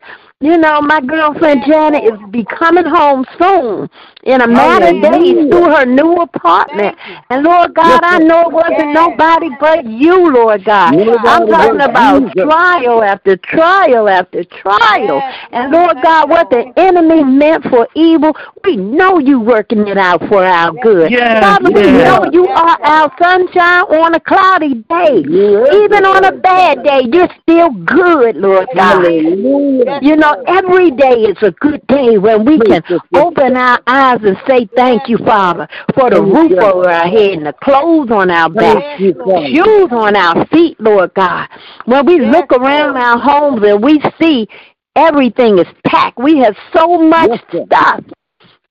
You 0.46 0.60
know, 0.60 0.80
my 0.80 1.02
girlfriend 1.02 1.64
Janet 1.66 2.04
is 2.04 2.20
be 2.30 2.46
coming 2.46 2.86
home 2.86 3.26
soon 3.40 3.90
in 4.26 4.42
a 4.42 4.48
matter 4.48 4.96
of 4.96 5.02
days 5.02 5.50
to 5.50 5.64
her 5.76 5.86
new 5.86 6.18
apartment. 6.22 6.96
And 7.32 7.44
Lord 7.44 7.74
God, 7.74 8.02
I 8.04 8.20
know 8.20 8.50
it 8.50 8.52
wasn't 8.52 8.94
nobody 8.94 9.50
but 9.60 9.86
you, 9.88 10.32
Lord 10.32 10.64
God. 10.64 10.94
I'm 10.94 11.48
talking 11.48 11.82
about 11.82 12.32
trial 12.34 13.04
after 13.04 13.38
trial 13.38 14.08
after 14.08 14.44
trial. 14.44 15.22
And 15.52 15.72
Lord, 15.72 15.98
God, 16.04 16.30
what 16.30 16.52
the 16.52 16.72
enemy 16.78 17.24
meant 17.24 17.64
for 17.64 17.88
evil, 17.96 18.36
we 18.64 18.78
know 18.78 19.18
you 19.18 19.40
working 19.40 19.88
it 19.88 19.98
out 19.98 20.28
for 20.28 20.44
our 20.46 20.72
good. 20.74 21.12
Father, 21.42 21.72
we 21.72 21.82
know 21.82 22.30
you 22.32 22.48
are 22.48 22.82
our 22.84 23.12
sunshine 23.20 23.86
on 23.86 24.14
a 24.14 24.20
cloudy 24.20 24.76
day. 24.76 25.20
Even 25.20 26.06
on 26.06 26.26
a 26.26 26.32
bad 26.34 26.84
day, 26.84 27.02
you're 27.12 27.30
still 27.42 27.72
good, 27.72 28.36
Lord 28.38 28.68
God. 28.76 29.06
You 29.06 30.16
know, 30.16 30.35
every 30.48 30.92
day 30.92 31.22
is 31.22 31.38
a 31.42 31.52
good 31.52 31.86
day 31.88 32.18
when 32.18 32.46
we 32.46 32.58
can 32.60 32.82
Yes, 32.82 32.84
yes, 32.90 33.00
yes. 33.12 33.24
open 33.26 33.56
our 33.58 33.80
eyes 33.88 34.20
and 34.24 34.38
say 34.48 34.68
thank 34.76 35.08
you, 35.08 35.18
Father, 35.18 35.68
for 35.94 36.10
the 36.10 36.22
roof 36.22 36.52
over 36.62 36.90
our 36.90 37.08
head 37.08 37.32
and 37.32 37.46
the 37.46 37.54
clothes 37.54 38.12
on 38.12 38.30
our 38.32 38.50
back, 38.50 38.98
shoes 39.00 39.90
on 39.92 40.16
our 40.16 40.46
feet, 40.48 40.80
Lord 40.80 41.14
God. 41.14 41.48
When 41.86 42.06
we 42.06 42.20
look 42.20 42.52
around 42.52 42.98
our 42.98 43.20
homes 43.20 43.62
and 43.66 43.84
we 43.84 44.02
see 44.20 44.48
everything 44.96 45.60
is 45.60 45.68
packed, 45.86 46.18
we 46.18 46.40
have 46.40 46.56
so 46.76 46.98
much 46.98 47.42
stuff. 47.66 48.04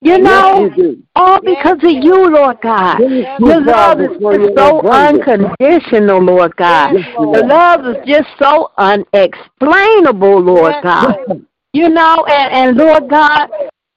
You 0.00 0.18
Yes, 0.18 0.22
know, 0.22 0.70
you 0.76 1.02
all 1.16 1.40
because 1.40 1.78
of 1.82 1.90
you, 1.90 2.28
Lord 2.28 2.58
God. 2.62 2.98
You, 2.98 3.24
Your 3.38 3.60
love 3.62 4.00
is 4.00 4.10
just 4.20 4.58
so 4.58 4.80
unconditional, 4.90 6.22
Lord 6.22 6.54
God. 6.56 6.92
Yes, 6.94 7.06
The 7.16 7.44
love 7.46 7.86
is 7.86 7.96
just 8.06 8.28
so 8.38 8.70
unexplainable, 8.76 10.40
Lord 10.42 10.74
God. 10.82 11.46
Yes, 11.74 11.84
sir. 11.86 11.88
You 11.88 11.88
know, 11.90 12.24
and, 12.26 12.52
and 12.52 12.76
Lord 12.76 13.10
God, 13.10 13.48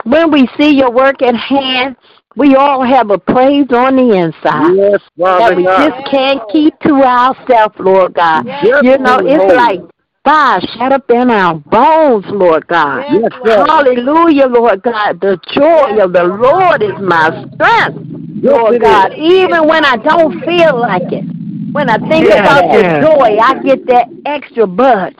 when 0.03 0.31
we 0.31 0.47
see 0.59 0.75
your 0.75 0.91
work 0.91 1.21
at 1.21 1.35
hand, 1.35 1.95
we 2.35 2.55
all 2.55 2.85
have 2.85 3.09
a 3.09 3.17
praise 3.17 3.67
on 3.71 3.95
the 3.95 4.13
inside 4.15 4.75
Yes, 4.75 5.01
that 5.17 5.39
Father 5.39 5.55
we 5.55 5.63
God. 5.63 5.89
just 5.89 6.11
can't 6.11 6.41
keep 6.51 6.77
to 6.81 6.93
ourselves, 7.03 7.75
Lord 7.79 8.13
God. 8.13 8.45
Yes, 8.45 8.83
You 8.83 8.97
know, 8.99 9.19
it's 9.19 9.37
Lord. 9.37 9.55
like 9.55 9.79
fire 10.23 10.59
shut 10.77 10.91
up 10.91 11.09
in 11.09 11.31
our 11.31 11.55
bones, 11.55 12.25
Lord 12.29 12.67
God. 12.67 13.05
Yes, 13.09 13.31
sir. 13.43 13.65
Hallelujah, 13.67 14.47
Lord 14.47 14.83
God. 14.83 15.19
The 15.21 15.39
joy 15.53 16.03
of 16.03 16.13
the 16.13 16.23
Lord 16.23 16.83
is 16.83 16.99
my 17.01 17.29
strength, 17.55 17.97
Lord 18.43 18.75
it 18.75 18.81
God. 18.81 19.13
is. 19.13 19.17
Even 19.17 19.67
when 19.67 19.85
I 19.85 19.97
don't 19.97 20.43
feel 20.43 20.79
like 20.79 21.11
it, 21.11 21.25
when 21.73 21.89
I 21.89 21.97
think 22.09 22.25
Yes, 22.25 22.39
about 22.39 22.71
your 22.71 22.83
yes. 22.83 23.03
joy, 23.03 23.37
I 23.41 23.63
get 23.63 23.85
that 23.87 24.07
extra 24.25 24.67
buzz. 24.67 25.13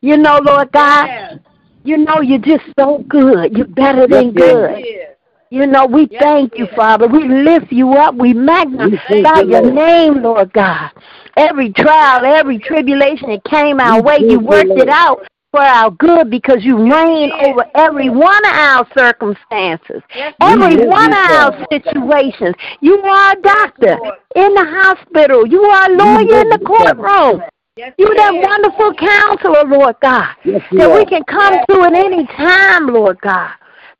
You 0.00 0.16
know, 0.16 0.40
Lord 0.42 0.72
God, 0.72 1.41
you 1.84 1.98
know 1.98 2.20
you're 2.20 2.38
just 2.38 2.64
so 2.78 3.04
good. 3.08 3.56
You're 3.56 3.66
better 3.66 4.06
than 4.06 4.32
Yes, 4.34 4.34
yes. 4.36 4.76
good. 4.76 5.16
You 5.50 5.66
know, 5.66 5.84
we 5.84 6.08
thank 6.18 6.56
you, 6.56 6.66
Father. 6.74 7.06
We 7.06 7.28
lift 7.28 7.70
you 7.70 7.92
up. 7.92 8.14
We 8.14 8.32
We 8.32 8.40
magnify 8.40 8.96
thank 9.08 9.36
you, 9.36 9.50
your 9.50 9.60
Lord. 9.60 9.74
name, 9.74 10.22
Lord 10.22 10.52
God. 10.54 10.90
Every 11.36 11.70
trial, 11.72 12.24
every 12.24 12.58
tribulation 12.58 13.28
that 13.30 13.44
came 13.44 13.78
our 13.78 13.96
We 13.96 14.00
way, 14.00 14.16
you 14.20 14.28
you, 14.30 14.40
worked 14.40 14.70
it 14.70 14.88
out 14.88 15.26
for 15.50 15.60
our 15.60 15.90
good 15.90 16.30
because 16.30 16.64
you 16.64 16.78
reign 16.90 17.30
over 17.32 17.66
every 17.74 18.08
one 18.08 18.44
of 18.46 18.54
our 18.54 18.88
circumstances, 18.96 20.02
every 20.40 20.76
thank 20.76 20.88
one 20.88 21.12
of 21.12 21.18
our 21.18 21.66
situations. 21.70 22.54
You 22.80 22.98
are 23.02 23.32
a 23.32 23.40
doctor 23.42 23.98
in 24.34 24.54
the 24.54 24.64
hospital. 24.64 25.46
You 25.46 25.62
are 25.64 25.90
a 25.90 25.94
lawyer 25.94 26.40
in 26.40 26.48
the 26.48 26.58
thank 26.64 27.42
you, 27.76 27.84
Father. 27.84 27.94
You 27.98 28.14
that 28.16 28.34
wonderful 28.34 28.94
counselor, 28.94 29.64
Lord 29.78 29.96
God, 30.02 30.34
Yes, 30.44 30.62
you 30.70 30.78
that 30.78 30.92
we 30.92 31.04
can 31.06 31.24
come 31.24 31.54
to 31.68 31.82
at 31.82 31.94
any 31.94 32.26
time, 32.26 32.86
Lord 32.88 33.20
God. 33.20 33.50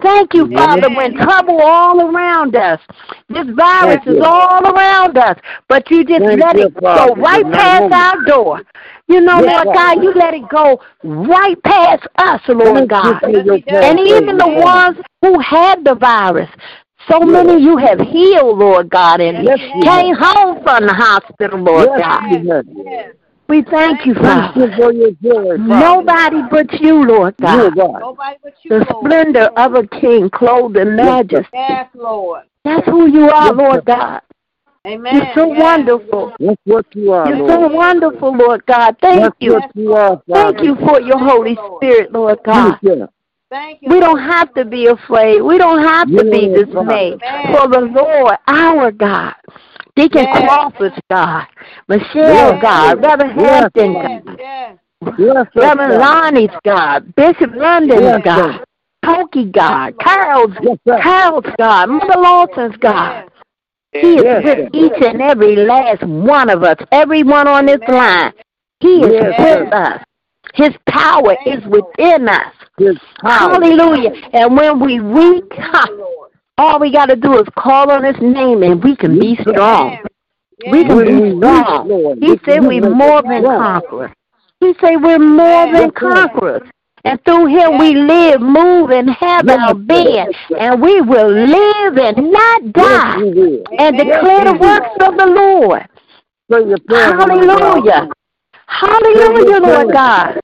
Thank 0.02 0.34
you, 0.34 0.50
Father, 0.50 0.90
when 0.90 1.14
trouble 1.14 1.60
all 1.62 2.00
around 2.00 2.56
us. 2.56 2.80
This 3.28 3.46
virus 3.54 4.02
Thank 4.02 4.06
you. 4.06 4.16
is 4.16 4.22
all 4.24 4.66
around 4.66 5.16
us, 5.16 5.38
but 5.68 5.88
you 5.90 6.04
just 6.04 6.20
Thank 6.20 6.40
let 6.40 6.56
you, 6.56 6.68
it 6.68 6.74
Father. 6.80 7.14
go 7.14 7.22
right 7.22 7.44
Good 7.44 7.52
past 7.52 7.82
moment. 7.82 7.94
our 7.94 8.24
door. 8.24 8.62
You 9.06 9.20
know, 9.20 9.38
Yes, 9.40 9.64
Lord 9.64 9.76
God, 9.76 10.02
you 10.02 10.12
let 10.14 10.34
it 10.34 10.48
go 10.48 10.80
right 11.04 11.62
past 11.62 12.02
us, 12.16 12.40
Lord 12.48 12.74
Thank 12.74 12.90
God. 12.90 13.22
you 13.22 13.38
And 13.44 13.62
presence, 13.62 14.00
even 14.00 14.36
the 14.38 14.48
ones 14.48 14.98
who 15.20 15.38
had 15.38 15.84
the 15.84 15.94
virus, 15.94 16.48
so 17.08 17.20
many 17.20 17.62
you 17.62 17.76
have 17.76 18.00
healed, 18.00 18.58
Lord 18.58 18.90
God, 18.90 19.20
and 19.20 19.44
Yes, 19.44 19.58
you 19.60 19.82
came 19.82 20.14
have. 20.16 20.36
home 20.36 20.64
from 20.64 20.86
the 20.86 20.94
hospital, 20.94 21.60
Lord 21.60 21.88
Yes, 21.96 22.00
God. 22.00 23.21
You 23.52 23.62
have. 23.64 23.66
We 23.66 23.70
thank 23.70 24.06
you, 24.06 24.14
Thank 24.14 24.56
you 24.56 24.66
Father. 24.66 24.76
for 24.76 24.92
your 24.92 25.10
joy, 25.22 25.56
Father. 25.56 26.02
Nobody 26.02 26.42
but 26.50 26.80
you, 26.80 27.04
Lord 27.06 27.34
God. 27.40 27.74
God. 27.76 28.00
Nobody 28.00 28.36
but 28.42 28.54
you, 28.62 28.70
The 28.70 28.86
Lord. 28.90 29.06
splendor 29.06 29.50
of 29.56 29.74
a 29.74 29.86
king 29.86 30.30
clothed 30.30 30.76
in 30.76 30.96
majesty. 30.96 31.48
Yes, 31.52 31.88
Lord. 31.94 32.44
That's 32.64 32.86
who 32.86 33.08
you 33.10 33.30
are, 33.30 33.46
Yes, 33.48 33.56
Lord. 33.56 33.84
God. 33.84 34.22
Amen. 34.86 35.14
You're 35.14 35.34
so 35.34 35.46
Yes. 35.52 35.62
wonderful. 35.62 36.32
That's 36.40 36.60
what 36.64 36.86
you 36.94 37.12
are, 37.12 37.28
You're 37.28 37.48
so 37.48 37.68
wonderful, 37.68 38.36
Lord 38.36 38.66
God. 38.66 38.96
Thank 39.00 39.22
That's 39.22 39.36
you. 39.40 39.52
what 39.54 39.70
you 39.74 39.94
are, 39.94 40.22
Thank 40.32 40.62
you 40.62 40.74
for 40.76 41.00
your 41.00 41.18
Holy 41.18 41.56
Spirit, 41.76 42.12
Lord 42.12 42.40
God. 42.44 42.78
Thank 42.80 42.82
you. 42.82 43.08
Thank 43.50 43.82
you. 43.82 43.90
We 43.90 44.00
don't 44.00 44.18
have 44.18 44.54
to 44.54 44.64
be 44.64 44.86
afraid. 44.86 45.42
We 45.42 45.58
don't 45.58 45.82
have 45.82 46.08
to 46.08 46.24
be 46.24 46.48
dismayed. 46.48 47.20
Father. 47.20 47.58
For 47.58 47.68
the 47.68 47.80
Lord, 47.80 48.38
our 48.48 48.90
God, 48.90 49.34
Deacon 49.94 50.24
Yes. 50.24 50.48
Crawford's 50.48 50.96
God, 51.10 51.46
Michelle 51.88 52.54
Yes. 52.54 52.62
God, 52.62 53.02
Reverend 53.02 53.40
Yes, 53.40 53.50
Hampton 53.50 53.92
Yes, 53.92 54.22
God, 54.24 54.38
yes. 54.38 54.78
Yes. 55.18 55.46
Reverend 55.54 55.98
Lonnie's 55.98 56.50
God, 56.64 57.14
Bishop 57.14 57.50
London's 57.54 58.00
Yes, 58.00 58.20
God. 58.24 58.64
Toki 59.04 59.46
God, 59.46 59.98
Carol's, 59.98 60.54
Yes. 60.62 61.02
Carol's 61.02 61.44
God, 61.58 61.90
Mother 61.90 62.20
Lawson's 62.20 62.76
God. 62.76 63.28
He 63.92 64.14
is 64.14 64.44
with 64.44 64.70
each 64.72 65.04
and 65.04 65.20
every 65.20 65.56
last 65.56 66.02
one 66.02 66.48
of 66.48 66.62
us, 66.62 66.76
everyone 66.92 67.46
on 67.46 67.66
this 67.66 67.80
line. 67.88 68.32
He 68.80 69.02
is 69.02 69.34
with 69.38 69.72
us. 69.72 70.02
His 70.54 70.70
power 70.88 71.36
is 71.44 71.62
within 71.66 72.28
us. 72.28 72.54
Hallelujah. 73.22 74.10
And 74.32 74.56
when 74.56 74.80
we 74.80 75.00
weak, 75.00 75.44
ha, 75.52 75.86
all 76.62 76.78
we 76.78 76.92
got 76.92 77.06
to 77.06 77.16
do 77.16 77.38
is 77.38 77.46
call 77.58 77.90
on 77.90 78.04
his 78.04 78.16
name 78.20 78.62
and 78.62 78.82
we 78.82 78.94
can 78.94 79.18
be 79.18 79.36
strong. 79.40 79.98
Yes. 80.62 80.72
We 80.72 80.84
can 80.84 81.04
be 81.04 81.36
strong. 81.38 82.18
He 82.20 82.38
said 82.44 82.60
we 82.60 82.80
make 82.80 82.90
more 82.90 83.22
than 83.22 83.42
conquerors. 83.42 84.12
He 84.60 84.72
said 84.80 84.96
we're 85.02 85.18
more 85.18 85.72
than 85.72 85.90
conquerors. 85.90 86.62
And 87.04 87.18
through 87.24 87.46
him 87.46 87.78
we 87.78 87.94
live, 87.94 88.40
move, 88.40 88.90
and 88.90 89.10
have 89.10 89.48
our 89.48 89.74
being. 89.74 90.32
And 90.56 90.80
we 90.80 91.00
will 91.00 91.32
live 91.32 91.98
and 91.98 92.30
not 92.30 92.72
die 92.72 93.16
and 93.78 93.98
declare 93.98 94.44
the 94.44 94.54
Yes, 94.54 94.54
we 94.54 94.58
will. 94.58 94.60
works 94.60 94.96
of 95.00 95.16
the 95.16 95.26
Lord. 95.26 95.88
Say 96.48 96.68
your 96.68 96.78
prayer, 96.86 97.16
woman 97.18 97.40
of 97.40 97.58
God. 97.58 97.60
Hallelujah. 97.60 98.08
Hallelujah, 98.66 99.60
Lord 99.60 99.92
God. 99.92 100.40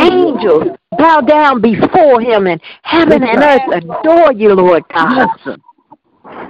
Angels 0.00 0.78
bow 0.98 1.20
down 1.20 1.60
before 1.60 2.20
him 2.20 2.46
and 2.46 2.60
heaven 2.82 3.22
and 3.22 3.42
earth 3.42 3.82
adore 3.82 4.32
you, 4.32 4.54
Lord 4.54 4.84
God. 4.92 5.16
Yes, 5.16 5.28
sir. 5.44 5.56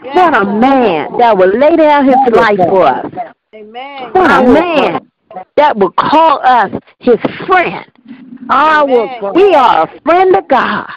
Yes, 0.02 0.16
What 0.16 0.42
a 0.42 0.44
man 0.44 1.18
that 1.18 1.36
will 1.36 1.56
lay 1.56 1.76
down 1.76 2.06
his 2.06 2.16
life 2.32 2.58
for 2.58 2.84
us. 2.84 3.06
Amen. 3.54 4.12
What 4.12 4.30
a 4.30 4.52
man 4.52 5.10
that 5.56 5.76
will 5.76 5.92
call 5.92 6.40
us 6.42 6.72
his 6.98 7.18
friend. 7.46 7.86
Our, 8.50 9.32
we 9.32 9.54
are 9.54 9.84
a 9.84 10.00
friend 10.00 10.34
of 10.36 10.48
God. 10.48 10.90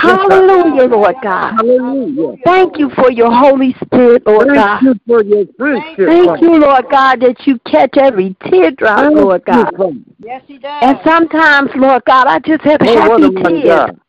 Hallelujah, 0.00 0.88
Lord 0.88 1.16
God. 1.22 1.54
Hallelujah. 1.56 2.36
Thank 2.44 2.78
you 2.78 2.90
for 2.90 3.10
your 3.10 3.32
Holy 3.34 3.74
Spirit, 3.84 4.26
Lord 4.26 4.48
God. 4.54 4.80
Thank 4.80 4.82
you 4.82 4.94
for 5.06 5.24
your 5.24 5.46
friendship. 5.56 6.06
Thank 6.06 6.26
Father. 6.26 6.46
you, 6.46 6.58
Lord 6.58 6.84
God, 6.90 7.20
that 7.20 7.46
you 7.46 7.58
catch 7.60 7.96
every 7.96 8.36
teardrop, 8.48 8.98
Thank 8.98 9.16
Lord 9.16 9.44
God. 9.44 9.74
Father. 9.76 9.94
Yes, 10.18 10.42
he 10.46 10.58
does. 10.58 10.82
And 10.82 10.98
sometimes, 11.04 11.70
Lord 11.76 12.02
God, 12.04 12.26
I 12.26 12.38
just 12.40 12.62
have 12.62 12.80
Oh, 12.82 12.94
happy 13.00 13.24
a 13.24 13.42
tears 13.42 13.64
God. 13.64 14.00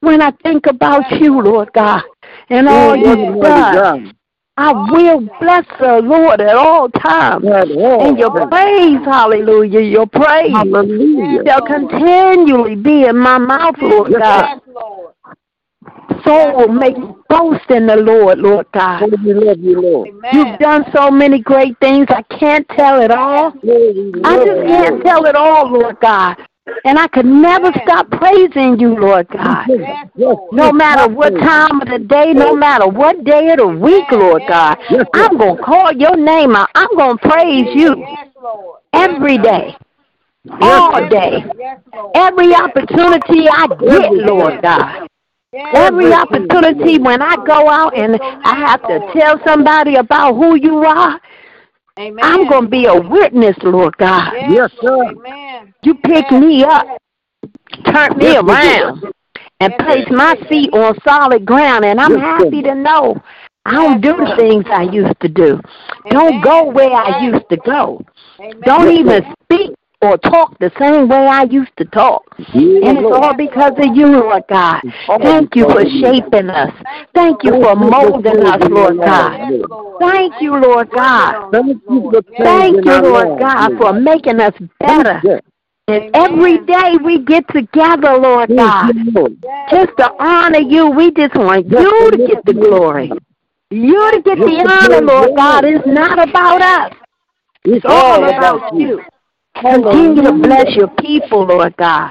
when 0.00 0.20
I 0.20 0.30
think 0.42 0.66
about 0.66 1.04
Yes, 1.10 1.20
you, 1.20 1.32
Lord. 1.34 1.46
Lord 1.46 1.72
God, 1.72 2.02
and 2.50 2.68
Oh, 2.68 2.72
all 2.72 2.96
what 3.02 3.18
you've 3.18 3.36
mighty 3.40 3.76
done. 3.76 4.16
God. 4.56 4.88
I 4.88 4.92
will 4.92 5.20
bless 5.40 5.66
the 5.78 6.00
Lord 6.02 6.40
at 6.40 6.56
all 6.56 6.88
times. 6.88 7.44
God, 7.44 7.70
And 7.70 8.18
your 8.18 8.48
praise, 8.48 9.04
hallelujah, 9.04 9.80
your 9.80 10.06
praise 10.06 10.52
Hallelujah. 10.52 11.42
shall 11.46 11.66
continually 11.66 12.74
be 12.74 13.04
in 13.04 13.18
my 13.18 13.38
mouth, 13.38 13.76
Lord 13.80 14.12
God. 14.18 14.48
Yes, 14.48 14.60
Lord. 14.66 15.12
soul 16.24 16.56
will 16.56 16.72
make 16.72 16.96
boast 17.28 17.70
in 17.70 17.86
the 17.86 17.96
Lord, 17.96 18.38
Lord 18.38 18.66
God. 18.72 19.02
We 19.24 19.34
love 19.34 19.58
you, 19.58 19.80
Lord. 19.80 20.10
You've 20.32 20.58
done 20.58 20.84
so 20.94 21.10
many 21.10 21.40
great 21.40 21.78
things. 21.80 22.06
I 22.08 22.22
can't 22.22 22.66
tell 22.70 23.02
it 23.02 23.10
all. 23.10 23.52
I 24.24 24.36
just 24.38 24.66
can't 24.66 25.04
tell 25.04 25.26
it 25.26 25.34
all, 25.34 25.70
Lord 25.70 26.00
God. 26.00 26.36
And 26.84 26.98
I 26.98 27.08
could 27.08 27.26
never 27.26 27.70
stop 27.82 28.10
praising 28.10 28.78
you, 28.78 28.98
Lord 28.98 29.28
God. 29.28 29.66
No 30.52 30.72
matter 30.72 31.08
what 31.12 31.32
time 31.38 31.80
of 31.80 31.88
the 31.88 31.98
day, 31.98 32.32
no 32.32 32.54
matter 32.54 32.88
what 32.88 33.24
day 33.24 33.50
of 33.50 33.58
the 33.58 33.66
week, 33.66 34.04
Lord 34.10 34.42
God, 34.48 34.76
I'm 35.14 35.36
going 35.36 35.56
to 35.56 35.62
call 35.62 35.92
your 35.92 36.16
name 36.16 36.54
out. 36.56 36.68
I'm 36.74 36.88
going 36.96 37.18
to 37.18 37.28
praise 37.28 37.74
you 37.74 38.04
every 38.92 39.38
day, 39.38 39.76
all 40.60 41.08
day, 41.08 41.44
every 42.14 42.54
opportunity 42.54 43.48
I 43.48 43.66
get, 43.68 44.12
Lord 44.12 44.62
God. 44.62 45.08
Every 45.52 46.12
opportunity 46.12 46.98
when 46.98 47.22
I 47.22 47.36
go 47.46 47.70
out 47.70 47.96
and 47.96 48.18
I 48.20 48.54
have 48.66 48.82
to 48.88 49.12
tell 49.18 49.40
somebody 49.46 49.96
about 49.96 50.34
who 50.34 50.56
you 50.56 50.78
are, 50.84 51.20
I'm 51.96 52.46
going 52.48 52.64
to 52.64 52.68
be 52.68 52.86
a 52.86 53.00
witness, 53.00 53.56
Lord 53.62 53.96
God. 53.96 54.32
Yes, 54.50 54.70
sir. 54.80 55.14
You 55.86 55.94
pick 55.94 56.28
me 56.32 56.64
up, 56.64 56.98
turn 57.84 58.18
me 58.18 58.36
around, 58.36 59.04
and 59.60 59.72
place 59.78 60.08
my 60.10 60.34
feet 60.48 60.68
on 60.72 60.98
solid 61.06 61.46
ground, 61.46 61.84
and 61.84 62.00
I'm 62.00 62.18
happy 62.18 62.60
to 62.62 62.74
know 62.74 63.22
I 63.64 63.74
don't 63.74 64.00
do 64.00 64.16
the 64.16 64.34
things 64.36 64.64
I 64.68 64.82
used 64.82 65.14
to 65.20 65.28
do. 65.28 65.60
Don't 66.10 66.42
go 66.42 66.64
where 66.64 66.90
I 66.90 67.22
used 67.22 67.48
to 67.50 67.56
go. 67.58 68.04
Don't 68.64 68.90
even 68.90 69.32
speak 69.44 69.76
or 70.02 70.18
talk 70.18 70.58
the 70.58 70.72
same 70.76 71.08
way 71.08 71.24
I 71.24 71.44
used 71.44 71.70
to 71.78 71.84
talk. 71.84 72.24
And 72.36 72.98
it's 72.98 73.12
all 73.12 73.36
because 73.36 73.74
of 73.78 73.96
you, 73.96 74.08
Lord 74.08 74.42
God. 74.48 74.82
Thank 75.22 75.54
you 75.54 75.66
for 75.66 75.84
shaping 76.02 76.50
us. 76.50 76.74
Thank 77.14 77.44
you 77.44 77.52
for 77.62 77.76
molding 77.76 78.42
us, 78.44 78.60
Lord 78.68 78.96
God. 78.98 79.38
Thank 80.00 80.42
you, 80.42 80.56
Lord 80.60 80.90
God. 80.90 81.52
Thank 81.52 81.80
you 81.88 82.10
for 82.10 82.22
Thank 82.38 82.74
changing 82.74 82.86
you, 82.86 82.92
our 82.92 83.28
Lord. 83.28 83.40
God, 83.40 83.70
for 83.78 83.92
making 83.92 84.40
us 84.40 84.54
better. 84.80 85.22
Yes. 85.88 86.02
And 86.02 86.16
every 86.16 86.58
day 86.66 86.96
we 87.04 87.22
get 87.22 87.46
together, 87.48 88.18
Lord 88.18 88.48
God, 88.48 88.92
Thank 88.92 89.06
you, 89.06 89.12
Lord. 89.12 89.36
just 89.70 89.96
to 89.98 90.10
honor 90.18 90.58
you. 90.58 90.90
We 90.90 91.12
just 91.12 91.36
want 91.36 91.66
you 91.70 92.10
to 92.10 92.26
get 92.26 92.44
the 92.44 92.54
glory. 92.54 93.12
You 93.70 94.10
to 94.12 94.20
get 94.22 94.36
the 94.36 94.66
honor, 94.68 95.00
Lord 95.00 95.36
God. 95.36 95.64
It's 95.64 95.86
not 95.86 96.28
about 96.28 96.60
us. 96.60 96.92
It's 97.64 97.84
all 97.88 98.24
about 98.24 98.74
you. 98.74 99.00
Continue 99.60 100.22
to 100.22 100.32
bless 100.32 100.74
your 100.74 100.88
people, 100.88 101.46
Lord 101.46 101.76
God. 101.76 102.10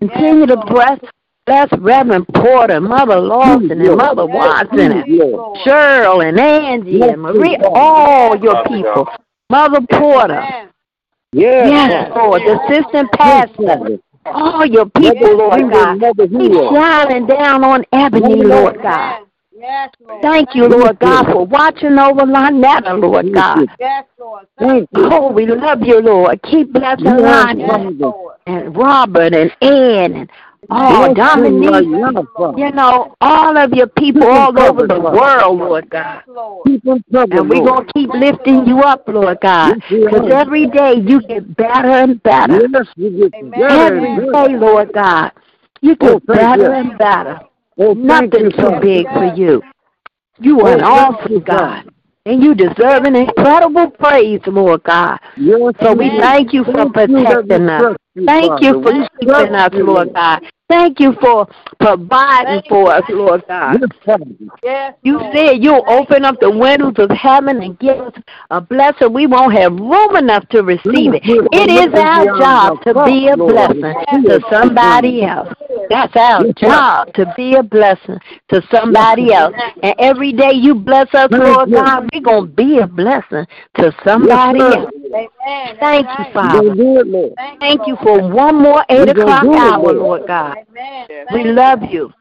Continue 0.00 0.46
to 0.46 0.56
bless, 0.56 0.98
bless 1.46 1.68
Reverend 1.78 2.26
Porter, 2.34 2.80
Mother 2.80 3.20
Lawson, 3.20 3.80
and 3.80 3.96
Mother 3.96 4.26
Watson, 4.26 4.80
and 4.92 5.04
Lord. 5.08 5.58
Cheryl, 5.64 6.28
and 6.28 6.38
Angie, 6.38 7.02
and 7.02 7.22
Maria, 7.22 7.58
all 7.64 8.36
your 8.36 8.64
people. 8.64 9.08
Mother 9.48 9.80
Porter, 9.90 10.70
Yes, 11.36 11.68
yes, 11.68 12.12
Lord, 12.16 12.40
the 12.40 12.58
assistant 12.64 13.12
pastor, 13.12 13.98
all 14.24 14.64
your 14.64 14.86
people, 14.88 15.36
Lord 15.36 15.70
God. 15.70 16.00
Keep 16.16 16.52
shining 16.72 17.26
down 17.26 17.62
on 17.62 17.84
Ebony, 17.92 18.42
Lord 18.42 18.80
God. 18.80 19.26
Yes, 19.52 19.90
Lord. 20.00 20.22
Thank 20.22 20.54
you, 20.54 20.66
Lord 20.66 20.98
God, 20.98 21.26
for 21.26 21.44
watching 21.44 21.98
over 21.98 22.22
Lynetta, 22.22 22.98
Lord 22.98 23.34
God. 23.34 23.68
Thank 24.58 24.88
you. 24.92 25.08
Oh, 25.12 25.30
we 25.30 25.44
love 25.46 25.82
you, 25.82 26.00
Lord. 26.00 26.40
Keep 26.42 26.72
blessing 26.72 27.04
Yes, 27.04 27.20
Lonnie 27.20 27.66
Father. 27.66 28.38
and 28.46 28.74
Robert 28.74 29.34
and 29.34 29.54
Ann 29.60 30.14
and 30.14 30.30
oh, 30.70 31.12
Bless 31.14 31.16
Dominique. 31.16 31.88
now, 31.88 32.54
You 32.56 32.70
know, 32.72 33.14
all 33.20 33.56
of 33.56 33.72
your 33.72 33.86
people 33.86 34.26
all 34.26 34.58
over 34.58 34.86
the 34.86 35.00
world, 35.00 35.58
Lord 35.58 35.90
God. 35.90 36.22
Keep 36.66 36.82
them 36.84 37.04
covered, 37.12 37.32
And 37.32 37.48
we're 37.48 37.64
going 37.64 37.86
to 37.86 37.92
keep 37.92 38.10
lifting 38.10 38.66
you 38.66 38.80
up, 38.80 39.06
Lord 39.06 39.38
God. 39.40 39.76
Yes. 39.90 40.04
Because 40.04 40.30
every 40.32 40.66
day 40.66 40.94
you 40.94 41.20
get 41.22 41.56
better 41.56 41.88
and 41.90 42.22
better. 42.22 42.68
Yes, 42.72 42.86
we 42.96 43.10
get 43.30 43.50
better 43.50 43.96
Every 43.96 44.14
and. 44.16 44.60
Lord 44.60 44.92
God, 44.92 45.32
you 45.80 45.96
Oh, 46.00 46.18
get 46.18 46.26
thank 46.26 46.38
better 46.38 46.62
you. 46.62 46.72
and 46.72 46.98
better. 46.98 47.40
Oh, 47.78 47.94
thank 47.94 48.32
Nothing 48.32 48.50
too 48.50 48.56
Father. 48.56 48.80
big 48.80 49.06
for 49.12 49.34
you. 49.34 49.62
You 50.38 50.60
are 50.62 50.74
an 50.74 50.82
Oh, 50.82 50.94
thank 50.94 51.18
awesome 51.20 51.32
you, 51.32 51.40
God. 51.40 51.90
And 52.26 52.42
you 52.42 52.56
deserve 52.56 53.04
an 53.04 53.14
incredible 53.14 53.88
praise, 53.88 54.40
Lord 54.46 54.82
God. 54.82 55.18
Yes, 55.36 55.74
So 55.80 55.94
we 55.94 56.10
thank 56.18 56.52
you 56.52 56.64
for 56.64 56.72
Thank 56.72 56.96
you 56.96 57.22
that 57.22 57.44
we 57.44 57.54
protecting 57.54 57.68
us. 57.68 57.96
Thank 58.26 58.62
you 58.62 58.82
for 58.82 58.92
keeping 59.20 59.54
us, 59.54 59.70
Lord 59.72 60.12
God. 60.12 60.42
Thank 60.68 60.98
you 60.98 61.14
for 61.20 61.46
providing 61.78 62.62
for 62.68 62.92
us, 62.92 63.04
Lord 63.10 63.44
God. 63.46 63.78
Yes, 63.80 63.90
Father. 64.04 64.96
You 65.02 65.20
said 65.32 65.62
you'll 65.62 65.84
open 65.86 66.24
up 66.24 66.40
the 66.40 66.50
windows 66.50 66.94
of 66.98 67.10
heaven 67.10 67.62
and 67.62 67.78
give 67.78 67.96
us 67.96 68.14
a 68.50 68.60
blessing. 68.60 69.12
We 69.12 69.28
won't 69.28 69.54
have 69.54 69.72
room 69.72 70.16
enough 70.16 70.48
to 70.48 70.64
receive 70.64 71.14
it. 71.14 71.22
It 71.24 71.70
is 71.70 71.94
our 71.94 72.26
job 72.40 72.82
to 72.82 72.94
be 73.04 73.28
a 73.28 73.36
blessing 73.36 74.24
to 74.24 74.40
somebody 74.50 75.22
else. 75.22 75.54
That's 75.88 76.16
our 76.16 76.44
job 76.54 77.12
to 77.14 77.32
be 77.36 77.54
a 77.54 77.62
blessing 77.62 78.18
to 78.48 78.62
somebody 78.70 79.32
else. 79.32 79.54
And 79.82 79.94
every 79.98 80.32
day 80.32 80.52
you 80.52 80.74
bless 80.74 81.12
us, 81.14 81.28
Lord 81.30 81.70
God, 81.72 82.08
we're 82.12 82.20
going 82.20 82.46
to 82.46 82.52
be 82.52 82.78
a 82.78 82.86
blessing 82.86 83.46
to 83.78 83.92
somebody 84.04 84.60
Yes, 84.60 84.72
sir. 84.72 84.80
else. 84.80 85.80
Thank 85.80 86.06
you, 86.06 86.24
Father. 86.32 86.62
going 86.62 86.76
to 86.76 86.84
do 86.84 87.00
it, 87.00 87.06
Lord. 87.06 87.32
Thank 87.58 87.86
you 87.86 87.96
for 88.02 88.28
one 88.28 88.56
more 88.56 88.84
8 88.88 89.08
o'clock 89.08 89.44
hour, 89.44 89.92
Lord. 89.92 89.96
Lord 89.96 90.26
God. 90.26 90.56
We 91.32 91.44
love 91.44 91.82
you. 91.90 92.12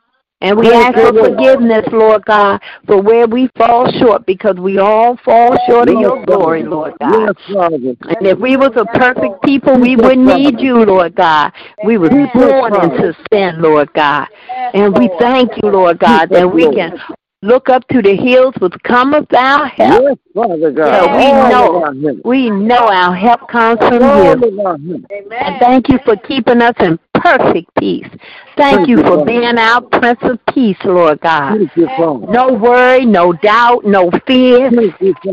And 0.45 0.59
we 0.59 0.71
ask 0.71 0.93
for 0.93 1.11
forgiveness, 1.11 1.85
Lord 1.91 2.23
God, 2.25 2.61
for 2.85 3.01
where 3.01 3.25
we 3.25 3.49
fall 3.57 3.91
short 3.99 4.27
because 4.27 4.57
we 4.57 4.77
all 4.77 5.17
fall 5.25 5.57
short 5.67 5.89
of 5.89 5.99
your 5.99 6.23
glory, 6.23 6.61
Lord 6.61 6.93
God. 6.99 7.35
And 7.49 8.27
if 8.27 8.37
we 8.37 8.55
was 8.55 8.69
a 8.75 8.85
perfect 8.85 9.41
people, 9.43 9.79
we 9.79 9.95
wouldn't 9.95 10.27
need 10.27 10.59
you, 10.59 10.85
Lord 10.85 11.15
God. 11.15 11.51
We 11.83 11.97
was 11.97 12.11
born 12.35 12.75
into 12.75 13.17
sin, 13.33 13.59
Lord 13.59 13.91
God. 13.93 14.27
And 14.75 14.95
we 14.95 15.09
thank 15.19 15.49
you, 15.63 15.69
Lord 15.69 15.97
God, 15.97 16.29
that 16.29 16.53
we 16.53 16.71
can 16.75 16.99
look 17.41 17.69
up 17.69 17.87
to 17.87 18.03
the 18.03 18.15
hills 18.15 18.53
with 18.61 18.73
cometh 18.83 19.33
our 19.33 19.67
help. 19.67 20.03
Yes, 20.03 20.17
Father 20.33 20.71
God. 20.71 21.05
So 21.05 21.17
we 21.17 21.31
know, 21.31 22.21
we 22.23 22.49
know 22.49 22.87
our 22.87 23.15
help 23.15 23.47
comes 23.49 23.79
from 23.79 23.93
you. 23.93 24.31
about. 24.59 24.79
And 24.79 25.59
thank 25.59 25.89
you 25.89 25.99
for 26.05 26.15
keeping 26.15 26.61
us 26.61 26.75
in 26.79 26.99
perfect 27.25 27.69
peace. 27.79 28.07
Thank 28.55 28.77
Thank 28.77 28.89
you 28.89 28.97
you, 28.97 29.03
for 29.03 29.17
Father. 29.17 29.25
being 29.25 29.57
our 29.57 29.81
Prince 29.81 30.19
of 30.21 30.39
Peace, 30.53 30.77
Lord 30.85 31.19
God. 31.21 31.57
Thank 31.57 31.75
you, 31.75 31.87
Father. 31.97 32.27
No 32.27 32.53
worry, 32.53 33.05
no 33.05 33.33
doubt, 33.33 33.85
no 33.85 34.11
fear. 34.27 34.69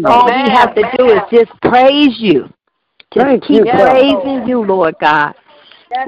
All 0.04 0.26
we 0.26 0.50
have 0.50 0.74
to 0.74 0.82
do 0.96 1.10
is 1.10 1.20
just 1.30 1.52
praise 1.60 2.16
you. 2.18 2.48
Just 3.12 3.26
Thank 3.26 3.42
keep 3.44 3.66
you, 3.66 3.72
Father. 3.72 3.90
praising 3.90 4.48
you, 4.48 4.64
Lord 4.64 4.94
God. 5.00 5.34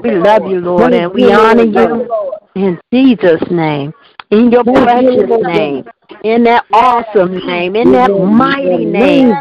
We 0.03 0.11
love 0.11 0.49
you, 0.49 0.59
Lord, 0.59 0.93
and 0.93 1.13
we 1.13 1.31
honor 1.31 1.63
you 1.63 2.09
in 2.55 2.79
Jesus' 2.91 3.43
name, 3.51 3.93
in 4.31 4.51
your 4.51 4.63
precious 4.63 5.29
name, 5.43 5.85
in 6.23 6.43
that 6.43 6.65
awesome 6.73 7.37
name, 7.45 7.75
in 7.75 7.91
that 7.91 8.09
mighty 8.09 8.85
name, 8.85 9.31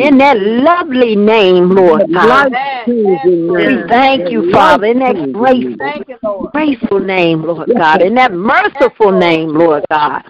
in 0.00 0.18
that 0.18 0.38
lovely 0.38 1.16
name, 1.16 1.70
Lord 1.70 2.02
God. 2.12 2.52
We 2.86 3.82
thank 3.88 4.30
you, 4.30 4.50
Father, 4.52 4.86
in 4.86 4.98
that 5.00 5.16
Life-changing 5.16 5.32
graceful, 5.32 5.76
name. 5.86 6.04
graceful 6.52 7.00
name, 7.00 7.42
Lord 7.42 7.70
God, 7.76 8.02
in 8.02 8.14
that 8.14 8.32
merciful 8.32 9.12
name, 9.12 9.50
Lord. 9.50 9.84
God. 9.90 10.22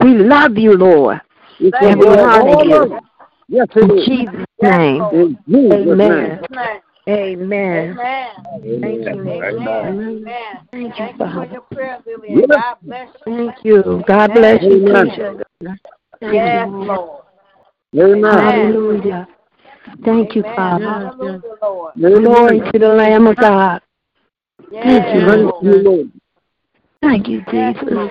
We 0.00 0.14
love 0.14 0.56
you, 0.56 0.72
Lord, 0.76 1.20
and 1.60 2.00
we 2.00 2.06
above 2.06 2.18
honor 2.18 2.64
you. 2.64 2.98
Yes, 3.48 3.68
In. 3.76 4.04
Jesus' 4.06 4.46
name. 4.62 5.02
In 5.12 5.38
Jesus' 7.10 7.42
Amen. 7.42 7.96
Amen. 7.96 8.30
Thank 8.62 9.06
Amen. 9.58 10.68
Thank 10.70 10.88
you, 10.88 10.92
Thank 10.96 10.98
you 10.98 11.16
for 11.16 11.26
Father. 11.26 11.46
your 11.52 11.60
prayer, 11.62 11.98
Lily. 12.06 12.46
God 12.46 12.76
bless 12.86 13.08
you. 13.26 13.36
Thank 13.36 13.64
you. 13.64 14.02
God 14.06 14.34
bless 14.34 14.62
you, 14.62 14.88
Amen. 14.88 15.06
teacher. 15.06 15.44
Thank 16.20 16.34
Yes, 16.34 16.68
you. 16.70 16.76
Lord. 16.76 17.24
Amen. 17.96 18.24
Hallelujah. 18.24 19.28
Thank 20.04 20.36
you, 20.36 20.42
Father. 20.42 20.84
Hallelujah, 20.84 21.40
Lord. 21.62 21.94
Glory 21.96 22.60
to 22.72 22.78
the 22.78 22.88
Lamb 22.88 23.26
of 23.26 23.36
God. 23.36 23.82
Yes, 24.70 24.84
Thank 24.84 25.14
you, 25.14 25.20
Lord. 25.20 25.84
Lord. 25.84 26.12
Thank 27.02 27.28
you, 27.28 27.42
Yes, 27.52 27.76
Jesus. 27.80 28.10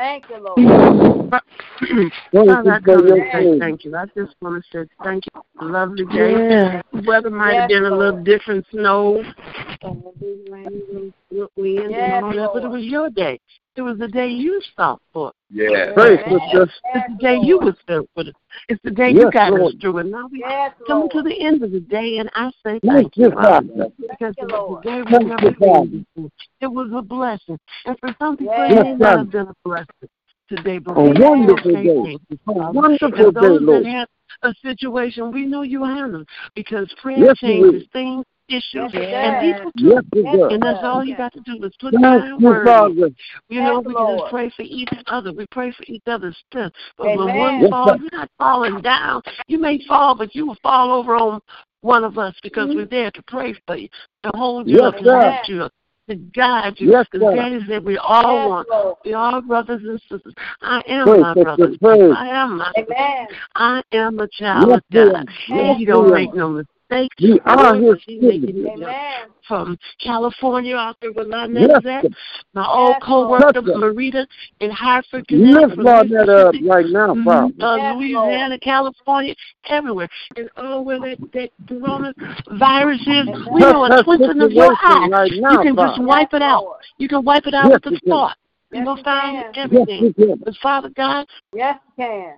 Lord. 0.00 0.22
Thank 0.22 0.28
you, 0.30 0.38
Lord. 0.38 1.42
Thank 2.32 2.48
Father, 2.48 2.70
I 2.72 2.76
you 2.76 2.84
for 2.84 2.94
come 2.94 3.06
say 3.32 3.58
thank 3.58 3.84
you. 3.84 3.96
I 3.96 4.04
just 4.16 4.34
want 4.42 4.62
to 4.64 4.84
say 4.84 4.88
thank 5.02 5.24
you 5.34 5.42
lovely 5.62 6.04
day. 6.06 6.32
Yeah. 6.32 6.82
The 6.92 7.02
weather 7.06 7.30
might 7.30 7.52
Yes, 7.52 7.60
have 7.62 7.68
been 7.68 7.84
a 7.84 7.96
little 7.96 8.22
different, 8.22 8.66
snow, 8.70 9.22
and 9.82 10.04
a 10.04 10.18
big 10.18 10.52
rain, 10.52 10.82
and 10.90 11.48
wind, 11.56 11.90
Yes, 11.90 12.22
and 12.24 12.36
but 12.52 12.64
it 12.64 12.70
was 12.70 12.84
your 12.84 13.10
day. 13.10 13.40
It 13.76 13.82
was 13.82 13.98
the 13.98 14.08
day 14.08 14.28
you 14.28 14.60
stopped 14.72 15.04
for. 15.12 15.32
Yeah. 15.50 15.92
Praise 15.94 16.20
Amen. 16.26 16.40
sister. 16.40 16.66
Yes, 16.66 16.68
It's 16.94 17.06
the 17.18 17.18
day 17.24 17.38
you 17.42 17.56
Lord. 17.56 17.66
was 17.66 17.76
there 17.86 18.02
for. 18.14 18.24
The, 18.24 18.32
it's 18.68 18.80
the 18.82 18.90
day 18.90 19.10
Yes, 19.10 19.16
you 19.24 19.30
got 19.30 19.52
us 19.52 19.58
Lord. 19.58 19.74
through, 19.80 19.98
and 19.98 20.10
now 20.10 20.28
we 20.30 20.40
Yes, 20.40 20.72
coming 20.86 21.02
Lord. 21.02 21.12
to 21.12 21.22
the 21.22 21.40
end 21.40 21.62
of 21.62 21.70
the 21.70 21.80
day, 21.80 22.18
and 22.18 22.28
I 22.34 22.50
say 22.64 22.80
Thank 22.80 22.82
thank 22.84 23.16
you, 23.16 23.24
you, 23.24 23.30
Father, 23.30 23.66
Father. 23.68 23.92
because 23.98 24.34
it 24.38 24.44
was 24.46 24.68
Lord. 24.68 24.86
a 24.86 24.88
day 24.88 25.02
we 25.02 25.24
never 25.24 25.44
you, 25.44 25.56
seen 25.60 26.06
before. 26.14 26.30
It 26.60 26.66
was 26.66 26.90
a 26.94 27.02
blessing, 27.02 27.58
and 27.86 27.98
for 28.00 28.14
some 28.18 28.36
people 28.36 28.54
Yes. 28.54 28.70
it 28.72 28.74
may 28.74 28.90
Yes, 28.90 28.98
not 29.00 29.18
have 29.18 29.30
been 29.30 29.48
a 29.48 29.54
blessing. 29.64 29.86
today, 30.48 30.78
but 30.78 30.96
A 30.96 31.02
we 31.02 31.08
have 31.08 31.20
wonderful 31.20 31.72
faith 31.72 31.86
day. 31.86 32.18
in 32.28 32.38
A 32.48 32.72
wonderful 32.72 33.08
And 33.26 33.34
day, 33.34 33.40
that 33.40 33.60
Lord. 33.62 33.86
have 33.86 34.08
a 34.42 34.54
situation, 34.62 35.30
we 35.32 35.46
know 35.46 35.62
you 35.62 35.84
handle 35.84 36.24
because 36.54 36.92
prayer 37.00 37.24
Yes, 37.24 37.36
changes 37.38 37.86
things, 37.92 38.24
issues, 38.50 38.90
Yes, 38.92 38.94
and 38.94 39.34
does. 39.34 39.40
people 39.40 39.72
too. 39.78 40.20
Yes. 40.22 40.52
And 40.52 40.62
that's 40.62 40.78
all 40.82 41.04
you 41.04 41.16
got 41.16 41.32
to 41.32 41.40
do 41.40 41.62
is 41.64 41.72
put 41.80 41.92
Thank 41.92 42.04
God 42.04 42.24
in 42.24 42.38
you, 42.38 42.46
word. 42.46 42.66
Father. 42.66 43.10
You 43.48 43.60
know, 43.62 43.80
we 43.80 43.94
can 43.94 44.18
just 44.18 44.30
pray 44.30 44.50
for 44.56 44.62
each 44.62 44.88
other. 45.06 45.32
We 45.32 45.46
pray 45.50 45.72
for 45.72 45.84
each 45.86 46.02
other's 46.06 46.36
strength. 46.48 46.76
But 46.98 47.16
when 47.16 47.36
one 47.36 47.60
Yes, 47.60 47.70
falls, 47.70 48.00
you're 48.00 48.10
not 48.12 48.30
falling 48.38 48.80
down. 48.80 49.22
You 49.46 49.58
may 49.58 49.80
fall, 49.86 50.14
but 50.14 50.34
you 50.34 50.46
will 50.46 50.58
fall 50.62 50.92
over 50.92 51.16
on 51.16 51.40
one 51.82 52.04
of 52.04 52.18
us 52.18 52.34
because 52.42 52.68
mm-hmm. 52.68 52.78
we're 52.78 52.86
there 52.86 53.10
to 53.10 53.22
pray 53.26 53.54
for 53.66 53.76
you, 53.76 53.88
to 54.24 54.30
hold 54.34 54.68
you 54.68 54.76
Yes, 54.76 54.84
up, 54.84 54.96
to 54.96 55.02
sir. 55.02 55.20
lift 55.20 55.48
you 55.48 55.62
up, 55.62 55.72
to 56.08 56.16
guide 56.16 56.74
you. 56.78 56.90
Yes, 56.90 57.06
Because 57.10 57.26
sir. 57.28 57.36
Daddy 57.36 57.60
said 57.68 57.84
we 57.84 57.98
all 57.98 58.22
Yes, 58.22 58.48
want. 58.48 58.68
Lord. 58.68 58.96
We 59.04 59.14
all 59.14 59.40
brothers 59.40 59.82
and 59.82 60.00
sisters. 60.02 60.34
I 60.60 60.82
am 60.86 61.06
Praise, 61.06 61.20
my 61.20 61.34
sister, 61.34 61.44
brother. 61.44 61.64
and 61.64 61.80
praise. 61.80 62.00
sister. 62.00 62.14
I 62.14 62.28
am 62.28 62.58
my 62.58 62.72
sister. 62.76 62.94
Amen. 62.94 63.26
I 63.54 63.82
am 63.92 64.18
a 64.20 64.28
child 64.28 64.68
Yes, 64.68 64.78
of 64.78 65.12
God. 65.12 65.28
are. 65.50 65.68
And 65.68 65.76
he 65.76 65.84
don't 65.84 66.04
we 66.04 66.10
make 66.12 66.30
are. 66.30 66.66
No 66.90 66.96
mistakes. 66.96 67.16
We 67.22 67.40
are 67.44 67.76
Lord, 67.76 67.96
his 67.96 68.04
he's 68.06 68.22
making 68.22 68.46
children. 68.54 68.66
it 68.66 68.82
up 68.82 68.88
Amen. 68.88 69.28
from 69.46 69.78
California 70.02 70.76
out 70.76 70.96
there 71.00 71.12
where 71.12 71.24
Lynette 71.24 71.82
Yes, 71.84 72.04
is 72.04 72.12
My 72.54 72.66
old 72.66 72.96
Yes, 73.00 73.02
Lord. 73.08 73.42
co-worker, 73.42 73.62
Touch. 73.62 73.76
Marita, 73.76 74.26
in 74.60 74.70
Hartford, 74.70 75.26
Connecticut. 75.28 75.68
Lift 75.68 75.74
from 75.76 75.84
Lynette 75.84 76.28
up 76.28 76.54
right 76.64 76.86
now, 76.86 77.16
Father. 77.24 77.52
uh, 77.60 77.76
Yes, 77.76 77.94
Louisiana, 77.96 78.58
California, 78.58 79.34
everywhere. 79.68 80.08
And 80.36 80.50
oh, 80.56 80.82
where 80.82 81.00
that, 81.00 81.18
that 81.32 81.50
coronavirus 81.68 83.00
is, 83.00 83.48
we 83.52 83.60
know 83.60 83.84
a 83.84 83.90
her 83.90 84.02
twinkling 84.02 84.40
of 84.40 84.52
your 84.52 84.72
eye. 84.72 85.08
situation 85.08 85.10
right 85.10 85.32
You 85.32 85.40
now, 85.40 85.62
can 85.62 85.76
just 85.76 86.00
wipe 86.02 86.32
it 86.32 86.42
out. 86.42 86.76
You 86.98 87.08
can 87.08 87.24
wipe 87.24 87.46
it 87.46 87.54
out 87.54 87.70
Yes, 87.70 87.80
with 87.84 87.86
a 87.86 87.90
you 87.90 88.00
can. 88.00 88.10
thought. 88.10 88.36
You 88.72 88.78
Yes, 88.78 88.84
know, 88.86 88.96
you 88.96 89.02
find 89.02 89.36
can. 89.36 89.52
Yes, 89.72 89.88
everything. 89.88 90.40
But 90.44 90.54
Father 90.62 90.90
God, 90.90 91.26
Yes, 91.52 91.78
you 91.98 92.04
can. 92.04 92.34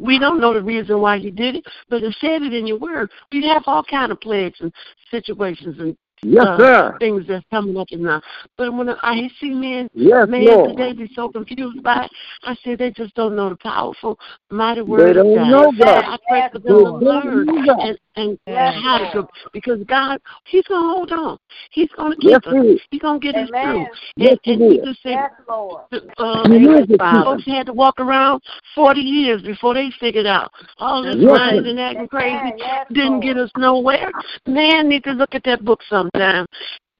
We 0.00 0.18
don't 0.18 0.40
know 0.40 0.52
the 0.52 0.62
reason 0.62 1.00
why 1.00 1.16
you 1.16 1.30
did 1.30 1.56
it, 1.56 1.64
but 1.88 2.02
it 2.02 2.14
said 2.20 2.42
it 2.42 2.52
in 2.52 2.66
your 2.66 2.78
word. 2.78 3.10
We 3.32 3.46
have 3.46 3.62
all 3.66 3.82
kind 3.82 4.12
of 4.12 4.20
plagues 4.20 4.60
and 4.60 4.72
situations 5.10 5.76
and 5.78 5.96
Yes, 6.22 6.44
uh, 6.44 6.56
sir. 6.58 6.96
things 6.98 7.24
that's 7.28 7.44
coming 7.50 7.76
up 7.76 7.88
in 7.90 8.02
now. 8.02 8.20
But 8.56 8.72
when 8.74 8.88
I 8.88 9.28
see 9.40 9.50
men, 9.50 9.88
Yes, 9.94 10.28
man 10.28 10.46
Lord. 10.46 10.70
today 10.70 10.92
be 10.92 11.10
so 11.14 11.28
confused 11.28 11.82
by 11.82 12.04
it, 12.04 12.10
I 12.44 12.54
say 12.64 12.74
they 12.74 12.90
just 12.90 13.14
don't 13.14 13.36
know 13.36 13.48
the 13.50 13.56
powerful, 13.56 14.18
mighty 14.50 14.80
They 14.82 14.86
word 14.86 15.16
of 15.16 15.24
don't 15.24 15.34
God. 15.34 15.50
know 15.50 15.72
So 15.78 15.84
God. 15.84 16.04
I 16.04 16.16
pray 16.28 16.48
for 16.52 16.58
They 16.58 16.68
them 16.68 16.78
to 16.78 16.82
don't 16.84 17.02
learn 17.02 17.46
know 17.46 17.64
God. 17.66 17.78
and 17.80 17.98
and 18.16 18.38
Yes, 18.46 18.74
how 18.82 18.98
to 18.98 19.04
Lord. 19.04 19.26
go 19.26 19.28
because 19.52 19.82
God, 19.86 20.20
He's 20.46 20.64
gonna 20.64 20.88
hold 20.88 21.12
on. 21.12 21.38
He's 21.70 21.90
gonna 21.96 22.16
keep 22.16 22.30
Yes, 22.30 22.40
us. 22.46 22.54
He 22.62 22.68
is. 22.72 22.80
He's 22.90 23.00
gonna 23.02 23.18
get 23.18 23.36
us 23.36 23.48
through. 23.48 23.58
Amen. 23.60 23.88
Yes, 24.16 24.30
And, 24.30 24.40
He 24.42 24.52
and 24.52 24.60
we 24.70 24.78
is. 24.78 24.84
just 24.84 25.02
say, 25.02 25.10
Yes, 25.12 25.30
Lord. 25.48 25.82
uh, 25.92 26.48
He 26.48 26.64
is 26.64 26.88
the 26.88 26.96
Father. 26.98 27.24
folks 27.24 27.46
had 27.46 27.66
to 27.66 27.72
walk 27.72 28.00
around 28.00 28.42
40 28.74 29.00
years 29.00 29.42
before 29.42 29.74
they 29.74 29.90
figured 30.00 30.26
out 30.26 30.50
all 30.78 31.02
this 31.02 31.16
Yes, 31.16 31.30
lying 31.30 31.64
sir. 31.64 31.70
and 31.70 31.80
acting 31.80 32.08
crazy 32.08 32.36
Amen. 32.36 32.54
Yes, 32.58 32.86
didn't 32.90 33.10
Lord. 33.10 33.22
get 33.22 33.36
us 33.36 33.50
nowhere. 33.56 34.10
Man 34.46 34.88
need 34.88 35.04
to 35.04 35.12
look 35.12 35.34
at 35.34 35.44
that 35.44 35.64
book 35.64 35.80
sometime. 35.88 36.07
Mhm. 36.14 36.46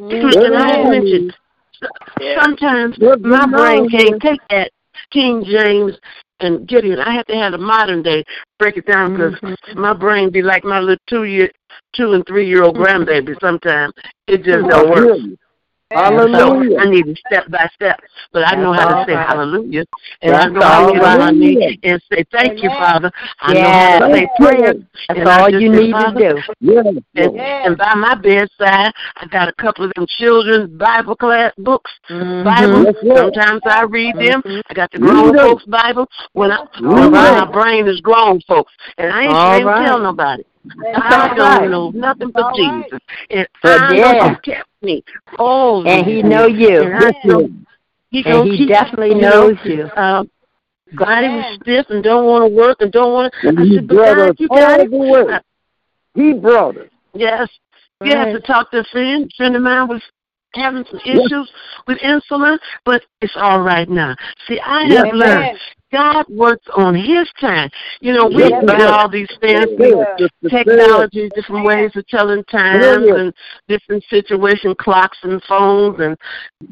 And 0.00 0.56
I 0.56 0.90
mentioned 0.90 1.34
sometimes 2.40 2.98
my 3.20 3.46
brain 3.46 3.88
can't 3.90 4.20
take 4.20 4.40
that 4.50 4.70
King 5.10 5.44
James 5.44 5.98
and 6.40 6.66
Gideon. 6.68 7.00
I 7.00 7.14
have 7.14 7.26
to 7.26 7.34
have 7.34 7.52
the 7.52 7.58
modern 7.58 8.02
day 8.02 8.24
break 8.58 8.76
it 8.76 8.86
down 8.86 9.14
because 9.14 9.34
Mm-hmm. 9.40 9.80
my 9.80 9.92
brain 9.92 10.30
be 10.30 10.42
like 10.42 10.64
my 10.64 10.80
little 10.80 11.02
two 11.08 11.24
year, 11.24 11.50
two 11.94 12.12
and 12.12 12.24
three 12.26 12.48
year 12.48 12.62
old 12.62 12.76
grandbaby. 12.76 13.38
Sometimes 13.40 13.92
it 14.26 14.42
just 14.44 14.68
don't 14.68 14.90
work. 14.90 15.18
Hear 15.90 15.98
you. 15.98 16.18
So 16.18 16.38
Hallelujah. 16.38 16.78
I 16.78 16.84
need 16.90 17.06
it 17.08 17.18
step 17.26 17.50
by 17.50 17.68
step. 17.74 18.00
But 18.32 18.46
I 18.46 18.56
know 18.56 18.72
That's 18.72 18.82
how 18.84 19.04
to 19.04 19.04
say 19.06 19.14
right. 19.14 19.26
hallelujah. 19.26 19.84
And 20.22 20.34
I 20.34 20.38
That's 20.38 20.52
know 20.52 20.60
how 20.60 20.86
to 20.86 20.92
get 20.92 21.02
on 21.02 21.18
my 21.18 21.24
right. 21.26 21.34
knees 21.34 21.78
and 21.82 22.02
say, 22.12 22.24
Thank 22.30 22.62
you, 22.62 22.68
Father. 22.70 23.10
I 23.40 23.52
know 23.54 23.70
how 23.70 23.98
to 23.98 24.04
say 24.06 24.12
Thank 24.12 24.30
you, 24.38 24.46
prayer. 24.46 24.74
That's 24.74 25.20
And 25.20 25.28
all 25.28 25.50
you 25.50 25.72
say, 25.72 25.78
need 25.80 25.92
to 25.92 26.14
do. 26.16 26.42
Yes, 26.60 26.86
and, 27.14 27.26
Lord. 27.26 27.36
Yes. 27.36 27.66
and 27.66 27.78
by 27.78 27.94
my 27.94 28.14
bedside, 28.16 28.92
I 29.16 29.26
got 29.30 29.48
a 29.48 29.52
couple 29.54 29.86
of 29.86 29.92
them 29.96 30.06
children's 30.18 30.70
Bible 30.78 31.16
class 31.16 31.52
books, 31.58 31.90
Mhm. 32.10 32.44
Bible. 32.44 32.84
Yes, 33.02 33.16
Sometimes 33.18 33.62
I 33.64 33.82
read 33.84 34.16
them. 34.16 34.42
I 34.68 34.74
got 34.74 34.90
the 34.92 34.98
Read 35.00 35.10
grown 35.10 35.36
them. 35.36 35.46
folks 35.48 35.64
Bible 35.64 36.06
when 36.32 36.50
I 36.52 36.60
Read 36.80 37.10
when 37.10 37.12
my 37.12 37.50
brain 37.50 37.88
is 37.88 38.00
grown 38.00 38.40
folks, 38.42 38.72
and 38.98 39.12
I 39.12 39.22
ain't 39.22 39.32
All 39.32 39.46
trying 39.48 39.60
to 39.60 39.66
right. 39.66 39.86
tell 39.86 39.98
nobody. 40.00 40.42
I 40.96 41.32
don't 41.34 41.60
right. 41.60 41.70
know 41.70 41.90
nothing 41.94 42.30
but 42.30 42.44
All 42.44 42.50
right. 42.50 42.84
Jesus, 42.90 43.00
and 43.30 43.48
But 43.62 43.80
I 43.80 43.88
know 43.88 43.96
yeah. 43.96 44.34
He 44.82 45.02
kept 45.02 45.12
me. 45.30 45.38
Oh, 45.38 45.84
And 45.84 46.06
he 46.06 46.16
yes. 46.16 46.24
know 46.24 46.46
you. 46.46 46.82
And 46.82 46.94
I 46.94 47.10
know 47.24 47.48
He 48.10 48.24
And 48.24 48.48
he 48.48 48.66
definitely 48.66 49.10
you 49.10 49.22
knows 49.22 49.56
you. 49.64 49.84
Uh, 49.84 50.24
body 50.94 51.28
was 51.28 51.58
stiff 51.62 51.86
and 51.90 52.02
don't 52.02 52.24
want 52.26 52.50
to 52.50 52.56
work 52.56 52.78
and 52.80 52.90
don't 52.92 53.12
want 53.12 53.34
to. 53.42 53.48
And 53.48 53.58
I 53.58 53.64
he 53.64 53.74
said, 53.74 53.88
but 53.88 53.94
brought 53.94 54.16
God, 54.16 54.30
us 54.30 54.36
you 54.38 54.48
got 54.48 54.80
all 54.80 54.84
it. 54.86 54.90
the 54.90 54.96
way. 54.96 55.40
He 56.14 56.32
brought 56.32 56.76
us. 56.78 56.88
Yes. 57.14 57.48
You 58.04 58.12
have 58.12 58.28
to 58.28 58.34
Right. 58.34 58.44
talk 58.44 58.70
to 58.70 58.78
a 58.80 58.84
friend. 58.84 59.24
A 59.24 59.36
friend 59.36 59.56
of 59.56 59.62
mine 59.62 59.88
was 59.88 60.02
having 60.54 60.84
some 60.90 61.00
Yes. 61.04 61.18
issues 61.26 61.52
with 61.86 61.98
insulin, 61.98 62.58
but 62.84 63.02
it's 63.20 63.36
all 63.36 63.60
right 63.60 63.88
now. 63.88 64.14
See, 64.46 64.60
I 64.60 64.84
Yes. 64.84 65.06
have 65.06 65.14
learned 65.14 65.32
Amen. 65.44 65.58
God 65.92 66.26
works 66.28 66.66
on 66.76 66.94
His 66.94 67.30
time. 67.40 67.70
You 68.00 68.12
know, 68.12 68.26
we 68.26 68.48
Yes, 68.48 68.64
got 68.66 68.80
sir. 68.80 68.88
all 68.88 69.08
these 69.08 69.28
fancy 69.40 69.74
Yes, 69.78 70.18
Sister 70.42 70.64
technology, 70.64 71.30
different 71.34 71.64
ways 71.64 71.90
of 71.96 72.06
telling 72.08 72.44
times 72.44 73.06
Yes. 73.06 73.16
and 73.16 73.34
different 73.68 74.04
situation 74.04 74.74
clocks 74.74 75.18
and 75.22 75.42
phones 75.44 76.00
and 76.00 76.16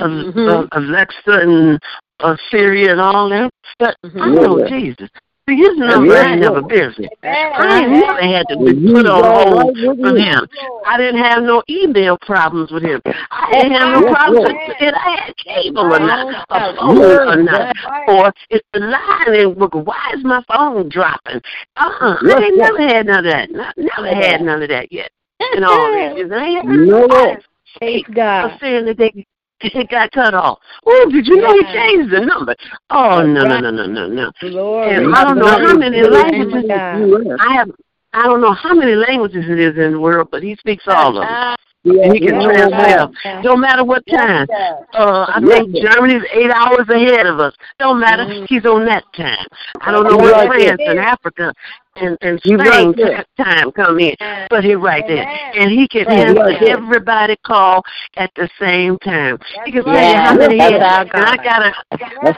uh, 0.01 0.07
Mhm. 0.07 0.49
uh, 0.49 0.67
Alexa 0.73 1.41
and 1.41 1.81
uh, 2.21 2.37
Siri 2.51 2.89
and 2.89 3.01
all 3.01 3.29
that. 3.31 3.51
But 3.79 3.97
I 4.21 4.29
know 4.31 4.59
Yeah. 4.59 4.69
Jesus. 4.69 5.11
See, 5.49 5.55
his 5.55 5.79
number 5.79 6.13
Yes, 6.13 6.27
ain't 6.27 6.41
never 6.41 6.61
busy. 6.61 7.09
I 7.23 7.83
ain't 7.83 7.93
never 7.93 8.21
had 8.21 8.49
to 8.49 8.57
be 8.59 8.93
put 8.93 9.07
on 9.07 9.23
hold 9.23 9.77
right 9.77 9.77
with 9.77 10.01
from 10.01 10.17
you. 10.17 10.25
him. 10.25 10.49
I 10.85 10.97
didn't 10.97 11.23
have 11.23 11.45
no 11.45 11.63
email 11.71 12.19
problems 12.19 12.73
with 12.73 12.83
him. 12.83 13.01
I 13.31 13.53
didn't 13.53 13.71
have 13.73 14.03
no 14.03 14.13
problems 14.13 14.39
Lord. 14.39 14.55
with 14.57 14.77
if 14.81 14.95
I 14.95 15.21
had 15.23 15.37
cable 15.37 15.95
or 15.95 16.01
not, 16.01 16.47
a 16.51 16.77
phone 16.77 16.99
or 16.99 17.43
not, 17.43 17.77
or 18.09 18.33
if 18.51 18.61
the 18.73 18.81
line 18.81 19.35
ain't 19.35 19.57
working. 19.57 19.85
Why 19.85 20.15
is 20.17 20.25
my 20.25 20.43
phone 20.49 20.89
dropping? 20.89 21.41
Uh-uh. 21.77 22.17
Yes, 22.25 22.35
I 22.39 22.43
ain't 22.43 22.59
never 22.59 22.81
had 22.81 23.07
none 23.07 23.25
of 23.25 23.33
that. 23.33 23.51
Not, 23.53 23.79
never 23.79 24.15
had 24.15 24.41
none 24.41 24.63
of 24.63 24.69
that 24.69 24.91
yet. 24.91 25.13
In 25.55 25.63
all 25.63 25.93
these 25.93 26.19
years. 26.19 26.33
I 26.35 26.45
ain't 26.45 26.67
heard 26.67 26.87
No, 26.89 27.01
nobody 27.03 27.15
Lord. 27.15 27.45
Praise 27.79 28.05
of 28.09 28.15
God. 28.15 28.59
saying 28.61 28.87
that 28.87 28.97
they 28.97 29.27
it 29.61 29.89
got 29.89 30.11
cut 30.13 30.35
off. 30.35 30.59
Oh, 30.85 31.11
did 31.11 31.27
you 31.27 31.37
know 31.37 31.53
he 31.53 31.65
changed 31.73 32.13
the 32.13 32.21
number? 32.21 32.55
Oh 32.91 33.23
no, 33.23 33.43
no, 33.43 33.61
no, 33.61 33.71
no, 33.71 33.87
no, 33.87 34.07
no. 34.07 34.31
Glory. 34.41 34.95
And 34.95 35.15
I 35.15 35.25
don't 35.25 35.39
know 35.39 35.47
how 35.47 35.75
many 35.75 36.03
languages 36.03 36.71
I 36.71 37.55
have 37.55 37.71
I 38.17 38.23
don't 38.23 38.41
know 38.41 38.55
how 38.55 38.73
many 38.73 38.95
languages 38.95 39.45
it 39.47 39.59
is 39.59 39.77
in 39.77 39.93
the 39.93 40.01
world, 40.01 40.29
but 40.31 40.43
he 40.43 40.57
speaks 40.57 40.85
all 40.87 41.19
of 41.19 41.29
them. 41.29 41.57
Yeah, 41.87 42.03
And 42.03 42.13
he 42.15 42.19
can 42.19 42.41
yeah, 42.41 42.49
translate 42.49 43.11
yeah. 43.25 43.43
Don't 43.43 43.61
matter 43.61 43.85
what 43.85 44.03
time. 44.07 44.49
Uh, 44.93 45.27
I 45.29 45.41
think. 45.41 45.77
Germany's 45.77 46.23
eight 46.35 46.51
hours 46.51 46.89
ahead 46.89 47.27
of 47.27 47.39
us. 47.39 47.55
Don't 47.79 48.01
matter. 48.01 48.25
Mm. 48.25 48.47
He's 48.49 48.65
on 48.67 48.85
that 48.87 49.05
time. 49.17 49.47
I 49.81 49.93
don't 49.93 50.03
know 50.03 50.17
where 50.17 50.47
France 50.47 50.81
and 50.85 50.99
Africa 50.99 51.53
and, 51.97 52.19
and 52.21 52.41
Spain 52.41 52.59
right 52.59 53.27
time 53.37 53.73
come 53.73 53.99
in, 53.99 54.15
but 54.51 54.65
he's 54.65 54.77
right 54.77 55.05
there. 55.07 55.27
And 55.27 55.71
he 55.71 55.89
can 55.89 56.07
answer 56.09 56.67
everybody 56.67 57.37
call 57.45 57.83
at 58.17 58.31
the 58.37 58.49
same 58.61 58.99
time. 58.99 59.39
He 59.65 59.73
can 59.73 59.85
tell 59.85 59.95
you 59.95 60.17
how 60.17 60.35
many 60.35 60.59
heads. 60.59 61.11
And 61.15 61.25
I 61.25 61.37
got 61.37 61.63
a 61.63 61.73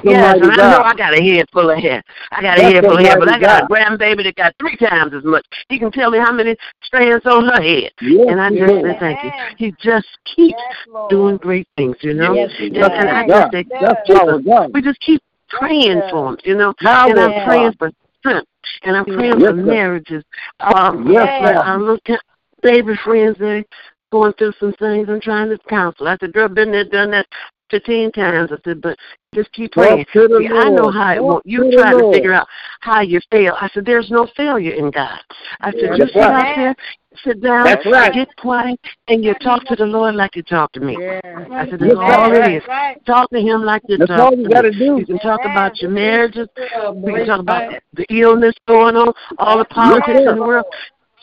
Yes, 0.05 0.41
and 0.41 0.53
I 0.53 0.57
know 0.57 0.83
I 0.83 0.95
got 0.95 1.19
a 1.19 1.23
head 1.23 1.47
full 1.53 1.71
of 1.71 1.79
hair. 1.79 2.03
I 2.33 2.43
got 2.43 2.59
a 2.59 2.63
head 2.63 2.85
full 2.85 2.99
of 2.99 3.05
hair, 3.05 3.19
but 3.19 3.29
I 3.29 3.39
got 3.39 3.65
a 3.65 3.67
grandbaby 3.67 4.25
that 4.25 4.37
got 4.37 4.55
three 4.61 4.77
times 4.77 5.13
as 5.15 5.25
much. 5.25 5.45
He 5.69 5.79
can 5.79 5.91
tell 5.91 6.11
me 6.11 6.19
how 6.19 6.33
many 6.33 6.57
strands 6.83 7.27
on 7.27 7.45
her 7.45 7.63
head. 7.63 7.91
And 8.01 8.41
I 8.41 8.51
just 8.51 8.83
say 8.83 8.97
thank 8.99 9.25
you. 9.25 9.31
Amen. 9.39 9.55
He 9.59 9.75
just 9.81 10.07
keeps 10.25 10.57
Yes, 10.59 11.09
doing 11.11 11.37
great 11.37 11.69
things, 11.77 11.97
you 12.01 12.15
know? 12.15 12.35
Yes, 12.35 12.51
he 12.59 12.67
and, 12.67 12.75
does. 12.77 12.91
and 12.95 13.11
I 13.11 13.27
God. 13.27 13.51
just 13.53 13.53
say, 13.53 13.79
That's 13.81 14.11
our 14.11 14.39
God. 14.41 14.73
we 14.73 14.83
just 14.83 15.01
keep 15.01 15.23
praying 15.49 16.03
for 16.11 16.31
him, 16.31 16.39
you 16.45 16.57
know? 16.57 16.75
Power, 16.81 17.11
And 17.11 17.21
I'm 17.21 17.45
praying 17.45 17.75
for 17.79 17.91
strength. 18.19 18.49
And 18.83 18.97
I'm 18.97 19.05
praying 19.05 19.41
Yes, 19.41 19.51
for 19.51 19.55
marriages. 19.55 20.25
Um, 20.61 21.11
Yes, 21.11 21.29
but 21.41 21.57
sir. 21.57 21.63
I 21.63 21.77
look 21.77 22.01
at 22.09 22.21
favorite 22.63 22.99
friends, 23.05 23.37
they 23.39 23.65
going 24.11 24.33
through 24.35 24.53
some 24.59 24.73
things. 24.75 25.09
I'm 25.09 25.21
trying 25.21 25.51
to 25.51 25.59
counsel. 25.69 26.09
I 26.09 26.17
said, 26.19 26.33
girl, 26.33 26.49
been 26.49 26.73
there, 26.73 26.85
done 26.85 27.11
that 27.13 27.27
15 27.71 28.13
times. 28.13 28.51
I 28.53 28.57
said, 28.65 28.81
but 28.81 28.97
just 29.35 29.53
keep 29.53 29.73
praying. 29.73 30.07
Talk 30.13 30.31
See, 30.39 30.49
I 30.49 30.71
know 30.71 30.91
how 30.91 31.13
it 31.13 31.17
Talk 31.17 31.25
won't. 31.25 31.47
You 31.47 31.71
the 31.71 31.77
trying 31.77 31.99
to 31.99 32.13
figure 32.13 32.33
out 32.33 32.47
how 32.81 33.03
you 33.03 33.21
fail. 33.31 33.55
I 33.61 33.69
said, 33.69 33.85
there's 33.85 34.11
no 34.11 34.27
failure 34.37 34.73
in 34.73 34.91
God. 34.91 35.21
I 35.61 35.71
said, 35.73 35.81
Yeah, 35.83 35.93
you 35.93 35.99
that's 35.99 36.13
sit 36.13 36.21
right. 36.21 36.51
out 36.51 36.57
there, 36.57 36.77
sit 37.25 37.41
down, 37.43 37.65
That's 37.65 37.85
right. 37.87 38.13
get 38.13 38.29
quiet, 38.37 38.79
and 39.09 39.25
you 39.25 39.35
talk 39.35 39.65
to 39.67 39.77
the 39.77 39.85
Lord 39.87 40.15
like 40.15 40.37
you 40.37 40.43
talk 40.43 40.73
to 40.73 40.81
me. 40.81 40.97
Yeah. 41.01 41.21
I 41.25 41.69
said, 41.69 41.81
Yes, 41.81 41.91
that's 41.91 41.95
all 41.97 42.31
right. 42.31 42.51
it 42.53 42.63
is. 42.63 42.69
Right. 42.69 43.07
Talk 43.07 43.31
to 43.31 43.41
him 43.41 43.63
like 43.65 43.83
you 43.89 43.99
That's 43.99 44.09
talk 44.11 44.21
all 44.21 44.31
to 44.33 44.37
you 44.37 44.45
me. 44.45 44.53
got 44.53 44.63
to 44.63 44.71
do. 44.71 44.99
You 44.99 45.07
can 45.07 45.19
talk 45.19 45.41
Amen. 45.41 45.53
about 45.53 45.81
your 45.83 45.91
marriages. 45.91 46.49
We 46.95 47.13
can 47.15 47.27
talk 47.27 47.41
about 47.41 47.73
the 47.95 48.07
illness 48.11 48.55
going 48.67 48.97
on, 48.97 49.13
all 49.39 49.59
the 49.59 49.65
politics 49.67 50.21
sir. 50.25 50.31
in 50.31 50.37
the 50.39 50.43
world. 50.45 50.67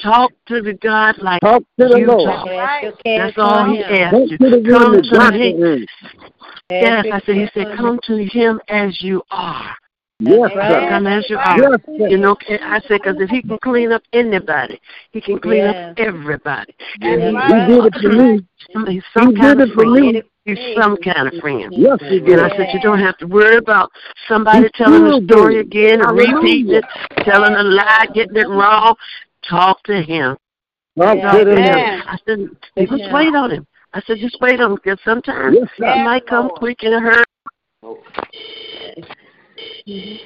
Talk 0.02 0.32
to 0.48 0.62
the 0.62 0.74
God 0.74 1.16
like 1.22 1.40
Talk 1.42 1.64
to 1.80 1.88
the 1.88 2.00
you 2.00 2.08
Lord. 2.08 2.26
talk. 2.30 2.48
Cast 2.48 2.84
your 2.84 2.92
cares 3.06 3.34
That's 3.36 3.38
all 3.38 3.66
he 3.72 3.78
him. 3.78 3.86
asked 3.92 4.32
you. 4.32 4.38
to 4.38 4.50
the 4.50 4.58
one 4.58 5.10
Come 5.10 5.32
to 5.34 5.40
him. 5.40 5.86
Yes, 6.70 7.06
I 7.14 7.22
said, 7.26 7.36
he 7.36 7.48
said, 7.54 7.78
come 7.78 8.00
to 8.04 8.26
him 8.26 8.60
as 8.68 9.02
you 9.02 9.22
are. 9.32 9.76
Yes, 10.20 10.50
sir. 10.54 10.88
Come 10.90 11.08
as 11.08 11.26
you 11.30 11.38
are. 11.38 11.58
Yes, 11.58 11.80
sir. 11.86 12.08
You 12.08 12.18
know, 12.18 12.38
eh, 12.48 12.58
I 12.62 12.80
said, 12.88 13.02
because 13.04 13.18
if 13.20 13.30
he 13.30 13.42
can 13.42 13.58
clean 13.62 13.92
up 13.92 14.02
anybody, 14.14 14.80
he 15.12 15.20
can 15.20 15.40
clean 15.40 15.66
up 15.66 15.98
everybody. 15.98 16.74
And 17.02 17.22
he, 17.22 17.28
He 17.28 17.68
did 17.68 17.86
it 17.86 17.94
for 18.02 18.10
me. 18.10 18.48
He's 18.94 19.04
some 19.14 19.36
He 19.36 19.42
kind 19.42 19.60
did 19.60 19.64
of 19.64 19.70
it 19.72 19.74
for 19.76 19.84
friend. 19.84 20.14
me. 20.16 20.24
He's 20.46 20.82
some 20.82 20.96
kind 20.98 21.28
of 21.28 21.34
friend. 21.42 21.74
Yes, 21.76 21.98
he 22.00 22.18
And 22.18 22.28
did. 22.28 22.40
I 22.40 22.50
said, 22.56 22.68
you 22.74 22.80
don't 22.80 23.00
have 23.00 23.18
to 23.18 23.26
worry 23.28 23.58
about 23.58 23.92
somebody 24.28 24.64
He 24.66 24.70
telling 24.84 25.04
the 25.04 25.22
story 25.28 25.56
did. 25.56 25.66
again, 25.68 26.02
and 26.02 26.18
repeating 26.18 26.76
it, 26.76 26.86
telling 27.26 27.54
a 27.54 27.64
lie, 27.64 28.06
getting 28.14 28.38
it 28.38 28.48
wrong. 28.48 28.96
Talk 29.50 29.84
to 29.84 30.02
him. 30.02 30.38
Talk 30.98 31.18
kidding 31.32 31.56
to 31.56 31.62
him. 31.62 32.04
I 32.08 32.18
said, 32.26 32.40
just 32.78 33.12
wait 33.12 33.36
on 33.36 33.52
him. 33.52 33.68
I 33.94 34.02
said, 34.08 34.18
just 34.20 34.38
wait 34.40 34.62
on 34.62 34.72
him, 34.72 34.76
because 34.82 35.00
sometimes 35.04 35.58
Yes, 35.60 35.70
sir. 35.78 35.94
he 35.94 36.04
might 36.04 36.26
come 36.28 36.50
quick 36.56 36.84
in 36.84 36.94
a 36.94 37.24
hurry. 39.86 40.22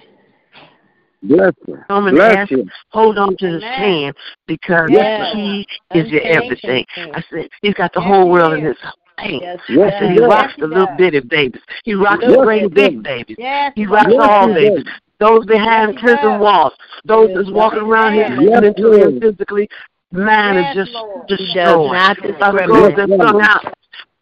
Bless 1.22 1.51
you. 1.68 1.78
Bless 1.89 2.38
ask, 2.38 2.51
you. 2.51 2.66
hold 2.89 3.18
on 3.18 3.36
to 3.38 3.45
his 3.45 3.64
hand 3.64 4.16
because 4.47 4.89
Yes. 4.89 5.34
he 5.34 5.68
is 5.93 6.10
your 6.10 6.22
everything. 6.22 6.86
I 6.95 7.22
said, 7.30 7.49
he's 7.62 7.74
got 7.74 7.93
the 7.93 7.99
whole 7.99 8.30
world 8.30 8.53
in 8.53 8.64
his 8.64 8.78
hand. 9.18 9.41
Yes, 9.41 9.60
I 9.70 9.74
said, 9.99 10.01
he 10.03 10.14
he 10.14 10.20
does. 10.20 10.30
rocks 10.30 10.53
the 10.57 10.68
little 10.68 10.88
bitty 10.97 11.20
babies. 11.20 11.62
He 11.84 11.93
rocks 11.93 12.22
Yes, 12.22 12.32
the 12.32 12.38
he 12.39 12.43
great 12.45 12.74
big 12.74 13.03
babies. 13.03 13.36
Yes, 13.38 13.74
He 13.76 13.86
rocks 13.86 14.07
Yes, 14.10 14.20
all 14.22 14.47
babies. 14.53 14.86
Those 15.20 15.45
behind 15.45 15.97
prison 15.97 16.39
walls. 16.39 16.74
Those 17.03 17.32
that's 17.36 17.51
walking 17.51 17.80
around 17.80 18.14
here 18.14 18.30
Yes, 18.39 18.62
mentally 18.62 19.01
and 19.01 19.22
physically. 19.22 19.68
Man 20.12 20.55
Yes, 20.55 20.78
is 20.78 20.86
just 20.86 20.93
Lord. 20.95 21.28
destroyed. 21.28 21.91
not 21.91 22.18
Father, 22.39 22.66
those 22.66 22.95
that 22.95 23.10
strung 23.14 23.41
out, 23.41 23.74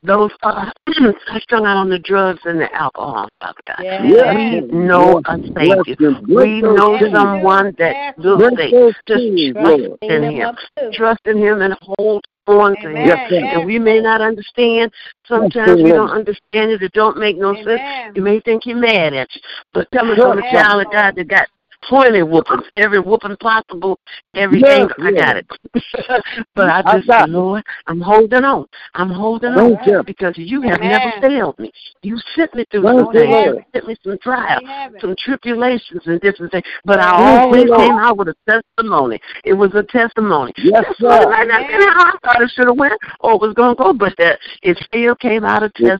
those 0.07 0.31
uh, 0.43 0.71
are 1.31 1.41
strung 1.41 1.65
out 1.65 1.77
on 1.77 1.89
the 1.89 1.99
drugs 1.99 2.39
and 2.45 2.59
the 2.59 2.73
alcohol, 2.73 3.27
Father 3.39 3.59
God. 3.67 3.77
Yes, 3.81 4.01
We 4.35 4.61
Lord. 4.61 4.71
know 4.73 5.21
a 5.25 5.37
Bless 5.37 5.85
Savior. 5.85 5.95
him. 5.99 6.25
We 6.27 6.61
know 6.61 6.97
someone 7.11 7.75
that 7.77 8.17
will 8.17 8.37
Bless 8.37 8.55
save. 8.57 8.71
those 8.71 8.93
Just 9.07 9.53
trust 9.53 10.01
in 10.01 10.23
Him. 10.23 10.55
Trust 10.93 11.21
in 11.25 11.37
Him 11.37 11.61
and 11.61 11.75
hold 11.81 12.23
on 12.47 12.75
to 12.81 12.89
Him. 12.89 13.17
And 13.31 13.65
we 13.65 13.77
may 13.77 13.99
not 13.99 14.21
understand. 14.21 14.91
Sometimes 15.27 15.83
we 15.83 15.91
don't 15.91 16.09
understand 16.09 16.71
it. 16.71 16.81
It 16.81 16.93
don't 16.93 17.17
make 17.17 17.37
no 17.37 17.53
sense. 17.55 17.81
You 18.15 18.21
may 18.21 18.39
think 18.39 18.63
He's 18.63 18.75
mad 18.75 19.13
at 19.13 19.27
you. 19.35 19.41
But 19.73 19.89
coming 19.91 20.15
Sure. 20.15 20.33
from 20.33 20.39
a 20.39 20.51
child 20.51 20.85
of 20.85 20.91
God 20.91 21.15
that 21.15 21.27
got 21.27 21.47
plenty 21.83 22.23
whoopings, 22.23 22.63
every 22.75 22.99
whooping 22.99 23.37
possible, 23.37 23.99
every 24.35 24.61
Yes, 24.61 24.81
anger, 24.81 24.95
I 25.01 25.11
got 25.11 25.37
it. 25.37 25.47
but 26.55 26.69
I 26.69 26.79
I 26.85 26.95
just 26.97 27.07
got 27.07 27.21
said, 27.21 27.29
it. 27.29 27.33
Lord, 27.33 27.63
I'm 27.87 28.01
holding 28.01 28.43
on. 28.43 28.65
I'm 28.93 29.09
holding 29.09 29.53
Thank 29.53 29.79
on 29.81 29.87
you. 29.87 30.03
because 30.03 30.33
you 30.37 30.61
have 30.61 30.79
Amen. 30.79 30.89
never 30.89 31.21
failed 31.21 31.59
me. 31.59 31.71
You 32.01 32.17
sent 32.35 32.53
me 32.55 32.65
through 32.71 32.83
Thank 32.83 32.99
some 32.99 33.13
things. 33.13 33.45
You 33.45 33.63
sent 33.73 33.87
me 33.87 33.95
some 34.03 34.17
trials 34.21 34.63
We 34.93 34.99
some 34.99 35.15
tribulations 35.17 36.01
and 36.05 36.19
different 36.21 36.51
things. 36.51 36.65
But 36.85 36.99
I 36.99 37.11
Thank 37.11 37.43
you, 37.43 37.47
always 37.47 37.69
Lord. 37.69 37.79
came 37.79 37.97
out 37.97 38.17
with 38.17 38.29
a 38.29 38.35
testimony. 38.49 39.19
It 39.43 39.53
was 39.53 39.73
a 39.75 39.83
testimony. 39.83 40.53
Yes, 40.57 40.83
That's 40.83 40.99
sir. 40.99 41.29
might 41.29 41.47
not 41.47 41.67
been 41.67 41.81
I 41.81 42.13
thought 42.23 42.41
it 42.41 42.51
should 42.55 42.67
have 42.67 42.77
went 42.77 42.99
or 43.21 43.33
it 43.33 43.41
was 43.41 43.53
going 43.53 43.75
to 43.75 43.83
go, 43.83 43.93
but 43.93 44.13
that 44.17 44.39
it 44.63 44.77
still 44.85 45.15
came 45.15 45.43
out 45.43 45.63
a 45.63 45.69
testimony 45.69 45.99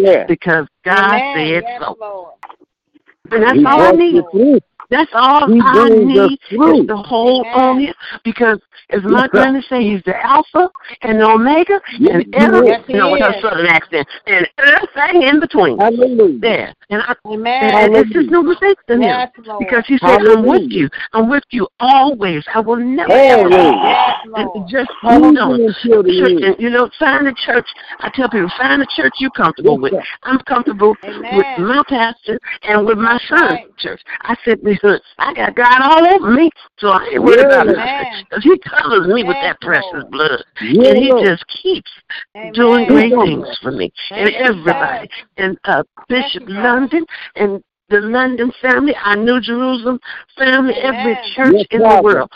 still 0.00 0.12
there. 0.12 0.26
because 0.26 0.66
God 0.84 1.20
Amen. 1.20 1.34
said 1.34 1.62
Yes, 1.64 1.82
so. 1.82 1.96
Lord. 2.00 2.34
And 3.30 3.42
that's 3.42 3.58
He 3.58 3.64
all 3.64 3.80
I 3.82 3.90
need. 3.92 4.22
You 4.90 4.96
through. 4.96 4.98
That's 4.98 5.10
all 5.14 5.46
He 5.48 5.60
I 5.60 5.88
need 5.88 6.38
is 6.50 6.86
to 6.86 6.96
hold 6.96 7.46
Amen. 7.46 7.54
on 7.54 7.80
here 7.80 7.94
because 8.24 8.58
as 8.90 9.02
my 9.04 9.10
Yes, 9.10 9.22
sir. 9.22 9.28
granny 9.30 9.62
say, 9.68 9.82
he's 9.82 10.02
the 10.04 10.16
Alpha 10.24 10.70
and 11.02 11.20
the 11.20 11.26
Omega 11.28 11.80
Yes, 11.98 12.14
and 12.14 12.22
he 12.22 12.32
every 12.34 12.68
Yes, 12.68 12.84
he 12.86 12.92
no, 12.94 13.12
with 13.12 13.22
her 13.22 13.34
southern 13.40 13.66
accent 13.66 14.06
and 14.26 14.48
everything 14.58 15.22
in 15.22 15.40
between. 15.40 15.78
Hallelujah. 15.78 16.38
There. 16.40 16.74
And 16.90 17.02
I 17.02 17.14
Amen. 17.26 17.74
and 17.74 17.96
it's 17.96 18.10
just 18.10 18.30
no 18.30 18.42
mistake 18.42 18.76
in 18.88 19.02
him. 19.02 19.08
Yes, 19.08 19.30
Because 19.58 19.84
he 19.86 19.98
said, 19.98 20.20
I'm 20.20 20.46
with 20.46 20.70
you. 20.70 20.88
I'm 21.12 21.28
with 21.30 21.44
you 21.50 21.66
always. 21.80 22.44
I 22.54 22.60
will 22.60 22.76
never 22.76 23.12
Always. 23.12 23.52
fail 23.52 23.72
you. 23.72 24.34
And 24.36 24.68
just 24.68 24.90
hold 25.00 25.38
on. 25.38 25.60
Even 25.60 25.74
until 25.74 26.02
the 26.02 26.14
Church, 26.20 26.42
and, 26.42 26.56
you 26.58 26.70
know, 26.70 26.90
find 26.98 27.26
a 27.26 27.34
church. 27.46 27.66
I 28.00 28.10
tell 28.14 28.28
people, 28.28 28.50
find 28.58 28.82
a 28.82 28.86
church 28.96 29.12
you're 29.18 29.30
comfortable 29.30 29.80
Yes, 29.80 29.92
with. 29.92 30.04
I'm 30.22 30.38
comfortable 30.40 30.94
Amen. 31.04 31.36
with 31.36 31.46
my 31.58 31.82
pastor 31.88 32.38
and 32.62 32.86
with 32.86 32.98
my 32.98 33.18
son's 33.28 33.50
right. 33.50 33.76
church. 33.78 34.00
I 34.22 34.36
said, 34.44 34.60
I 35.18 35.34
got 35.34 35.54
God 35.54 35.80
all 35.82 36.06
over 36.14 36.30
me, 36.30 36.50
so 36.78 36.88
I 36.88 37.10
ain't 37.12 37.22
worried 37.22 37.44
about 37.46 37.68
it. 37.68 37.76
Amen. 37.76 38.24
Because 38.28 38.44
he 38.44 38.58
covers 38.58 39.06
me 39.08 39.24
with 39.24 39.36
that 39.42 39.60
precious 39.60 40.04
blood. 40.10 40.44
Yeah, 40.60 40.90
and 40.90 40.98
he 40.98 41.10
just 41.22 41.44
keeps 41.62 41.90
Amen. 42.36 42.52
doing 42.52 42.86
great 42.86 43.12
things 43.12 43.58
for 43.62 43.70
me 43.70 43.92
and 44.10 44.30
Thank 44.30 44.38
you, 44.38 44.44
everybody. 44.44 45.08
And 45.36 45.58
uh, 45.64 45.82
Bishop 46.08 46.44
London 46.46 47.04
and 47.36 47.62
the 47.88 48.00
London 48.00 48.50
family, 48.62 48.94
our 49.04 49.16
New 49.16 49.40
Jerusalem 49.40 50.00
family, 50.36 50.74
every 50.74 51.16
church 51.34 51.54
Yes, 51.54 51.66
in 51.70 51.80
the 51.80 52.00
world. 52.02 52.30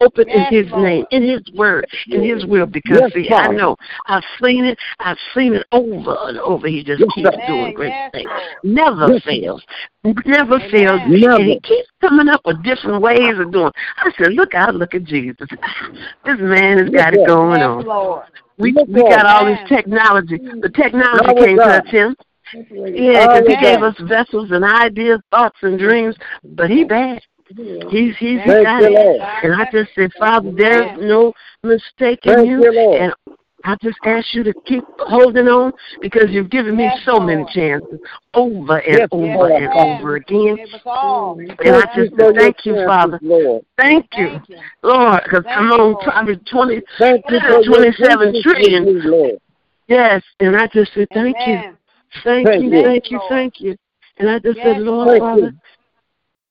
Open 0.00 0.28
Yes, 0.28 0.48
in 0.50 0.64
His 0.64 0.72
Lord. 0.72 0.84
name, 0.84 1.04
in 1.10 1.22
His 1.22 1.42
word, 1.54 1.86
in 2.08 2.22
His 2.22 2.44
will. 2.44 2.66
Because 2.66 3.00
Yes, 3.00 3.12
see, 3.14 3.30
I 3.30 3.48
know 3.48 3.76
I've 4.06 4.24
seen 4.42 4.64
it. 4.64 4.78
I've 4.98 5.18
seen 5.34 5.54
it 5.54 5.66
over 5.72 6.16
and 6.24 6.38
over. 6.38 6.68
He 6.68 6.84
just 6.84 7.00
Yes, 7.00 7.10
keeps 7.14 7.36
sir. 7.36 7.46
doing 7.46 7.72
great 7.74 7.94
things. 8.12 8.30
Never 8.62 9.18
fails. 9.20 9.64
Never 10.04 10.56
Amen. 10.56 10.70
fails. 10.70 11.00
Never. 11.06 11.36
And 11.36 11.48
He 11.48 11.60
keeps 11.60 11.88
coming 12.00 12.28
up 12.28 12.42
with 12.44 12.62
different 12.62 13.00
ways 13.00 13.38
of 13.38 13.52
doing. 13.52 13.72
I 13.96 14.10
said, 14.18 14.34
look 14.34 14.54
out, 14.54 14.74
look 14.74 14.94
at 14.94 15.04
Jesus. 15.04 15.48
This 16.24 16.38
man 16.40 16.78
has 16.78 16.90
got 16.90 17.14
it 17.14 17.26
going 17.26 17.62
on. 17.62 18.22
We 18.58 18.72
we 18.88 19.02
got 19.02 19.26
all 19.26 19.46
this 19.46 19.58
technology. 19.68 20.38
The 20.38 20.70
technology 20.70 21.26
Now 21.26 21.44
can't 21.44 21.58
touch 21.58 21.88
him. 21.88 22.16
Yeah, 22.52 23.26
because 23.26 23.46
he 23.46 23.56
gave 23.56 23.82
us 23.82 23.94
vessels 24.02 24.50
and 24.52 24.64
ideas, 24.64 25.20
thoughts 25.30 25.58
and 25.62 25.78
dreams, 25.78 26.16
but 26.44 26.70
he 26.70 26.84
bad. 26.84 27.20
He's 27.48 28.16
he's 28.18 28.40
Thank 28.44 28.64
got 28.64 28.82
you, 28.82 28.88
it. 28.88 28.92
Lord. 28.92 29.20
And 29.42 29.54
I 29.54 29.64
just 29.70 29.90
said, 29.94 30.10
Father, 30.18 30.50
there's 30.56 30.90
no 30.98 31.32
mistake 31.62 32.20
in 32.24 32.34
Thank 32.34 32.48
you. 32.48 32.62
you, 32.62 32.72
Lord. 32.72 33.00
And 33.00 33.12
I 33.64 33.76
just 33.82 33.98
ask 34.04 34.34
you 34.34 34.42
to 34.44 34.54
keep 34.66 34.84
holding 34.98 35.48
on 35.48 35.72
because 36.00 36.26
you've 36.30 36.50
given 36.50 36.76
me 36.76 36.84
Yes, 36.84 37.00
so 37.04 37.18
many 37.18 37.44
chances 37.52 37.98
over 38.34 38.78
and 38.78 38.98
Yes, 38.98 39.08
over 39.12 39.48
Lord. 39.48 39.62
and 39.62 39.72
over 39.72 40.16
again. 40.16 40.56
Give 40.56 40.74
us 40.74 40.80
all. 40.86 41.38
And 41.38 41.76
I 41.76 41.86
Thank 41.86 41.96
you 41.96 42.04
just 42.04 42.16
for 42.16 42.32
thank 42.34 42.56
you, 42.64 42.74
Father. 42.86 43.18
Lord. 43.22 43.64
Thank 43.76 44.06
you, 44.16 44.40
Lord, 44.82 45.20
because 45.24 45.44
I'm 45.48 45.70
on 45.72 45.96
probably 46.02 46.36
20, 46.50 46.82
Thank 46.98 47.24
you 47.28 47.40
for 47.40 47.62
your 47.62 47.64
27 47.64 48.18
gracious 48.18 48.42
trillion. 48.42 48.84
mercy, 48.84 49.08
Lord. 49.08 49.38
Yes, 49.88 50.22
and 50.40 50.56
I 50.56 50.66
just 50.68 50.92
said, 50.94 51.08
thank 51.12 51.36
you. 51.46 51.76
Thank, 52.24 52.46
Thank 52.48 52.62
you, 52.62 52.70
you. 52.70 52.82
thank 52.82 53.10
you, 53.10 53.20
thank 53.28 53.60
you. 53.60 53.76
And 54.18 54.30
I 54.30 54.38
just 54.38 54.56
Yes, 54.56 54.66
said, 54.66 54.78
Lord, 54.78 55.08
Thank 55.08 55.20
Father, 55.20 55.52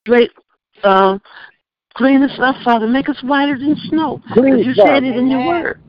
great, 0.06 0.32
um, 0.86 1.22
clean 1.96 2.24
us 2.24 2.38
up, 2.40 2.56
Father. 2.64 2.88
Make 2.88 3.10
us 3.10 3.22
whiter 3.24 3.58
than 3.58 3.76
snow. 3.90 4.22
Because 4.30 4.66
you 4.66 4.74
said 4.74 5.04
it 5.04 5.16
in 5.16 5.30
your 5.30 5.46
word. 5.46 5.80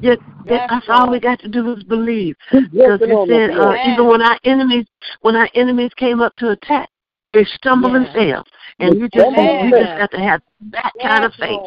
Yet 0.00 0.18
Yes, 0.48 0.70
that's 0.70 0.86
all 0.88 1.10
we 1.10 1.20
got 1.20 1.38
to 1.40 1.48
do 1.48 1.72
is 1.72 1.82
believe. 1.84 2.34
Keep 2.50 2.72
Because 2.72 3.00
working 3.00 3.10
you 3.10 3.26
said 3.26 3.50
uh, 3.50 3.74
even 3.84 4.06
when 4.06 4.22
our 4.22 4.38
enemies 4.44 4.86
when 5.20 5.36
our 5.36 5.48
enemies 5.54 5.90
came 5.96 6.20
up 6.20 6.34
to 6.36 6.50
attack, 6.50 6.88
they 7.32 7.44
stumbled 7.44 7.94
and 7.94 8.08
fell. 8.14 8.44
And 8.78 8.98
you 8.98 9.08
just 9.08 9.26
said 9.26 9.34
stumbled 9.34 9.64
you 9.66 9.70
just 9.86 9.98
got 9.98 10.10
to 10.12 10.18
have 10.18 10.40
that 10.70 10.92
kind 11.02 11.24
of 11.24 11.34
faith. 11.34 11.60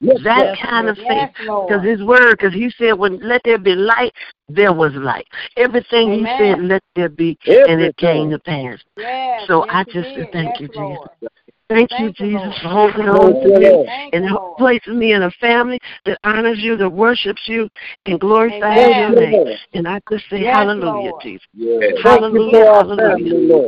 Yes, 0.00 0.20
That 0.22 0.54
sir. 0.54 0.66
kind 0.68 0.88
of 0.88 0.96
faith. 0.96 1.30
Lord. 1.40 1.68
Because 1.68 1.84
his 1.84 2.02
word, 2.04 2.38
because 2.38 2.54
he 2.54 2.70
said, 2.78 2.92
when 2.92 3.18
let 3.26 3.40
there 3.44 3.58
be 3.58 3.74
light, 3.74 4.12
there 4.48 4.72
was 4.72 4.92
light. 4.94 5.26
Everything 5.56 6.12
Amen. 6.12 6.24
he 6.24 6.44
said, 6.44 6.60
let 6.60 6.82
there 6.94 7.08
be, 7.08 7.36
and 7.46 7.80
it 7.80 7.96
came 7.96 8.30
to 8.30 8.38
pass. 8.38 8.78
Yes, 8.96 9.42
So 9.48 9.64
yes, 9.64 9.74
I 9.74 9.84
just 9.84 10.08
thank 10.32 10.60
yes, 10.60 10.60
you, 10.60 10.68
Jesus. 10.68 11.30
Lord. 11.70 11.78
Thank, 11.78 11.90
Thank 11.90 12.18
you, 12.20 12.26
you, 12.26 12.38
Jesus, 12.38 12.44
Lord. 12.44 12.62
for 12.62 12.68
holding 12.68 13.08
on 13.08 13.34
you, 13.36 13.42
to 13.42 13.58
me 13.58 13.86
Thank 13.86 14.14
and 14.14 14.38
placing 14.56 14.98
me 14.98 15.12
in 15.12 15.22
a 15.22 15.30
family 15.32 15.78
that 16.06 16.18
honors 16.24 16.58
you, 16.60 16.76
that 16.76 16.88
worships 16.88 17.42
you, 17.46 17.68
and 18.06 18.18
glorifies 18.18 18.62
Amen. 18.62 18.98
your 18.98 19.10
you, 19.10 19.16
name. 19.16 19.56
And 19.74 19.86
I 19.86 20.00
just 20.10 20.24
say 20.30 20.40
Yes, 20.40 20.54
hallelujah, 20.54 21.10
Lord. 21.10 21.22
Jesus. 21.22 21.46
Yes. 21.52 21.80
Thank 21.80 21.94
you 21.94 22.02
Hallelujah, 22.02 22.64
for 22.64 22.72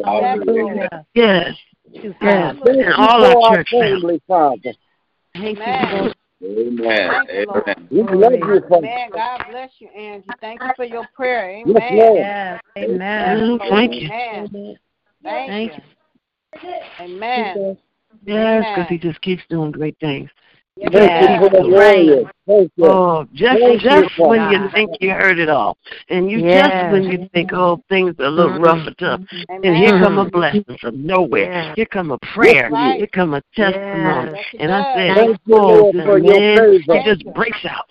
hallelujah. 0.05 1.07
Yes, 1.15 1.57
Yes, 1.93 2.15
yes. 2.23 2.57
And 2.65 2.95
all 2.95 3.25
our 3.25 3.37
our 3.43 3.57
church 3.57 3.69
family. 3.71 4.01
family, 4.01 4.23
Father. 4.27 4.73
Thank 5.35 5.59
you, 5.59 5.65
Amen. 5.65 5.93
Lord. 5.93 6.15
Amen. 6.43 7.11
Thank 7.11 7.31
you, 7.33 7.47
Amen. 7.51 7.89
We 7.91 8.03
love 8.03 8.33
you, 8.33 8.61
Father. 8.69 8.77
Amen. 8.77 9.11
God 9.13 9.45
bless 9.51 9.71
you, 9.79 9.89
Angie. 9.89 10.31
Thank 10.41 10.63
you 10.63 10.71
for 10.75 10.85
your 10.85 11.07
prayer. 11.15 11.63
Yes, 11.67 11.77
Amen. 11.77 11.93
Lord. 11.93 12.17
Yes, 12.77 13.61
Lord. 13.61 13.61
thank 13.69 13.95
you. 13.95 14.09
Amen. 14.11 14.79
Thank, 15.23 15.73
Thank 15.73 15.73
you. 15.75 15.83
Amen. 17.01 17.77
Yes, 18.25 18.65
because 18.65 18.77
Amen. 18.77 18.87
he 18.89 18.99
just 18.99 19.21
keeps 19.21 19.43
doing 19.49 19.71
great 19.71 19.97
things. 20.01 20.31
Thank 20.81 20.95
Yes. 20.95 21.41
you 21.43 21.49
for 21.49 21.57
the 21.57 21.69
warriors. 21.69 22.27
Thank. 22.47 22.73
Oh, 22.81 23.27
just 23.35 23.61
you, 23.61 23.79
just 23.79 24.19
when 24.19 24.51
you 24.51 24.69
think 24.71 24.91
you 25.01 25.11
heard 25.11 25.39
it 25.39 25.51
all, 25.51 25.77
and 26.09 26.31
you 26.31 26.39
Yes. 26.39 26.71
just 26.71 26.93
when 26.93 27.03
you 27.05 27.29
think 27.35 27.53
oh 27.53 27.83
things 27.89 28.15
are 28.19 28.25
a 28.25 28.31
little 28.31 28.53
Mhm. 28.53 28.65
rough 28.65 28.87
and 28.87 28.99
tough, 28.99 29.21
Amen. 29.51 29.61
and 29.63 29.77
here 29.77 29.99
come 29.99 30.19
a 30.19 30.25
blessing 30.25 30.65
from 30.81 31.05
nowhere. 31.07 31.53
Yes. 31.53 31.77
Here 31.77 31.87
come 31.87 32.11
a 32.11 32.19
prayer. 32.19 32.71
Right. 32.71 32.97
Here 32.97 33.07
come 33.09 33.35
a 33.35 33.43
testimony. 33.55 34.31
Yes, 34.35 34.47
And 34.59 34.73
I 34.73 34.83
does. 34.83 34.95
said, 34.95 35.17
Thank 35.17 35.39
you, 35.45 35.55
oh, 35.57 35.67
Lord, 35.67 35.95
this 35.95 36.05
for 36.07 36.19
your 36.19 36.41
man, 36.41 36.57
favor. 36.57 36.99
he 36.99 37.05
just 37.05 37.35
breaks 37.35 37.65
out. 37.67 37.91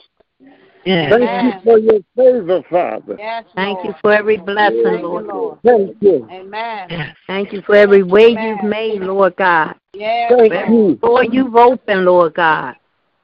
Yes. 0.86 1.12
Thank 1.12 1.24
Amen. 1.24 1.46
you 1.46 1.62
for 1.62 1.78
your 1.78 2.00
favor, 2.16 2.64
Father. 2.70 3.16
Yes, 3.20 3.46
Thank 3.54 3.84
you 3.84 3.94
for 4.02 4.14
every 4.14 4.38
blessing, 4.38 4.82
Thank 4.84 5.02
you, 5.02 5.08
Lord. 5.08 5.28
Lord. 5.28 5.60
Thank 5.64 6.02
you. 6.02 6.28
Amen. 6.32 6.88
Yes. 6.90 7.16
Thank 7.28 7.54
you 7.54 7.62
for 7.62 7.76
every 7.76 8.02
way 8.02 8.30
you've 8.30 8.64
made, 8.64 9.02
Lord 9.02 9.36
God. 9.36 9.76
Yes, 10.00 10.32
Thank 10.32 10.54
Lord. 10.54 10.70
you. 10.70 10.96
door 10.96 11.24
you've 11.26 11.56
opened, 11.56 12.06
Lord 12.06 12.34
God. 12.34 12.76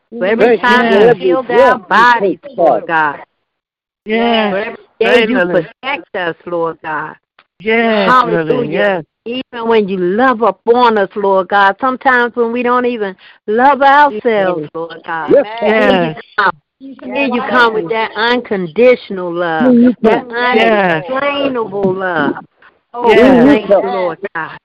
For 0.09 0.25
every 0.25 0.45
Thank 0.45 0.61
time 0.61 0.87
for 0.87 0.99
you 0.99 1.07
every 1.09 1.19
healed 1.21 1.47
breath 1.47 1.71
our 1.71 1.79
bodies, 1.79 2.39
take, 2.43 2.57
Lord 2.57 2.85
God. 2.85 3.15
For 3.15 3.23
Yes. 4.05 4.53
every 4.53 4.85
Pray, 4.99 5.25
day 5.25 5.31
you 5.31 5.39
protect 5.39 6.15
us, 6.15 6.35
Lord 6.45 6.77
God. 6.83 7.15
Yes, 7.61 8.11
Lily. 8.25 8.45
Hallelujah. 8.45 8.71
Yes. 8.71 9.05
Even 9.25 9.69
when 9.69 9.87
you 9.87 9.97
love 9.97 10.41
upon 10.41 10.97
us, 10.97 11.09
Lord 11.15 11.47
God. 11.47 11.77
Sometimes 11.79 12.35
when 12.35 12.51
we 12.51 12.61
don't 12.61 12.85
even 12.85 13.15
love 13.47 13.81
ourselves, 13.81 14.67
Lord 14.75 15.01
God. 15.05 15.31
Yes, 15.31 15.45
Yes. 15.61 16.23
Here 16.79 17.29
you 17.31 17.41
come 17.49 17.73
with 17.73 17.89
that 17.89 18.11
unconditional 18.15 19.33
love, 19.33 19.71
Here 19.71 19.81
you 19.81 19.95
that 20.01 20.27
come. 20.27 20.31
Yes. 20.31 21.05
unexplainable 21.09 21.93
love. 21.93 22.45
Oh, 22.93 23.09
Yes. 23.09 23.45
thank 23.45 23.69
you, 23.69 23.79
Lord 23.81 24.19
God. 24.35 24.57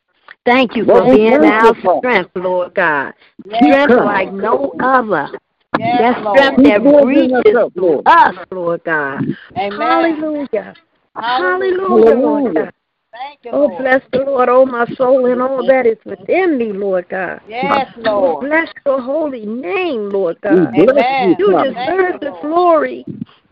Thank 0.50 0.74
you 0.74 0.84
for 0.84 1.04
Lord, 1.04 1.12
being 1.12 1.44
our 1.44 1.76
strength, 1.98 2.32
Lord 2.34 2.74
God. 2.74 3.14
Yes, 3.44 3.88
Strength 3.88 4.04
like 4.04 4.32
no 4.32 4.74
other. 4.80 5.30
Yes, 5.78 6.00
That 6.00 6.34
strength 6.34 6.64
that 6.64 7.06
reaches 7.06 7.54
up, 7.56 7.72
Lord. 7.76 8.02
us, 8.06 8.34
Lord 8.50 8.82
God. 8.82 9.20
Amen. 9.56 9.78
Hallelujah. 9.80 10.74
Hallelujah. 11.14 11.14
Hallelujah, 11.14 12.14
Lord 12.16 12.54
God. 12.56 12.72
Thank 13.12 13.38
you, 13.44 13.50
Oh, 13.52 13.68
bless 13.68 14.02
the 14.12 14.18
Lord, 14.20 14.48
oh 14.48 14.66
my 14.66 14.86
soul, 14.96 15.26
and 15.26 15.40
all 15.40 15.64
that 15.64 15.86
is 15.86 15.98
within 16.04 16.58
me, 16.58 16.72
Lord 16.72 17.08
God. 17.08 17.40
Yes, 17.48 17.86
Lord. 17.96 18.48
bless 18.48 18.68
your 18.84 19.00
holy 19.00 19.46
name, 19.46 20.10
Lord 20.10 20.40
God. 20.40 20.74
Amen. 20.74 21.36
you, 21.38 21.56
deserve 21.62 22.20
the 22.20 22.30
Lord. 22.30 22.42
glory. 22.42 23.04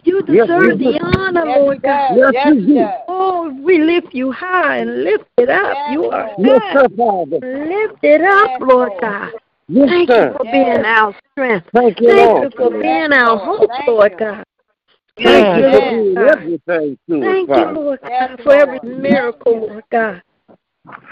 You 0.08 0.22
deserve 0.22 0.78
we 0.78 0.92
the 0.92 1.00
honor, 1.02 1.44
Yes, 1.44 1.58
Lord 1.60 1.82
God. 1.82 2.16
Yes, 2.16 2.32
Yes, 2.32 2.52
we 2.54 2.60
he 2.60 2.66
do. 2.66 2.74
does. 2.76 2.92
Oh, 3.08 3.54
we 3.62 3.78
lift 3.82 4.14
you 4.14 4.32
high 4.32 4.78
and 4.78 5.04
lift 5.04 5.24
it 5.36 5.50
up. 5.50 5.76
Yes, 5.76 5.92
You 5.92 6.04
are 6.06 6.30
Lord. 6.38 6.46
Yes, 6.46 6.62
sir, 6.72 6.88
Father. 6.96 7.38
Lift 7.42 7.98
it 8.02 8.20
up, 8.22 8.48
Yes, 8.48 8.60
Lord 8.62 8.88
Lord. 8.88 9.00
God. 9.02 9.32
Yes, 9.68 9.88
Thank 9.90 10.08
you 10.08 10.32
for 10.32 10.44
Yes. 10.44 10.52
being 10.52 10.84
our 10.86 11.14
strength. 11.32 11.68
Thank 11.74 12.00
you, 12.00 12.08
Thank 12.08 12.42
you 12.42 12.50
for 12.56 12.70
Yes, 12.70 12.82
being 12.82 13.12
our 13.12 13.36
hope, 13.36 13.70
Thank 13.70 13.86
Lord. 13.86 14.14
God. 14.18 14.44
Thank 15.22 15.26
Thank 15.26 15.56
you, 15.56 15.60
you 15.60 15.68
Yes. 15.68 15.92
Lord 15.92 16.14
God. 16.14 16.38
everything 16.38 16.98
Thank 17.10 17.48
you. 17.50 17.64
Lord 17.66 17.98
Yes, 18.02 18.30
God, 18.30 18.40
for 18.44 18.52
every 18.54 18.78
Lord. 18.80 19.02
miracle, 19.02 19.68
Lord 19.68 19.84
God. 19.92 20.22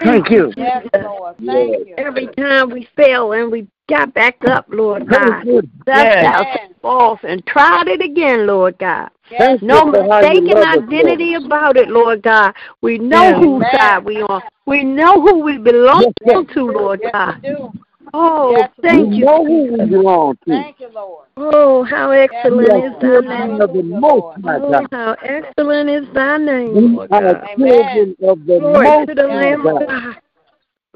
Thank 0.02 0.30
you. 0.30 0.54
Yes, 0.56 0.86
Lord. 0.94 1.36
Thank 1.44 1.86
you. 1.86 1.94
Every 1.98 2.28
time 2.28 2.70
we 2.70 2.88
fail 2.96 3.32
and 3.32 3.52
we 3.52 3.68
got 3.88 4.12
back 4.14 4.36
up, 4.48 4.66
Lord 4.68 5.08
God. 5.08 5.44
Thank 5.44 5.46
you. 5.46 5.62
Dust 5.86 6.16
Yes. 6.20 6.24
ourselves 6.24 6.74
off 6.82 7.20
and 7.24 7.46
tried 7.46 7.88
it 7.88 8.02
again, 8.02 8.46
Lord 8.46 8.76
God. 8.78 9.10
Yes, 9.30 9.58
No 9.62 9.84
Lord. 9.84 9.94
for 9.94 10.12
how 10.12 10.20
you 10.20 10.40
mistaken 10.40 10.54
love 10.54 10.66
us, 10.68 10.82
identity 10.82 11.34
about 11.34 11.76
it, 11.76 11.88
Lord 11.88 12.22
God. 12.22 12.54
We 12.80 12.98
know 12.98 13.22
Yes. 13.22 13.42
whose 13.42 13.64
side 13.72 14.04
we 14.04 14.22
on. 14.22 14.42
We 14.66 14.82
know 14.82 15.20
who 15.20 15.40
we 15.40 15.58
belong 15.58 16.12
Yes, 16.24 16.34
sir. 16.34 16.44
to, 16.54 16.64
Lord 16.72 17.00
Yes, 17.02 17.12
God. 17.12 17.40
we. 17.42 17.72
Oh, 18.14 18.56
Yes, 18.56 18.70
We 18.78 18.88
thank 18.88 19.14
you. 19.14 19.24
know 19.24 19.44
who 19.44 19.72
we 19.72 19.84
belong 19.86 20.36
to. 20.46 20.50
Thank 20.50 20.80
you, 20.80 20.88
Lord. 20.88 21.26
Oh, 21.36 21.84
how 21.84 22.10
excellent 22.12 22.70
are 22.70 22.86
is 22.86 22.92
thy 22.94 23.00
children 23.00 23.48
name. 23.48 23.60
of 23.60 23.72
the 23.72 23.82
Most 23.82 24.02
Lord. 24.02 24.44
High 24.44 24.56
Oh, 24.56 24.72
God. 24.72 24.86
how 24.90 25.16
excellent 25.22 25.90
is 25.90 26.14
thy 26.14 26.36
name, 26.38 26.94
Lord 26.94 27.10
God. 27.10 27.48
children 27.58 28.16
of 28.22 28.46
the 28.46 28.58
Glory 28.58 28.86
Most 28.86 29.08
to 29.08 29.14
the 29.14 29.26
Lamb 29.26 29.66
of 29.66 29.86
God. 29.86 30.16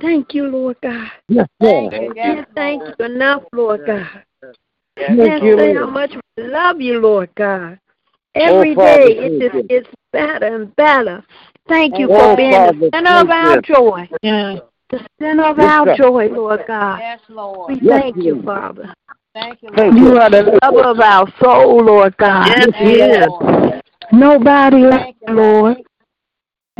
God. 0.00 0.06
Thank 0.06 0.34
you, 0.34 0.46
Lord 0.46 0.76
God. 0.82 1.10
Yes, 1.28 1.48
Thank 1.60 1.92
sir. 1.92 2.02
you. 2.02 2.14
Can't 2.14 2.38
Yes, 2.38 2.46
thank 2.54 2.82
you 2.98 3.04
enough, 3.04 3.42
Lord 3.52 3.80
God. 3.86 4.24
Thank 4.96 5.42
you, 5.42 5.56
say 5.58 5.74
how 5.74 5.86
much 5.86 6.12
we 6.36 6.44
love 6.44 6.80
you, 6.80 7.00
Lord 7.00 7.30
God. 7.34 7.78
Oh, 8.36 8.40
Every 8.40 8.72
Oh, 8.72 8.74
Father, 8.74 8.98
day 8.98 9.16
it 9.16 9.38
thank 9.38 9.52
just 9.52 9.68
gets 9.68 9.88
better 10.12 10.54
and 10.54 10.76
better. 10.76 11.24
Thank 11.68 11.98
you 11.98 12.08
Oh, 12.10 12.30
for 12.30 12.36
being 12.36 12.50
Father, 12.50 12.72
the 12.72 12.90
center 12.94 13.20
of 13.20 13.30
our 13.30 13.56
you. 13.56 13.62
joy. 13.62 14.08
Yes. 14.22 14.60
The 14.90 15.06
center 15.20 15.44
of 15.44 15.58
Yes, 15.58 15.70
our 15.70 15.86
sir. 15.86 15.96
joy, 15.96 16.28
Lord 16.28 16.64
God. 16.66 16.98
Yes, 16.98 17.20
Lord. 17.28 17.68
We 17.68 17.80
Yes, 17.80 18.00
thank 18.02 18.16
you, 18.16 18.42
Father. 18.42 18.94
Thank 19.34 19.62
you, 19.62 19.68
Lord. 19.70 19.78
Thank 19.78 19.98
You 19.98 20.08
you. 20.08 20.18
are 20.18 20.30
the 20.30 20.58
lover 20.62 20.82
of 20.82 21.00
our 21.00 21.32
soul, 21.42 21.84
Lord 21.84 22.16
God. 22.16 22.46
Yes, 22.46 22.68
Yes, 22.74 22.74
he 22.78 22.94
you 22.94 23.04
is. 23.04 23.16
are. 23.16 23.28
Lord. 23.28 23.82
Nobody 24.12 24.76
like 24.78 25.00
Thank 25.00 25.16
you, 25.20 25.28
you, 25.28 25.40
Lord. 25.40 25.76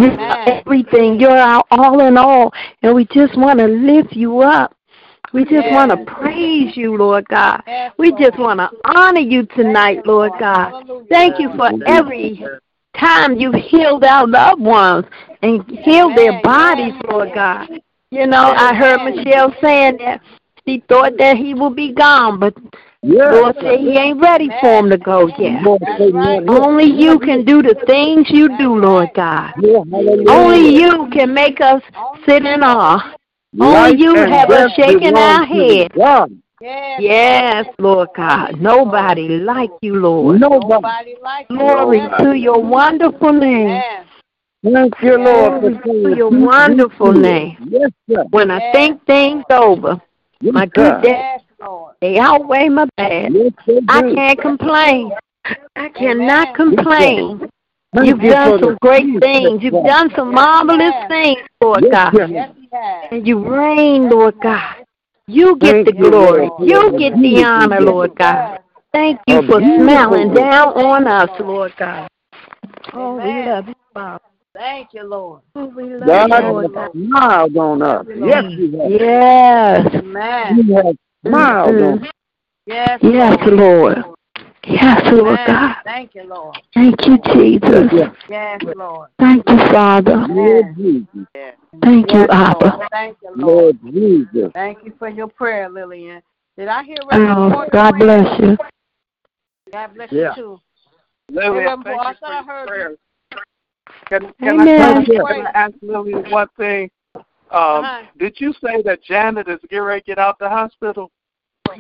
You're 0.01 0.49
everything. 0.49 1.21
You're 1.21 1.37
our 1.37 1.63
all 1.71 2.01
in 2.07 2.17
all. 2.17 2.53
And 2.83 2.95
we 2.95 3.07
just 3.07 3.37
want 3.37 3.59
to 3.59 3.67
lift 3.67 4.15
you 4.15 4.41
up. 4.41 4.75
We 5.33 5.45
just 5.45 5.67
Yes. 5.67 5.73
want 5.73 5.91
to 5.91 5.99
praise 6.13 6.77
you, 6.77 6.97
Lord 6.97 7.29
God. 7.29 7.63
Yes, 7.67 7.93
We 7.99 8.11
Lord. 8.11 8.23
just 8.23 8.39
want 8.39 8.59
to 8.59 8.71
honor 8.85 9.21
you 9.21 9.45
tonight, 9.47 9.97
Thank 9.97 10.07
you, 10.07 10.13
Lord 10.13 10.31
Lord. 10.31 10.41
God. 10.41 10.73
Hallelujah, 10.73 11.07
Thank 11.09 11.39
you 11.39 11.51
for 11.57 11.71
every 11.87 12.45
time 12.97 13.37
you've 13.37 13.55
healed 13.55 14.05
our 14.05 14.27
loved 14.27 14.61
ones 14.61 15.07
and 15.43 15.65
healed 15.85 16.17
their 16.17 16.41
bodies, 16.41 16.95
Yes. 16.95 17.03
Lord 17.11 17.33
God. 17.33 17.69
You 18.11 18.27
know, 18.27 18.53
I 18.57 18.75
heard 18.75 19.03
Michelle 19.05 19.55
saying 19.63 19.99
that 19.99 20.21
she 20.67 20.83
thought 20.89 21.17
that 21.19 21.37
he 21.37 21.55
would 21.55 21.77
be 21.77 21.93
gone, 21.93 22.41
but 22.41 22.55
Yes. 23.03 23.33
Lord 23.33 23.57
said 23.61 23.81
he 23.81 23.97
ain't 23.97 24.21
ready 24.21 24.51
for 24.61 24.79
him 24.79 24.91
to 24.91 24.99
go 24.99 25.27
yet. 25.39 25.63
Lord, 25.63 25.81
That's 25.81 25.99
say 25.99 26.11
right. 26.13 26.43
Only 26.49 26.85
you 26.85 27.19
can 27.19 27.45
do 27.45 27.63
the 27.63 27.75
things 27.87 28.27
you 28.29 28.55
do, 28.59 28.79
Lord 28.79 29.11
God. 29.15 29.55
Yeah. 29.59 29.83
Only 30.29 30.75
you 30.75 31.09
can 31.13 31.33
make 31.33 31.61
us 31.61 31.83
sit 32.27 32.45
in 32.45 32.63
awe. 32.63 33.15
Only 33.59 33.99
you 33.99 34.17
and 34.17 34.33
have 34.33 34.51
us 34.51 34.73
shaking 34.77 35.17
our 35.17 35.47
belong 35.47 35.89
head. 35.89 35.93
Yes. 35.97 36.29
Yes, 37.01 37.67
Lord 37.79 38.11
God. 38.15 38.61
Nobody 38.61 39.29
like 39.39 39.71
you, 39.81 39.97
Lord. 39.97 40.41
Nobody. 40.41 40.69
Nobody 40.69 41.17
like 41.23 41.47
you. 41.49 41.57
Glory 41.57 42.03
to 42.21 42.35
your 42.35 42.63
wonderful 42.63 43.33
name. 43.33 43.69
Amen. 43.69 44.07
Thank 44.63 44.95
you, 45.01 45.17
Lord, 45.17 45.63
for 45.63 45.71
Glory 45.83 46.13
to 46.13 46.17
your 46.17 46.31
wonderful 46.31 47.13
name. 47.13 47.57
Yes, 47.71 47.91
sir. 48.11 48.25
When 48.31 48.51
I 48.51 48.71
think 48.73 49.05
things 49.07 49.45
over, 49.51 50.01
Yes, 50.43 50.55
my 50.55 50.65
sir. 50.67 50.71
good 50.75 51.03
day, 51.03 51.09
Yes, 51.09 51.41
Lord. 51.61 51.95
they 52.01 52.19
outweigh 52.19 52.69
my 52.69 52.87
bad. 52.97 53.33
Yes, 53.33 53.53
I 53.89 54.03
can't 54.15 54.41
complain. 54.41 55.13
I 55.77 55.89
cannot 55.89 56.49
Amen. 56.49 56.55
complain. 56.55 57.51
Thank 57.95 58.07
You've 58.07 58.21
you 58.21 58.31
done 58.31 58.61
some 58.61 58.77
great 58.81 59.21
things. 59.21 59.63
You've 59.63 59.85
done 59.85 60.11
some 60.17 60.33
marvelous 60.33 60.95
things, 61.09 61.41
Lord 61.61 61.83
Yes, 61.83 61.93
God. 61.93 62.13
yes. 62.15 62.31
Yes, 62.31 62.51
he 62.57 62.69
has. 62.73 63.09
And 63.11 63.27
you 63.27 63.45
reign, 63.45 64.09
Lord 64.09 64.35
God. 64.41 64.87
You 65.27 65.57
get 65.57 65.85
the 65.85 65.93
glory. 65.93 66.51
You 66.61 66.99
get 66.99 67.15
the 67.15 67.45
honor. 67.45 67.81
Lord 67.81 68.15
God. 68.17 68.61
Thank 68.93 69.21
you 69.27 69.43
for 69.47 69.61
beautiful 69.61 69.85
smiling 69.85 70.35
down 70.35 70.69
on 70.69 71.07
us, 71.07 71.31
Lord 71.41 71.73
God. 71.79 72.09
Oh, 72.93 73.15
we 73.17 73.47
love 73.49 73.69
you, 73.69 73.75
Father. 73.95 74.25
Thank 74.53 74.89
you, 74.93 75.05
Lord. 75.05 75.43
Oh, 75.55 75.67
we 75.67 75.85
love 75.85 76.29
God 76.29 76.29
you, 76.29 76.49
Lord 76.49 76.75
God. 76.75 76.91
smiled 76.93 77.57
on 77.57 77.83
us. 77.83 78.07
Yes, 78.09 78.45
He 78.57 78.77
has. 78.77 78.91
Yes. 79.01 80.03
Amen. 80.03 80.99
He 81.23 81.29
has 81.31 81.35
smiled 81.35 81.69
on 81.69 81.99
Mhm. 81.99 82.05
us. 82.05 82.13
Yes, 82.67 82.99
Yes, 83.03 83.47
Lord. 83.47 83.99
Lord. 83.99 84.17
Yes, 84.65 85.13
Lord 85.13 85.39
Amen. 85.39 85.47
God. 85.47 85.77
Thank 85.85 86.15
you, 86.15 86.23
Lord. 86.25 86.57
Thank 86.75 87.07
you, 87.07 87.19
Jesus. 87.19 87.93
Yes, 87.93 88.15
Yes, 88.29 88.63
Lord. 88.77 89.09
Thank 89.19 89.49
you, 89.49 89.59
Father. 89.73 90.17
Lord 90.29 90.77
Jesus. 90.77 91.27
Thank 91.83 92.13
you, 92.13 92.19
Yes, 92.21 92.29
Lord. 92.29 92.31
Abba. 92.31 92.89
Thank 92.91 93.19
you, 93.23 93.31
Lord. 93.35 93.79
Lord 93.83 93.95
Jesus. 93.95 94.53
Thank 94.55 94.85
you 94.85 94.93
for 94.99 95.09
your 95.09 95.29
prayer, 95.29 95.69
Lillian. 95.69 96.23
Did 96.57 96.69
I 96.69 96.85
hear 96.85 96.99
right? 97.07 97.21
Oh, 97.21 97.67
God 97.73 97.99
bless 97.99 98.41
you. 98.41 98.57
God 99.73 99.95
bless 99.95 100.13
Yeah. 100.13 100.35
you 100.37 100.43
too. 100.43 100.61
Lily, 101.31 101.59
Reverend 101.59 101.85
thank 101.85 101.97
Porter, 101.97 102.09
I 102.09 102.11
you 102.11 102.17
thought 102.17 102.21
for 102.21 102.33
I 102.33 102.37
your 102.37 102.45
heard 102.45 102.69
prayers. 102.69 102.99
Can, 104.07 104.21
can, 104.41 104.61
I, 104.61 104.65
Amen. 104.65 105.05
can, 105.05 105.21
I, 105.21 105.33
can 105.33 105.47
I 105.47 105.51
ask 105.55 105.75
Lily 105.83 106.15
one 106.15 106.49
thing? 106.57 106.91
Um, 107.51 107.85
Uh-huh. 107.85 108.03
Did 108.19 108.41
you 108.41 108.53
say 108.65 108.83
that 108.83 109.03
Janet 109.03 109.49
is 109.49 109.59
getting 109.63 109.81
ready 109.83 110.01
to 110.01 110.07
get 110.07 110.19
out 110.19 110.39
the 110.39 110.49
hospital? 110.49 111.11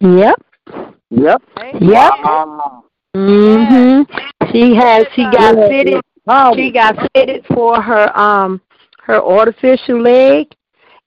Yep. 0.00 0.40
Yep. 1.10 1.42
Amen. 1.58 1.78
Yep. 1.80 2.12
Wow. 2.22 2.84
Mhm. 3.16 4.06
She 4.52 4.74
has. 4.74 5.06
She 5.14 5.22
got 5.22 5.54
fitted. 5.68 6.00
She 6.54 6.70
got 6.70 6.96
fitted 7.14 7.44
for 7.46 7.80
her 7.80 8.16
um 8.18 8.60
her 9.02 9.22
artificial 9.22 10.00
leg, 10.00 10.46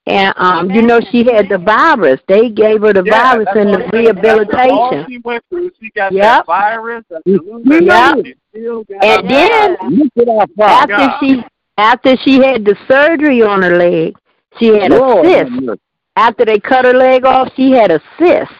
and 0.05 0.33
um 0.37 0.69
you 0.71 0.81
know 0.81 0.99
she 1.11 1.23
had 1.23 1.47
the 1.49 1.57
virus. 1.57 2.19
They 2.27 2.49
gave 2.49 2.81
her 2.81 2.93
the 2.93 3.03
Yeah, 3.03 3.35
virus 3.35 3.45
that's 3.45 3.57
in 3.57 3.71
the 3.71 3.77
I'm 3.77 3.89
all 3.89 3.93
rehabilitation. 3.93 5.05
she 5.09 5.17
went 5.19 5.43
through, 5.49 5.71
she 5.79 5.89
got 5.91 6.11
Yep. 6.11 6.21
that 6.21 6.45
virus, 6.45 7.05
that 7.09 7.21
You 7.25 7.39
flu, 7.39 7.63
see 7.79 7.85
Yep. 7.85 8.15
and 8.15 8.25
she 8.25 8.35
still 8.49 8.83
got 8.83 9.03
And 9.03 9.29
then 9.29 9.77
mind. 9.79 9.97
Look 10.15 10.27
at 10.27 10.27
our 10.29 10.47
Father. 10.57 10.93
after 10.93 10.97
God. 10.97 11.19
she 11.19 11.43
after 11.77 12.17
she 12.17 12.33
had 12.41 12.65
the 12.65 12.75
surgery 12.87 13.41
on 13.41 13.61
her 13.63 13.77
leg, 13.77 14.15
she 14.59 14.67
had 14.67 14.91
a 14.91 14.97
Lord 14.97 15.25
have 15.25 15.47
cyst. 15.47 15.79
After 16.15 16.45
they 16.45 16.59
cut 16.59 16.85
her 16.85 16.93
leg 16.93 17.25
off, 17.25 17.49
she 17.55 17.71
had 17.71 17.91
a 17.91 17.99
cyst. 18.19 18.51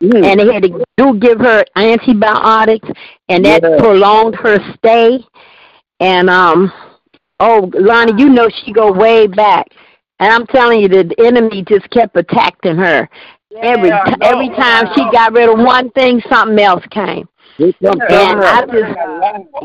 Mm. 0.00 0.24
and 0.24 0.38
they 0.38 0.52
had 0.54 0.62
to 0.62 0.84
do 0.96 1.18
give 1.18 1.40
her 1.40 1.64
antibiotics, 1.74 2.88
and 3.28 3.44
that 3.44 3.62
Yeah. 3.64 3.78
prolonged 3.78 4.36
her 4.36 4.58
stay. 4.76 5.24
And 5.98 6.30
um, 6.30 6.72
oh, 7.40 7.68
Lonnie, 7.74 8.12
you 8.16 8.28
know 8.28 8.48
she 8.48 8.72
go 8.72 8.92
way 8.92 9.26
back, 9.26 9.66
and 10.20 10.32
I'm 10.32 10.46
telling 10.46 10.80
you, 10.80 10.88
the 10.88 11.12
enemy 11.18 11.64
just 11.68 11.90
kept 11.90 12.16
attacking 12.16 12.76
her. 12.76 13.08
Every 13.60 13.88
Yeah, 13.88 14.02
I 14.04 14.10
t- 14.10 14.16
know. 14.20 14.26
every 14.28 14.48
time 14.50 14.86
I 14.86 14.94
she 14.94 15.02
got 15.10 15.32
rid 15.32 15.48
of 15.48 15.58
one 15.58 15.90
thing, 15.90 16.22
something 16.30 16.60
else 16.60 16.84
came. 16.90 17.28
And 17.58 17.74
I 17.82 18.64
just, 18.66 18.96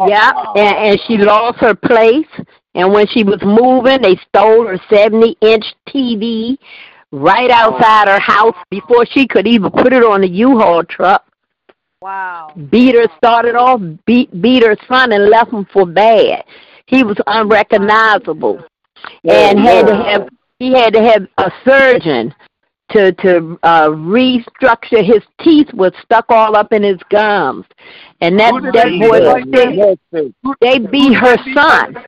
yeah, 0.07 0.31
and, 0.55 0.77
and 0.77 0.99
she 1.05 1.17
lost 1.17 1.59
her 1.59 1.75
place. 1.75 2.25
And 2.75 2.91
when 2.91 3.07
she 3.07 3.23
was 3.23 3.39
moving, 3.43 4.01
they 4.01 4.17
stole 4.27 4.67
her 4.67 4.79
70 4.89 5.37
inch 5.41 5.65
TV 5.87 6.57
right 7.11 7.51
outside 7.51 8.07
her 8.07 8.19
house 8.19 8.55
before 8.71 9.05
she 9.05 9.27
could 9.27 9.47
even 9.47 9.69
put 9.69 9.93
it 9.93 10.03
on 10.03 10.21
the 10.21 10.29
U-Haul 10.29 10.83
truck. 10.83 11.25
Wow. 12.01 12.51
Beat 12.69 12.95
her, 12.95 13.07
started 13.17 13.55
off, 13.55 13.79
beat, 14.05 14.41
beat 14.41 14.63
her 14.63 14.75
son 14.87 15.13
and 15.13 15.29
left 15.29 15.53
him 15.53 15.65
for 15.71 15.85
bad. 15.85 16.43
He 16.87 17.03
was 17.03 17.17
unrecognizable 17.27 18.63
and 19.23 19.59
had 19.59 19.87
to 19.87 19.95
have 19.95 20.29
he 20.59 20.73
had 20.73 20.93
to 20.93 21.01
have 21.01 21.27
a 21.37 21.51
surgeon 21.65 22.33
to 22.91 23.11
to 23.13 23.57
uh 23.63 23.87
restructure 23.87 25.03
his 25.03 25.21
teeth 25.41 25.67
was 25.73 25.91
stuck 26.03 26.25
all 26.29 26.55
up 26.55 26.71
in 26.71 26.83
his 26.83 26.99
gums 27.09 27.65
and 28.21 28.39
that 28.39 28.53
that 28.73 28.87
boy 28.99 29.19
beat? 29.45 29.77
was 29.77 29.97
sick. 30.11 30.33
Mercy. 30.43 30.55
they 30.61 30.79
beat 30.79 31.13
her 31.13 31.37
son 31.53 32.05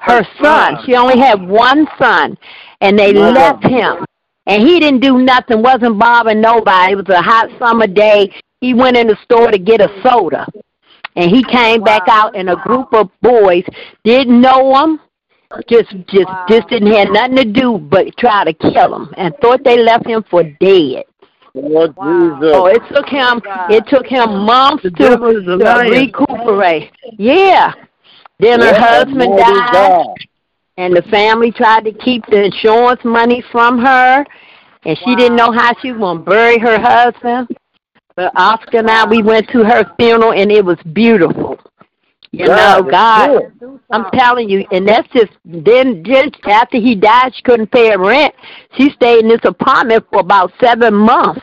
her 0.00 0.22
son 0.42 0.78
she 0.84 0.94
only 0.94 1.18
had 1.18 1.40
one 1.46 1.86
son 1.98 2.36
and 2.80 2.98
they 2.98 3.12
Wow. 3.12 3.30
left 3.32 3.64
him 3.64 4.04
and 4.46 4.62
he 4.62 4.80
didn't 4.80 5.00
do 5.00 5.18
nothing 5.18 5.62
wasn't 5.62 5.98
bothering 5.98 6.40
nobody 6.40 6.92
it 6.92 6.96
was 6.96 7.08
a 7.08 7.22
hot 7.22 7.48
summer 7.58 7.86
day 7.86 8.32
he 8.60 8.74
went 8.74 8.96
in 8.96 9.06
the 9.06 9.16
store 9.24 9.50
to 9.50 9.58
get 9.58 9.80
a 9.80 9.88
soda 10.02 10.46
and 11.16 11.30
he 11.30 11.42
came 11.44 11.82
back 11.82 12.02
out 12.08 12.34
and 12.36 12.48
a 12.48 12.56
group 12.56 12.92
of 12.92 13.10
boys 13.20 13.64
didn't 14.04 14.40
know 14.40 14.74
him 14.76 15.00
just 15.68 15.90
just 16.06 16.26
Wow. 16.26 16.46
just 16.48 16.68
didn't 16.68 16.92
have 16.92 17.10
nothing 17.10 17.36
to 17.36 17.44
do 17.44 17.78
but 17.78 18.16
try 18.16 18.44
to 18.44 18.52
kill 18.52 18.94
him 18.94 19.12
and 19.16 19.34
thought 19.42 19.64
they 19.64 19.78
left 19.78 20.06
him 20.06 20.24
for 20.30 20.44
dead. 20.60 21.04
Lord 21.54 21.96
Wow. 21.96 22.38
Jesus. 22.38 22.52
Oh, 22.54 22.66
it 22.66 22.82
took 22.94 23.08
him 23.08 23.42
it 23.68 23.84
took 23.88 24.06
him 24.06 24.44
months 24.46 24.84
to, 24.84 24.90
devil 24.90 25.30
is 25.30 25.42
a 25.48 25.58
to 25.58 25.90
recuperate. 25.90 26.92
Yeah. 27.18 27.72
Then 28.40 28.60
her 28.60 28.74
husband 28.74 29.36
died 29.36 29.72
God. 29.72 30.16
and 30.76 30.96
the 30.96 31.02
family 31.02 31.52
tried 31.52 31.84
to 31.84 31.92
keep 31.92 32.24
the 32.26 32.44
insurance 32.44 33.00
money 33.04 33.42
from 33.52 33.78
her 33.78 34.24
and 34.84 34.98
she 35.04 35.14
didn't 35.14 35.36
know 35.36 35.52
how 35.52 35.74
she 35.80 35.92
was 35.92 36.00
gonna 36.00 36.20
bury 36.20 36.58
her 36.58 36.78
husband. 36.78 37.48
But 38.16 38.32
Oscar 38.36 38.78
and 38.78 38.90
I 38.90 39.06
we 39.06 39.22
went 39.22 39.48
to 39.50 39.64
her 39.64 39.84
funeral 39.98 40.32
and 40.32 40.50
it 40.50 40.64
was 40.64 40.78
beautiful. 40.92 41.58
You 42.32 42.46
know, 42.46 42.82
God 42.82 42.84
is 42.86 42.90
God 42.90 43.58
good. 43.58 43.80
I'm 43.90 44.10
telling 44.12 44.48
you, 44.48 44.64
and 44.70 44.86
that's 44.86 45.08
just 45.08 45.32
then 45.44 46.04
just 46.04 46.36
after 46.44 46.78
he 46.78 46.94
died 46.94 47.34
she 47.34 47.42
couldn't 47.42 47.72
pay 47.72 47.90
her 47.90 47.98
rent. 47.98 48.34
She 48.78 48.90
stayed 48.90 49.20
in 49.20 49.28
this 49.28 49.44
apartment 49.44 50.06
for 50.10 50.20
about 50.20 50.52
seven 50.60 50.94
months 50.94 51.42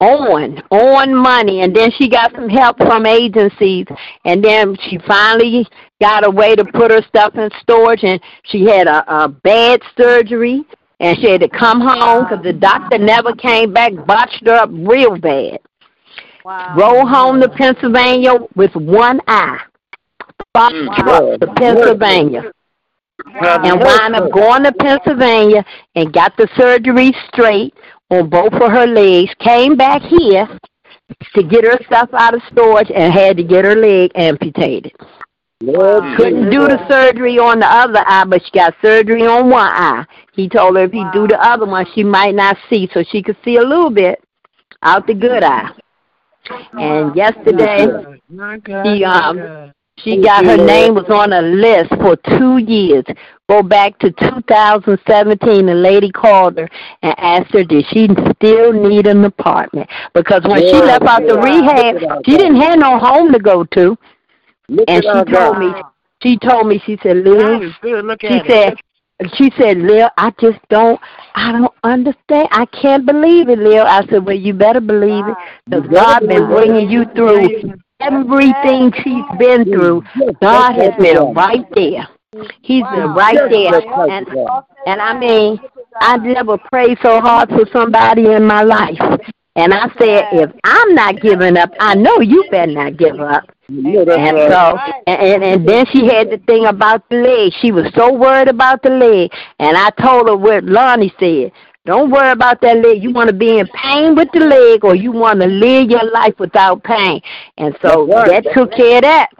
on 0.00 0.60
on 0.70 1.14
money 1.14 1.62
and 1.62 1.74
then 1.74 1.90
she 1.92 2.08
got 2.08 2.32
some 2.34 2.48
help 2.48 2.76
from 2.78 3.06
agencies 3.06 3.86
and 4.24 4.44
then 4.44 4.76
she 4.88 4.98
finally 5.06 5.66
got 6.00 6.26
a 6.26 6.30
way 6.30 6.54
to 6.54 6.64
put 6.64 6.90
her 6.90 7.02
stuff 7.02 7.34
in 7.36 7.48
storage 7.60 8.02
and 8.02 8.20
she 8.44 8.64
had 8.64 8.86
a, 8.86 9.24
a 9.24 9.28
bad 9.28 9.80
surgery 9.96 10.62
and 11.00 11.18
she 11.18 11.30
had 11.30 11.40
to 11.40 11.48
come 11.48 11.80
home 11.80 12.24
because 12.24 12.42
the 12.42 12.52
doctor 12.52 12.98
never 12.98 13.34
came 13.34 13.72
back 13.72 13.92
botched 14.06 14.42
her 14.46 14.54
up 14.54 14.70
real 14.72 15.16
bad. 15.16 15.58
Wow. 16.44 16.74
roll 16.76 17.06
home 17.06 17.40
to 17.40 17.48
pennsylvania 17.48 18.34
with 18.54 18.74
one 18.74 19.20
eye. 19.26 19.60
Box 20.52 20.74
Mm, 20.74 20.96
truck 20.96 21.40
to 21.40 21.46
pennsylvania. 21.54 22.52
And 23.26 23.80
wound 23.80 24.16
up 24.16 24.32
going 24.32 24.64
to 24.64 24.72
Pennsylvania 24.72 25.64
and 25.94 26.12
got 26.12 26.36
the 26.36 26.48
surgery 26.56 27.14
straight 27.28 27.74
on 28.10 28.28
both 28.28 28.52
of 28.52 28.70
her 28.70 28.86
legs, 28.86 29.32
came 29.38 29.76
back 29.76 30.02
here 30.02 30.46
to 31.34 31.42
get 31.42 31.64
her 31.64 31.78
stuff 31.86 32.10
out 32.12 32.34
of 32.34 32.42
storage 32.50 32.90
and 32.94 33.12
had 33.12 33.36
to 33.36 33.44
get 33.44 33.64
her 33.64 33.76
leg 33.76 34.10
amputated. 34.14 34.92
Lord 35.62 36.16
Couldn't 36.16 36.50
do 36.50 36.66
the 36.66 36.84
surgery 36.88 37.38
on 37.38 37.60
the 37.60 37.66
other 37.66 38.04
eye, 38.06 38.24
but 38.24 38.42
she 38.44 38.50
got 38.50 38.74
surgery 38.82 39.22
on 39.22 39.48
one 39.48 39.66
eye. 39.66 40.04
He 40.34 40.48
told 40.48 40.76
her 40.76 40.84
if 40.84 40.92
he 40.92 41.04
do 41.12 41.26
the 41.26 41.38
other 41.40 41.64
one, 41.64 41.86
she 41.94 42.02
might 42.02 42.34
not 42.34 42.56
see, 42.68 42.88
so 42.92 43.02
she 43.02 43.22
could 43.22 43.36
see 43.44 43.56
a 43.56 43.62
little 43.62 43.90
bit 43.90 44.22
out 44.82 45.06
the 45.06 45.14
good 45.14 45.42
eye. 45.42 45.70
And 46.72 47.14
yesterday, 47.16 47.86
My 48.28 48.58
God. 48.58 48.84
She, 48.84 49.04
um, 49.04 49.36
God. 49.38 49.72
she 49.98 50.22
got 50.22 50.44
her 50.44 50.58
name 50.58 50.94
was 50.94 51.08
on 51.08 51.32
a 51.32 51.40
list 51.40 51.90
for 52.00 52.16
two 52.36 52.58
years. 52.58 53.04
Go 53.48 53.62
back 53.62 53.98
to 54.00 54.10
2017. 54.10 55.66
The 55.66 55.74
lady 55.74 56.10
called 56.10 56.58
her 56.58 56.68
and 57.02 57.14
asked 57.16 57.52
her, 57.52 57.64
did 57.64 57.86
she 57.90 58.08
still 58.36 58.72
need 58.72 59.06
an 59.06 59.24
apartment? 59.24 59.88
Because 60.12 60.42
when 60.44 60.60
she 60.60 60.72
left 60.72 61.06
out 61.06 61.22
the 61.26 61.38
rehab, 61.38 61.94
Look 61.94 62.02
at 62.02 62.10
our 62.10 62.22
she 62.26 62.36
didn't 62.36 62.60
have 62.60 62.78
no 62.78 62.98
home 62.98 63.32
to 63.32 63.38
go 63.38 63.64
to. 63.64 63.96
Look 64.68 64.88
And 64.88 65.02
she 65.02 65.10
told 65.10 65.26
God. 65.30 65.58
me, 65.58 65.82
she 66.22 66.38
told 66.38 66.66
me, 66.66 66.82
she 66.86 66.98
said, 67.02 67.16
God 67.18 67.26
Lil, 67.26 67.62
is. 67.62 67.74
Look 67.82 68.22
she 68.22 68.28
at 68.28 68.46
it. 68.46 68.50
said, 68.50 68.80
she 69.34 69.52
said, 69.58 69.78
Lil, 69.78 70.08
I 70.16 70.32
just 70.40 70.58
don't, 70.70 71.00
I 71.34 71.52
don't 71.52 71.74
understand. 71.84 72.48
I 72.50 72.66
can't 72.66 73.06
believe 73.06 73.48
it, 73.48 73.58
Lil. 73.58 73.84
I 73.86 74.04
said, 74.06 74.24
well, 74.24 74.36
you 74.36 74.54
better 74.54 74.80
believe 74.80 75.26
it, 75.26 75.36
because 75.66 75.86
God 75.88 76.26
been 76.26 76.46
bringing 76.46 76.90
you 76.90 77.04
through 77.14 77.48
everything 78.00 78.92
she's 79.02 79.38
been 79.38 79.64
through. 79.64 80.02
God 80.40 80.74
has 80.74 80.94
been 80.98 81.34
right 81.34 81.66
there. 81.74 82.08
He's 82.62 82.82
been 82.82 83.14
right 83.14 83.38
there. 83.50 83.80
And, 84.10 84.26
and 84.86 85.00
I 85.00 85.16
mean, 85.16 85.60
I 86.00 86.16
never 86.16 86.58
prayed 86.58 86.98
so 87.02 87.20
hard 87.20 87.50
for 87.50 87.64
somebody 87.72 88.32
in 88.32 88.44
my 88.44 88.62
life. 88.62 88.98
And 89.56 89.72
I 89.72 89.88
said, 89.98 90.24
if 90.32 90.50
I'm 90.64 90.94
not 90.94 91.20
giving 91.20 91.56
up, 91.56 91.70
I 91.78 91.94
know 91.94 92.20
you 92.20 92.44
better 92.50 92.72
not 92.72 92.96
give 92.96 93.20
up. 93.20 93.44
And 93.68 94.50
so, 94.50 94.78
and, 95.06 95.44
and 95.44 95.68
then 95.68 95.86
she 95.92 96.06
had 96.06 96.28
the 96.30 96.38
thing 96.46 96.66
about 96.66 97.08
the 97.08 97.16
leg. 97.16 97.52
She 97.60 97.70
was 97.70 97.86
so 97.94 98.12
worried 98.12 98.48
about 98.48 98.82
the 98.82 98.90
leg, 98.90 99.30
and 99.60 99.76
I 99.76 99.90
told 99.90 100.28
her 100.28 100.36
what 100.36 100.64
Lonnie 100.64 101.14
said. 101.18 101.52
Don't 101.86 102.10
worry 102.10 102.30
about 102.30 102.60
that 102.62 102.78
leg. 102.78 103.02
You 103.02 103.12
want 103.12 103.28
to 103.28 103.34
be 103.34 103.58
in 103.58 103.68
pain 103.68 104.14
with 104.14 104.28
the 104.32 104.40
leg, 104.40 104.84
or 104.84 104.94
you 104.94 105.12
want 105.12 105.40
to 105.40 105.46
live 105.46 105.88
your 105.88 106.10
life 106.10 106.34
without 106.38 106.82
pain. 106.82 107.20
And 107.56 107.76
so 107.80 108.06
that 108.06 108.44
took 108.54 108.72
care 108.72 108.96
of 108.96 109.02
that. 109.02 109.30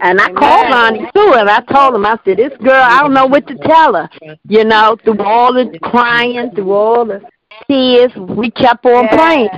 And 0.00 0.20
I 0.20 0.32
called 0.32 0.70
Lonnie 0.70 1.10
too, 1.14 1.34
and 1.34 1.50
I 1.50 1.60
told 1.60 1.94
him, 1.94 2.06
I 2.06 2.18
said, 2.24 2.38
this 2.38 2.56
girl, 2.58 2.82
I 2.82 3.00
don't 3.00 3.14
know 3.14 3.26
what 3.26 3.46
to 3.48 3.54
tell 3.56 3.94
her. 3.94 4.08
You 4.48 4.64
know, 4.64 4.96
through 5.04 5.22
all 5.22 5.52
the 5.52 5.78
crying, 5.82 6.50
through 6.54 6.72
all 6.72 7.04
the 7.04 7.20
tears, 7.68 8.12
we 8.16 8.50
kept 8.50 8.84
on 8.86 9.08
praying. 9.08 9.48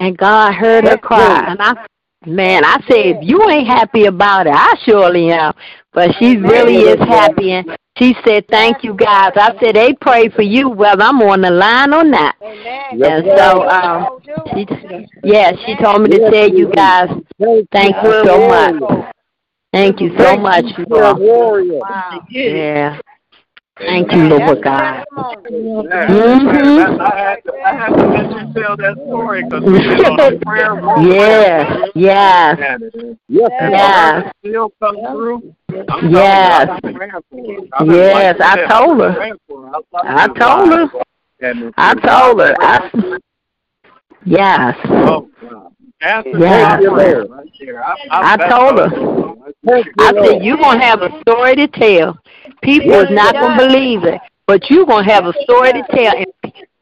And 0.00 0.16
God 0.16 0.54
heard 0.54 0.84
her 0.84 0.96
cry. 0.96 1.44
And 1.48 1.60
I, 1.60 1.86
man, 2.26 2.64
I 2.64 2.76
said, 2.88 3.16
if 3.16 3.18
you 3.22 3.48
ain't 3.50 3.66
happy 3.66 4.06
about 4.06 4.46
it, 4.46 4.54
I 4.54 4.74
surely 4.84 5.30
am. 5.30 5.52
But 5.92 6.14
she 6.18 6.36
really 6.36 6.76
is 6.88 6.98
happy. 7.00 7.52
And 7.52 7.76
she 7.98 8.14
said, 8.26 8.46
thank 8.48 8.82
you, 8.82 8.94
guys. 8.94 9.32
I 9.36 9.54
said, 9.60 9.74
they 9.74 9.92
pray 10.00 10.28
for 10.30 10.42
you, 10.42 10.70
whether 10.70 11.02
I'm 11.02 11.20
on 11.20 11.42
the 11.42 11.50
line 11.50 11.92
or 11.92 12.04
not. 12.04 12.36
Amen. 12.40 13.02
And 13.02 13.24
so, 13.36 13.68
um, 13.68 14.20
she, 14.54 14.66
yeah, 15.22 15.52
she 15.66 15.76
told 15.82 16.02
me 16.02 16.10
to 16.10 16.30
tell 16.30 16.48
you 16.48 16.72
guys, 16.72 17.08
thank 17.72 17.96
you 18.02 18.22
so 18.24 18.48
much. 18.48 19.14
Thank 19.72 20.00
you 20.00 20.16
so 20.18 20.36
much. 20.36 20.64
you 20.78 20.86
You're 20.88 21.02
a 21.02 21.06
all. 21.08 21.20
warrior. 21.20 21.80
Yeah. 22.30 22.98
Thank 23.80 24.12
you, 24.12 24.24
Lord 24.28 24.62
God. 24.62 25.04
Yeah. 25.48 26.06
Mhm. 26.06 27.00
I, 27.00 27.16
had 27.18 27.44
to, 27.44 27.52
I 27.64 27.74
had 27.74 27.88
to 27.88 28.06
let 28.08 28.30
you 28.30 28.52
tell 28.62 28.76
that 28.76 28.94
story 29.08 29.42
because 29.44 29.64
we 29.64 29.78
been 29.78 30.04
on 30.06 30.20
a 30.34 30.38
prayer 30.40 30.74
room. 30.74 31.06
Yes, 31.10 31.90
yes, 31.94 32.58
Yes, 33.28 33.50
yes. 33.60 34.32
still 34.40 34.70
come 34.82 34.96
through. 34.96 35.54
I'm 35.88 36.10
Yes. 36.12 36.68
I've 36.70 36.82
been 36.82 36.94
praying 36.94 37.10
for 37.30 37.36
her. 37.36 37.68
I've 37.72 37.86
Yes, 37.88 38.36
I 38.40 38.66
told 38.68 39.00
her. 39.00 39.12
praying 39.14 39.38
for 39.48 39.66
her. 39.66 39.72
I, 39.94 40.24
I 40.24 40.26
told 40.28 40.68
her. 40.68 41.72
I 41.78 41.94
told 41.94 42.40
her. 42.40 42.54
I, 42.60 43.18
yes. 44.26 44.76
Oh, 44.84 45.29
God. 46.00 46.26
Answer 46.26 46.38
Yeah. 46.38 46.78
my 46.78 46.96
prayer 46.96 47.24
right 47.24 47.52
there. 47.58 47.84
I, 47.84 47.96
I 48.10 48.36
that's 48.36 48.54
told 48.54 48.78
her. 48.78 48.88
I 49.98 50.12
said, 50.24 50.42
you're 50.42 50.56
going 50.56 50.78
to 50.78 50.84
have 50.84 51.02
a 51.02 51.20
story 51.20 51.56
to 51.56 51.68
tell. 51.68 52.18
People 52.62 52.92
is 52.92 53.10
not 53.10 53.34
going 53.34 53.58
to 53.58 53.66
believe 53.66 54.04
it, 54.04 54.20
but 54.46 54.70
you're 54.70 54.86
going 54.86 55.06
to 55.06 55.12
have 55.12 55.26
a 55.26 55.34
story 55.42 55.72
to 55.72 55.82
tell. 55.90 56.14
And 56.16 56.26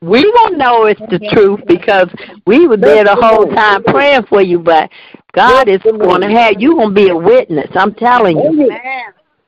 we 0.01 0.31
won't 0.37 0.57
know 0.57 0.85
it's 0.87 1.01
the 1.11 1.19
truth 1.33 1.61
because 1.67 2.09
we 2.47 2.69
were 2.69 2.77
there 2.77 3.05
the 3.05 3.17
whole 3.17 3.47
time 3.47 3.83
praying 3.85 4.25
for 4.29 4.41
you, 4.43 4.61
but 4.61 4.91
God 5.33 5.69
is 5.69 5.83
going 5.83 6.21
to 6.21 6.29
have, 6.29 6.55
you're 6.59 6.75
going 6.75 6.91
to 6.91 6.95
be 6.95 7.09
a 7.09 7.17
witness. 7.17 7.69
I'm 7.75 7.95
telling 7.95 8.39
you. 8.39 8.71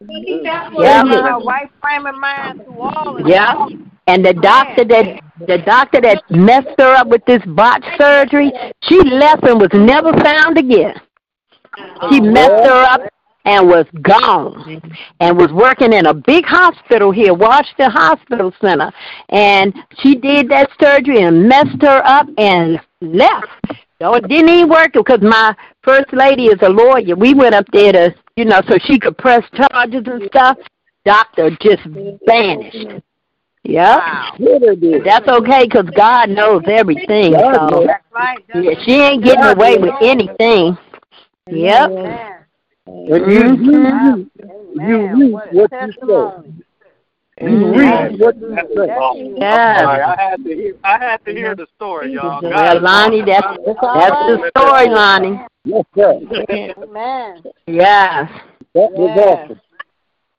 Man. 0.01 0.25
Yeah. 0.25 0.71
Yeah. 0.73 1.05
Her 1.05 1.39
right 1.41 1.71
frame 1.81 2.07
of 2.07 2.15
mind 2.15 2.65
through 2.65 2.81
all 2.81 3.19
of 3.19 3.27
Yeah. 3.27 3.67
And 4.07 4.25
the 4.25 4.33
doctor 4.33 4.85
that 4.85 5.21
the 5.47 5.59
doctor 5.59 6.01
that 6.01 6.23
messed 6.31 6.75
her 6.79 6.95
up 6.95 7.09
with 7.09 7.25
this 7.27 7.43
botch 7.47 7.85
surgery, 7.99 8.51
she 8.83 8.97
left 9.03 9.45
and 9.45 9.61
was 9.61 9.71
never 9.75 10.13
found 10.23 10.59
again. 10.59 10.95
She 12.11 12.21
oh. 12.21 12.33
messed 12.33 12.67
her 12.67 12.83
up 12.83 13.03
and 13.45 13.69
was 13.69 13.87
gone 14.03 14.81
and 15.21 15.37
was 15.37 15.53
working 15.53 15.93
in 15.93 16.07
a 16.07 16.15
big 16.15 16.45
hospital 16.45 17.11
here, 17.11 17.35
Washington 17.35 17.91
Hospital 17.91 18.53
Center. 18.61 18.91
And 19.29 19.75
she 19.99 20.15
did 20.15 20.49
that 20.51 20.71
surgery 20.81 21.23
and 21.23 21.49
messed 21.49 21.81
her 21.83 22.03
up 22.05 22.27
and 22.39 22.81
left. 23.01 23.47
So 24.01 24.15
it 24.15 24.27
didn't 24.29 24.49
even 24.49 24.71
work 24.71 24.93
because 24.95 25.21
my 25.21 25.55
First 25.83 26.13
Lady 26.13 26.47
is 26.47 26.59
a 26.63 26.69
lawyer. 26.69 27.17
We 27.17 27.35
went 27.35 27.55
up 27.55 27.67
there 27.73 27.93
to, 27.93 28.15
you 28.41 28.47
know, 28.47 28.63
so 28.67 28.79
she 28.87 28.99
could 28.99 29.19
press 29.19 29.45
charges 29.55 30.03
and 30.07 30.23
stuff. 30.29 30.57
Doctor 31.05 31.51
just 31.61 31.83
vanished. 32.27 33.03
Yep. 33.65 33.99
Wow. 33.99 34.37
That's 35.05 35.29
okay 35.29 35.65
because 35.65 35.91
God 35.95 36.31
knows 36.31 36.63
everything. 36.67 37.35
So 37.35 37.85
That's 37.87 38.03
right. 38.11 38.43
That's 38.49 38.65
yeah, 38.65 38.83
she 38.83 38.93
ain't 38.93 39.23
getting 39.23 39.45
away 39.45 39.77
with 39.77 39.93
anything. 40.01 40.79
Yep. 41.51 41.91
Amen. 41.91 42.33
And 42.87 43.31
you, 43.31 43.43
you, 43.57 43.77
you, 43.77 44.31
you 44.35 44.51
Amen. 44.75 45.21
read 45.21 45.33
What 45.33 45.53
what 45.53 45.71
you 45.71 45.93
say. 45.93 46.60
Testimony. 47.41 47.65
Mm-hmm. 47.65 47.75
You 47.75 47.81
read 47.81 48.21
what 48.21 48.37
you 48.37 48.57
say. 48.77 49.35
Yes. 49.39 49.81
Sorry, 49.81 50.03
I 50.03 50.21
had 50.21 50.45
to 50.45 50.55
hear. 50.55 50.75
I 50.85 50.99
had 50.99 51.25
to 51.25 51.33
hear 51.33 51.55
the 51.55 51.67
story, 51.77 52.13
y'all. 52.13 52.41
Well, 52.43 52.81
Lonnie, 52.81 53.23
that's 53.23 53.47
that's 53.47 53.77
the 53.77 54.51
story, 54.57 54.89
Lonnie. 54.89 55.41
Yes, 55.65 55.85
sir. 55.97 56.21
Amen. 56.51 57.43
Yes. 57.67 58.31
That 58.75 58.93
was 58.93 59.13
Yes. 59.17 59.39
awesome. 59.45 59.61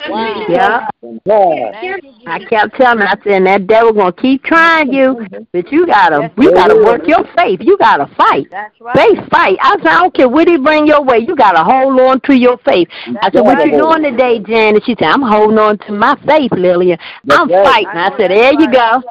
Wow. 0.10 0.48
Yeah. 0.50 0.90
God. 1.26 1.74
Thank 1.74 2.04
you, 2.04 2.28
I 2.28 2.40
kept 2.40 2.76
telling 2.76 3.00
her, 3.00 3.08
I 3.08 3.16
said, 3.24 3.46
that 3.46 3.68
devil 3.68 3.94
gonna 3.94 4.14
keep 4.14 4.44
trying 4.44 4.92
you, 4.92 5.26
but 5.52 5.72
you 5.72 5.86
gotta, 5.86 6.32
you 6.38 6.52
gotta 6.54 6.76
work 6.76 7.08
your 7.08 7.24
faith. 7.36 7.60
You 7.62 7.78
gotta 7.78 8.08
fight. 8.16 8.48
That's 8.52 8.80
right. 8.80 8.96
Faith 8.96 9.30
fight. 9.30 9.58
I 9.62 9.78
said, 9.78 9.88
I 9.88 10.00
don't 10.00 10.14
care 10.14 10.30
what 10.30 10.48
he 10.48 10.58
bring 10.58 10.88
your 10.88 11.04
way. 11.04 11.20
You 11.20 11.36
gotta 11.36 11.64
hold 11.64 12.00
on 12.00 12.22
to 12.22 12.36
your 12.36 12.58
faith. 12.60 12.88
I 13.22 13.32
said, 13.32 13.42
what 13.42 13.64
you 13.66 13.72
doing 13.72 14.04
today, 14.04 14.40
Janet? 14.40 14.84
She 14.86 14.96
said, 15.00 15.10
I'm 15.10 15.22
holding 15.22 15.58
on 15.58 15.78
to 15.80 15.92
my 15.92 16.16
faith, 16.26 16.52
Lillian. 16.52 16.98
I'm 17.30 17.48
That's 17.48 17.52
right. 17.52 17.86
fighting. 17.86 18.00
I 18.00 18.18
said, 18.18 18.32
there 18.32 18.54
you 18.54 18.72
go. 18.72 19.04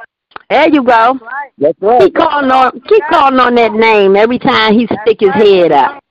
There 0.49 0.69
you 0.69 0.83
go. 0.83 1.19
That's 1.57 1.77
right. 1.81 2.01
Keep 2.01 2.15
calling 2.15 2.51
on, 2.51 2.71
keep 2.81 3.03
calling 3.09 3.39
on 3.39 3.55
that 3.55 3.73
name 3.73 4.15
every 4.15 4.39
time 4.39 4.73
he 4.73 4.87
stick 4.87 5.19
his 5.19 5.33
head 5.33 5.71
up. 5.71 6.03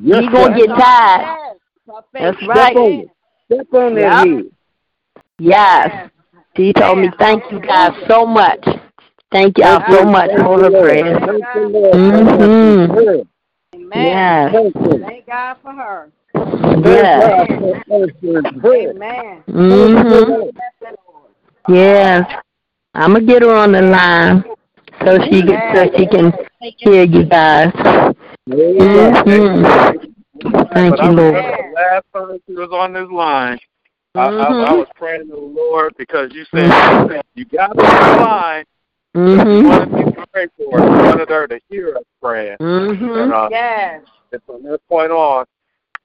Yes, 0.00 0.20
He 0.20 0.28
gonna 0.28 0.56
get 0.56 0.68
tired. 0.68 1.22
Yes. 1.22 1.56
My 1.86 2.00
That's 2.12 2.46
right. 2.46 3.08
Step 3.50 3.60
on 3.60 3.62
it. 3.62 3.66
Step 3.66 3.74
on 3.74 3.94
that 3.94 4.26
Yep. 4.26 4.26
head. 4.26 4.50
Yes. 5.38 6.10
She 6.56 6.72
told 6.72 6.98
me, 6.98 7.10
thank 7.18 7.42
you 7.50 7.60
guys 7.60 7.92
so 8.08 8.26
much. 8.26 8.64
Thank 9.30 9.58
y'all 9.58 9.82
so 9.90 10.04
much 10.04 10.30
for 10.42 10.58
the 10.58 10.70
prayer. 10.70 11.18
Thank 11.20 11.44
the 11.54 11.68
Lord. 11.68 11.94
Mhm. 11.94 13.26
Amen. 13.74 14.06
Yes. 14.06 14.52
Thank 14.52 15.26
God 15.26 15.56
for 15.62 15.72
her. 15.72 16.10
Yes. 16.84 17.22
Thank 17.22 17.48
God 17.48 17.82
for 17.88 17.94
answering 17.94 18.60
prayer. 18.60 18.90
Amen. 18.90 19.42
Mhm. 19.48 20.50
Yes. 21.68 22.26
I'm 22.94 23.12
gonna 23.12 23.24
get 23.24 23.42
her 23.42 23.54
on 23.54 23.72
the 23.72 23.82
line 23.82 24.44
so 25.04 25.18
she 25.24 25.42
can 25.42 25.76
so 25.76 25.90
she 25.96 26.06
can 26.06 26.32
hear 26.78 27.04
you 27.04 27.24
guys. 27.24 27.72
Mhm. 28.48 29.98
Thank 30.72 31.02
you, 31.02 31.10
Lord. 31.10 31.67
The 31.78 31.94
last 31.94 32.12
person 32.12 32.40
who 32.46 32.54
was 32.54 32.70
on 32.72 32.92
this 32.92 33.10
line. 33.10 33.58
I, 34.14 34.20
I, 34.20 34.28
I 34.28 34.52
Mhm. 34.52 34.78
was 34.78 34.88
praying 34.96 35.28
to 35.28 35.32
the 35.32 35.36
Lord 35.36 35.94
because 35.96 36.32
you 36.32 36.44
said 36.54 37.22
you 37.34 37.44
got 37.44 37.70
on 37.70 37.76
the 37.76 38.22
line. 38.22 38.64
You 39.14 39.20
Mhm. 39.20 39.68
wanted 39.68 39.92
me 39.92 40.12
to 40.12 40.26
pray 40.32 40.46
for 40.56 40.80
her. 40.80 40.86
You 40.86 41.04
wanted 41.04 41.28
her 41.28 41.46
to 41.46 41.60
hear 41.68 41.96
us 41.96 42.04
praying. 42.20 42.56
And 42.60 42.98
Mhm. 42.98 43.32
uh, 43.32 43.48
Yes. 43.50 44.04
and 44.32 44.42
from 44.44 44.62
that 44.64 44.86
point 44.88 45.12
on, 45.12 45.46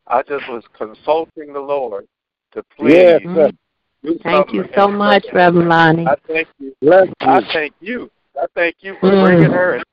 I 0.08 0.22
just 0.24 0.48
was 0.48 0.66
consulting 0.78 1.54
the 1.54 1.60
Lord 1.60 2.08
to 2.52 2.64
Yes, 2.80 3.22
please 3.22 3.34
sir. 3.34 3.52
do 4.04 4.20
Thank 4.20 4.54
you 4.54 4.66
so 4.76 4.90
much. 4.90 5.26
Reverend 5.32 5.70
Lonnie. 5.70 6.06
I 6.08 6.16
thank 6.28 6.48
you. 6.60 6.76
Bless 6.82 7.08
I 7.22 7.42
thank 7.54 7.74
you. 7.80 8.12
I 8.36 8.46
thank 8.54 8.76
you 8.84 8.96
for 8.96 9.10
Mm. 9.10 9.22
bringing 9.22 9.52
her. 9.52 9.74
And 9.76 9.86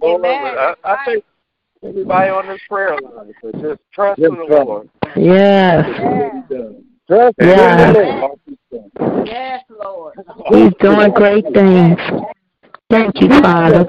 Lord, 0.00 0.24
Amen. 0.24 0.58
I, 0.58 0.74
I 0.84 1.04
thank 1.04 1.24
everybody 1.84 2.30
on 2.30 2.46
this 2.48 2.60
prayer 2.68 2.96
line 3.00 3.34
for 3.40 3.52
just 3.52 3.80
trusting 3.92 4.24
Yes, 4.24 4.32
the 4.48 4.54
sir. 4.54 4.64
Lord. 4.64 4.88
Yes. 5.16 5.86
Yes. 6.50 6.72
Trust 7.06 7.34
in 7.38 7.48
Yeah. 7.48 7.92
the 7.92 8.02
Lord. 8.02 9.26
Yes, 9.26 9.62
Lord. 9.68 10.14
He's 10.48 10.72
doing 10.80 11.10
great 11.12 11.44
things. 11.52 11.98
Thank 12.90 13.20
you, 13.20 13.28
Father. 13.42 13.84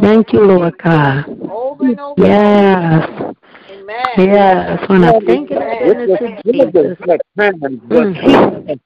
Thank 0.00 0.32
you, 0.32 0.40
Lord 0.40 0.76
God. 0.78 1.24
Over 1.50 1.84
and 1.84 2.00
over. 2.00 2.20
Yes. 2.26 3.08
Amen. 3.70 4.04
Yes. 4.18 4.88
When 4.88 5.04
I 5.04 5.18
think 5.20 5.50
of 5.52 5.58
the 5.58 5.86
It's 5.86 6.20
goodness 6.42 6.42
a 6.46 6.52
Jesus. 6.52 6.98
at 7.08 7.20
times, 7.38 7.80
but 7.84 8.06
Mm. 8.06 8.78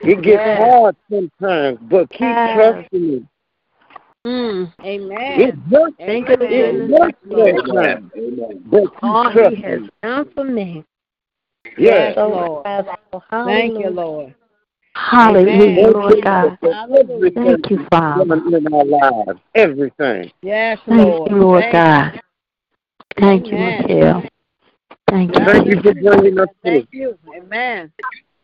It 0.00 0.22
gets 0.22 0.60
hard 0.60 0.96
sometimes, 1.10 1.78
but 1.82 2.08
keep 2.10 2.20
Yes. 2.20 2.54
trusting 2.56 3.12
it. 3.14 3.22
Mm. 4.28 4.72
It 4.80 4.84
Amen. 4.84 5.64
works. 5.70 5.96
Think 5.96 6.28
of 6.28 6.42
It 6.42 6.90
works 6.90 7.18
of 7.30 7.64
Jesus. 7.64 7.64
sometimes, 7.64 8.12
but 8.66 8.82
keep 8.82 9.02
All 9.02 9.30
he 9.30 9.62
has 9.62 9.80
done 10.02 10.30
for 10.34 10.44
me. 10.44 10.84
Yes. 11.78 12.14
So 12.14 12.28
Lord. 12.28 12.66
Thank 13.30 13.78
you, 13.78 13.88
Lord. 13.88 14.34
Hallelujah, 14.94 15.52
Amen. 15.54 15.92
Lord 15.92 16.22
God. 16.22 16.58
Hallelujah. 16.60 17.30
Thank 17.30 17.70
you, 17.70 17.86
Father. 17.90 18.34
In 18.34 18.74
our 18.74 18.84
lives, 18.84 19.40
everything. 19.54 20.30
Yes, 20.42 20.78
Lord. 20.86 21.30
Thank 21.30 21.30
you, 21.30 21.36
Lord 21.38 21.62
Thank 21.62 21.72
God. 21.72 22.20
Thank 23.18 23.46
you, 23.46 23.56
Amen. 23.56 23.82
Michael. 23.88 24.22
Thank 25.08 25.34
you. 25.34 25.44
Thank 25.46 25.66
you 25.68 25.82
for 25.82 25.94
bringing 25.94 26.38
us 26.38 26.48
through. 26.62 26.72
Thank 26.72 26.88
you. 26.92 27.18
Amen. 27.34 27.92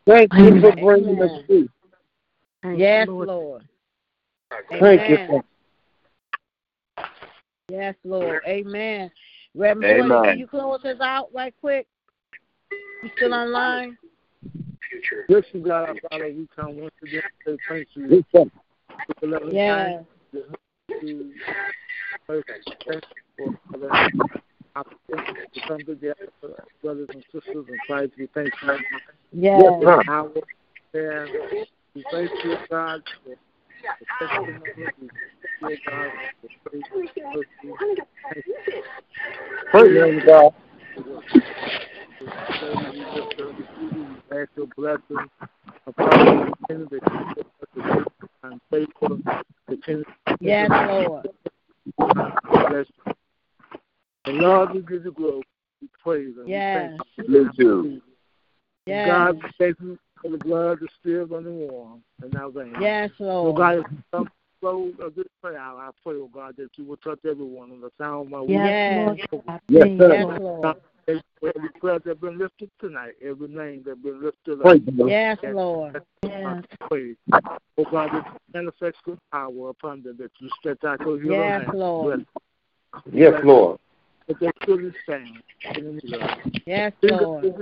Thank 0.06 0.32
you 0.32 0.60
for 0.60 0.72
Amen. 0.72 0.80
bringing 0.80 1.22
us 1.22 1.42
through. 1.46 1.68
Yes, 2.74 3.06
Lord. 3.08 3.28
Lord. 3.28 3.62
Thank 4.70 5.08
you. 5.10 5.42
Amen. 7.70 7.76
For, 7.78 7.82
Yes, 7.82 7.94
Lord. 8.04 8.42
Amen. 8.46 9.10
Reverend 9.54 10.08
Boyd, 10.08 10.12
Amen. 10.12 10.24
can 10.24 10.38
you 10.38 10.46
close 10.46 10.84
us 10.84 11.00
out 11.00 11.28
right 11.34 11.54
quick? 11.60 11.86
You 13.02 13.10
still 13.16 13.34
online? 13.34 13.96
This 15.28 15.44
is 15.52 15.64
God, 15.64 15.88
our 15.90 15.94
Father, 16.10 16.32
we 16.36 16.48
come 16.54 16.80
once 16.80 16.94
again 17.02 17.22
to 17.46 17.52
say 17.52 17.58
thank 17.68 17.88
you 17.94 18.08
Yes, 18.08 18.24
sir. 18.32 18.50
for 18.88 19.14
the 19.20 19.26
loving 19.26 19.54
Yes. 19.54 20.04
time 20.32 20.46
to 21.00 21.32
first 22.26 22.48
thank 22.86 23.04
you 23.38 23.54
for 23.70 23.78
the 23.78 24.10
opportunity 24.76 25.34
to 25.54 25.60
come 25.68 25.84
together, 25.84 26.28
brothers 26.82 27.08
and 27.12 27.24
sisters 27.32 27.66
in 27.68 27.78
Christ. 27.86 28.12
We 28.18 28.26
thank 28.28 28.52
you 28.62 28.78
Yes. 29.32 29.60
sir. 29.80 30.02
for 30.04 30.10
our 30.10 30.30
and 30.94 31.30
we 31.94 32.04
thank 32.10 32.30
you, 32.44 32.56
God, 32.70 33.02
for 33.24 33.36
the 34.00 34.06
testimony. 34.26 35.10
You, 35.60 35.76
God, 35.86 36.10
for 36.40 36.48
the 36.48 36.70
faith, 36.70 36.84
mercy. 37.34 37.48
Thank 38.32 38.46
you 38.46 38.54
Praise 39.70 40.22
God. 40.26 40.54
ask 44.32 44.50
your 44.56 44.66
blessing 44.76 45.28
upon 45.86 46.10
the 46.10 46.54
continue 46.68 46.88
to 46.88 47.00
keep 47.00 47.38
us 47.38 47.44
to 47.74 48.04
and 48.44 48.60
faithful. 48.70 49.18
To 49.70 50.04
Yes, 50.40 50.70
Lord. 50.70 51.28
bless 51.96 52.86
you. 53.06 53.12
And 54.26 54.38
Lord, 54.38 54.72
we 54.72 54.82
give 54.82 55.04
you 55.04 55.12
glory. 55.12 55.42
We 55.80 55.88
praise 56.02 56.34
and 56.38 56.48
Yes. 56.48 57.00
we 57.18 57.24
thank 57.24 57.58
you. 57.58 57.82
You. 57.84 58.02
Yes. 58.86 59.06
God, 59.06 59.42
we 59.42 59.50
thank 59.58 59.80
you 59.80 59.98
for 60.24 60.30
the 60.30 60.38
blood 60.38 60.78
that's 60.80 60.92
still 61.00 61.26
running 61.26 61.68
warm 61.68 62.02
in 62.24 62.34
our 62.36 62.50
veins. 62.50 62.74
Yes, 62.80 63.10
So 63.18 63.24
Lord. 63.24 63.56
God, 63.56 63.78
as 63.78 64.26
we 64.62 64.94
of 64.98 65.14
this 65.14 65.26
prayer, 65.42 65.60
I 65.60 65.90
pray, 66.02 66.14
oh 66.14 66.30
God, 66.32 66.54
that 66.56 66.70
you 66.76 66.84
will 66.86 66.96
touch 66.96 67.18
everyone 67.28 67.70
on 67.70 67.82
the 67.82 67.90
sound 67.98 68.26
of 68.26 68.30
my 68.32 68.38
voice. 68.38 68.48
Yes, 68.48 68.90
Yes. 68.90 69.18
Lord 69.32 69.52
Yes, 69.68 69.88
Yes, 70.00 70.24
Lord. 70.24 70.40
Lord. 70.40 70.76
Every 71.06 71.68
prayer 71.78 71.98
that's 72.02 72.18
been 72.18 72.38
lifted 72.38 72.70
tonight, 72.80 73.12
every 73.22 73.48
name 73.48 73.82
that's 73.84 73.98
been 73.98 74.22
lifted 74.22 74.60
up. 74.60 74.62
Praise 74.62 74.80
Yes, 75.06 75.38
Lord. 75.44 76.00
Yes. 76.22 76.64
praise. 76.88 77.16
Oh 77.76 77.84
God, 77.90 78.10
that 78.12 78.24
you 78.24 78.38
manifest 78.54 78.96
your 79.06 79.18
power 79.30 79.68
upon 79.68 80.02
them, 80.02 80.16
that 80.18 80.30
you 80.38 80.48
stretch 80.58 80.82
out 80.84 81.00
your 81.00 81.22
Yes, 81.22 81.60
hand. 81.60 81.78
Lord. 81.78 82.24
Yes, 83.12 83.34
Lord. 83.44 83.78
That 84.28 84.40
they 84.40 84.50
truly 84.62 84.94
stand 85.02 85.42
in 85.76 85.96
the. 85.96 86.28
Yes, 86.64 86.94
Lord. 87.02 87.54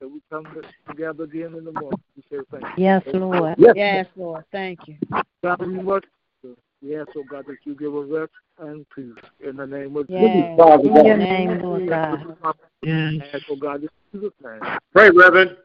This 0.00 0.08
is 0.10 0.20
the 0.30 0.36
will 0.36 0.44
that 0.44 0.54
we 0.54 0.62
come 0.62 0.62
together 0.88 1.24
again 1.24 1.54
in 1.56 1.64
the 1.64 1.72
morning. 1.72 2.00
We 2.16 2.22
say 2.30 2.44
thank 2.50 2.64
you. 2.76 2.84
Yes, 2.84 3.02
Lord. 3.12 3.54
Yes. 3.58 3.74
Yes, 3.76 4.06
Lord. 4.16 4.44
Thank 4.52 4.80
you. 4.86 4.96
God, 5.42 5.60
we 5.60 5.78
worship 5.78 6.08
you. 6.42 6.56
We 6.82 6.96
ask, 6.96 7.08
oh 7.16 7.24
God, 7.24 7.46
that 7.46 7.56
you 7.64 7.74
give 7.74 7.94
us 7.94 8.06
rest 8.08 8.32
and 8.58 8.86
peace 8.94 9.12
in 9.46 9.56
the 9.56 9.66
name 9.66 9.96
of 9.96 10.06
Yes. 10.08 10.56
Father 10.56 10.84
In 10.84 11.04
your 11.04 11.16
name, 11.16 11.60
Lord 11.60 11.86
God. 11.88 12.36
Jesus. 12.82 13.22
Ask, 13.34 13.42
oh 13.50 13.56
God, 13.56 13.82
this 13.82 13.90
is 14.14 14.30
the 14.42 14.48
name. 14.48 14.78
Pray, 14.92 15.10
Reverend. 15.10 15.56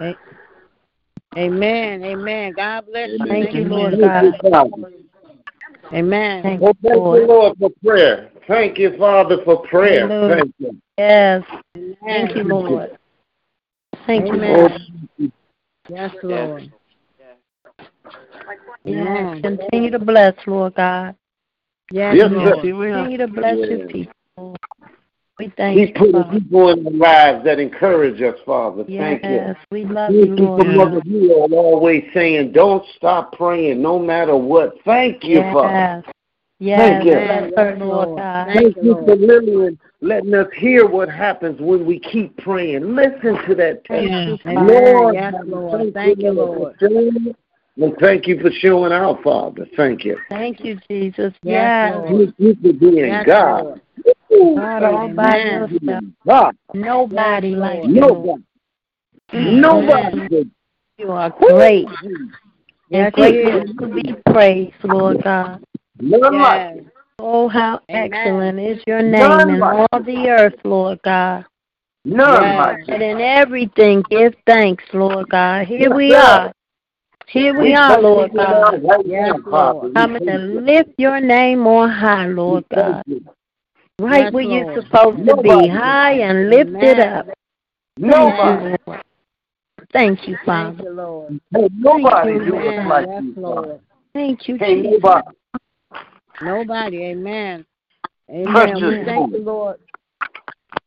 A- 0.00 0.14
Amen. 1.36 2.02
Amen. 2.02 2.52
God 2.54 2.86
bless 2.86 3.10
you. 3.10 3.18
Thank 3.26 3.54
you, 3.54 3.64
Lord 3.64 3.92
Thank 3.92 4.02
you, 4.42 4.42
God. 4.50 5.05
Father. 5.86 5.96
Amen. 5.96 6.42
Thank 6.42 6.62
Oh, 6.62 6.68
you, 6.68 6.74
thank 6.82 6.94
you, 6.94 7.00
Lord. 7.00 7.28
Lord, 7.28 7.58
for 7.58 7.70
prayer. 7.84 8.30
Thank 8.46 8.78
you, 8.78 8.96
Father, 8.98 9.38
for 9.44 9.66
prayer. 9.66 10.08
Hallelujah. 10.08 10.36
Thank 10.36 10.54
you. 10.58 10.82
Yes. 10.98 11.42
Amen. 11.76 11.96
Thank 12.04 12.36
you, 12.36 12.44
Lord. 12.44 12.98
Thank 14.06 14.26
you, 14.26 14.34
Amen. 14.34 14.56
Lord. 15.18 15.32
Yes, 15.88 16.14
Lord. 16.22 16.72
Yes. 18.84 18.96
Amen. 19.00 19.42
Continue 19.42 19.90
to 19.90 19.98
bless, 19.98 20.34
Lord 20.46 20.74
God. 20.74 21.16
Yes, 21.90 22.16
Yes, 22.16 22.30
Lord. 22.30 22.60
Continue 22.60 23.18
to 23.18 23.28
bless 23.28 23.56
Yes. 23.58 23.68
your 23.68 23.88
people. 23.88 24.56
We 25.38 25.52
thank 25.56 25.78
He's 25.78 25.88
you, 25.88 25.94
putting 25.94 26.22
Father. 26.22 26.40
people 26.40 26.70
in 26.70 26.86
our 26.86 26.92
lives 26.92 27.44
that 27.44 27.58
encourage 27.58 28.22
us, 28.22 28.38
Father. 28.46 28.84
Thank 28.84 29.22
you. 29.24 29.30
Yes, 29.30 29.56
we 29.70 29.84
love 29.84 30.10
you, 30.10 30.26
Thank 30.26 30.40
you 30.40 30.46
for 30.46 30.64
Lord. 30.64 30.92
Mother 30.94 31.02
you 31.04 31.32
are 31.34 31.58
always 31.58 32.04
saying, 32.14 32.52
don't 32.52 32.84
stop 32.96 33.32
praying 33.32 33.82
no 33.82 33.98
matter 33.98 34.34
what. 34.34 34.76
Thank 34.84 35.24
you, 35.24 35.42
Father. 35.52 36.04
Yes. 36.58 36.78
Thank 36.78 37.04
you. 37.04 37.12
Yes, 37.12 37.50
Lord 37.54 37.78
Lord. 37.80 38.18
God. 38.18 38.46
Thank 38.46 38.60
Thank 38.62 38.76
you, 38.76 38.82
you 38.82 38.92
Lord. 38.94 39.04
for 39.06 39.16
Lillian 39.16 39.78
letting 40.00 40.34
us 40.34 40.46
hear 40.56 40.86
what 40.86 41.10
happens 41.10 41.60
when 41.60 41.84
we 41.84 41.98
keep 41.98 42.34
praying. 42.38 42.94
Listen 42.94 43.36
to 43.46 43.54
that 43.56 43.82
Thank 43.88 44.10
testimony. 44.10 44.40
you, 44.44 44.50
Amen. 44.52 44.54
Father. 44.54 44.72
Lord, 44.72 45.14
Yes, 45.14 45.34
Lord. 45.46 45.94
Thank 45.94 46.18
you, 46.20 46.30
Lord. 46.32 46.76
And 47.78 47.94
thank 48.00 48.26
you 48.26 48.40
for 48.40 48.50
showing 48.50 48.92
out, 48.92 49.22
Father. 49.22 49.66
Thank 49.76 50.02
you. 50.04 50.18
Thank 50.30 50.64
you, 50.64 50.78
Jesus. 50.88 51.34
Yes, 51.42 51.92
Yes. 51.92 51.94
Lord. 51.94 52.34
You, 52.38 52.46
you 52.48 52.54
for 52.54 52.72
being 52.72 53.06
Yes, 53.06 53.26
God. 53.26 53.64
Lord. 53.64 53.80
Ooh, 54.32 54.56
God 54.56 54.80
thank 54.80 54.94
all 54.94 55.08
you 55.08 55.14
by 55.14 55.38
Amen. 55.38 55.68
for 55.68 55.74
yourself. 55.74 55.80
being 55.80 56.16
God. 56.26 56.56
Nobody 56.74 57.54
like 57.54 57.84
you. 57.84 57.92
Nobody. 57.92 58.42
Nobody. 59.32 60.50
You 60.98 61.10
are 61.10 61.30
great 61.30 61.86
and 61.86 62.26
Yes, 62.88 63.12
He 63.16 63.20
greatly 63.22 63.74
to 63.74 63.86
be 63.88 64.14
praised, 64.32 64.74
Lord 64.84 65.22
God. 65.22 65.62
Yes. 66.00 66.78
Oh, 67.18 67.48
how 67.48 67.80
Amen. 67.90 68.12
excellent 68.12 68.60
is 68.60 68.82
your 68.86 69.02
name 69.02 69.12
None 69.12 69.50
in 69.50 69.62
all 69.62 69.86
the 69.92 70.28
earth, 70.28 70.54
Lord 70.64 71.00
God. 71.02 71.44
None 72.04 72.42
Yes. 72.42 72.78
And 72.88 73.02
in 73.02 73.20
everything, 73.20 74.04
give 74.10 74.34
thanks, 74.46 74.84
Lord 74.92 75.28
God. 75.28 75.66
Here 75.66 75.92
we 75.92 76.14
are. 76.14 76.52
Here 77.26 77.58
we 77.58 77.74
are, 77.74 78.00
Lord 78.00 78.32
God. 78.34 78.82
Right 78.84 79.06
Yes, 79.06 79.34
now, 79.36 79.50
Father. 79.50 79.72
Lord. 79.72 79.88
We 79.88 79.94
Coming 79.94 80.26
to 80.26 80.38
lift 80.38 80.90
your 80.98 81.20
name 81.20 81.66
on 81.66 81.90
high, 81.90 82.26
Lord 82.26 82.64
God. 82.72 83.02
You. 83.98 84.06
Right 84.06 84.24
Yes, 84.24 84.32
where 84.32 84.42
you're 84.42 84.64
Lord. 84.64 84.84
supposed 84.84 85.26
to 85.26 85.42
be, 85.42 85.68
high 85.68 86.12
and 86.12 86.50
lifted 86.50 86.98
Amen. 86.98 87.00
up. 87.00 87.26
Nobody. 87.98 88.76
Thank 88.76 88.78
you, 88.78 88.86
Lord. 88.86 89.00
Thank 89.92 90.28
you, 90.28 90.38
Father. 90.44 90.90
Lord. 90.92 91.40
Hey, 91.54 91.68
nobody 91.74 92.32
you, 92.32 92.44
do 92.44 92.56
us 92.56 92.86
like 92.86 93.06
Yes, 93.08 93.22
you, 93.22 93.34
Lord. 93.36 93.80
Thank 94.12 94.48
you, 94.48 94.58
Hey, 94.58 94.82
Jesus. 94.82 94.92
nobody. 94.92 95.36
Nobody. 96.42 97.04
Amen. 97.04 97.64
Amen. 98.30 98.52
Precious 98.52 98.82
We 98.82 99.04
thank 99.04 99.32
you, 99.32 99.38
Lord. 99.38 99.44
Lord. 99.44 99.76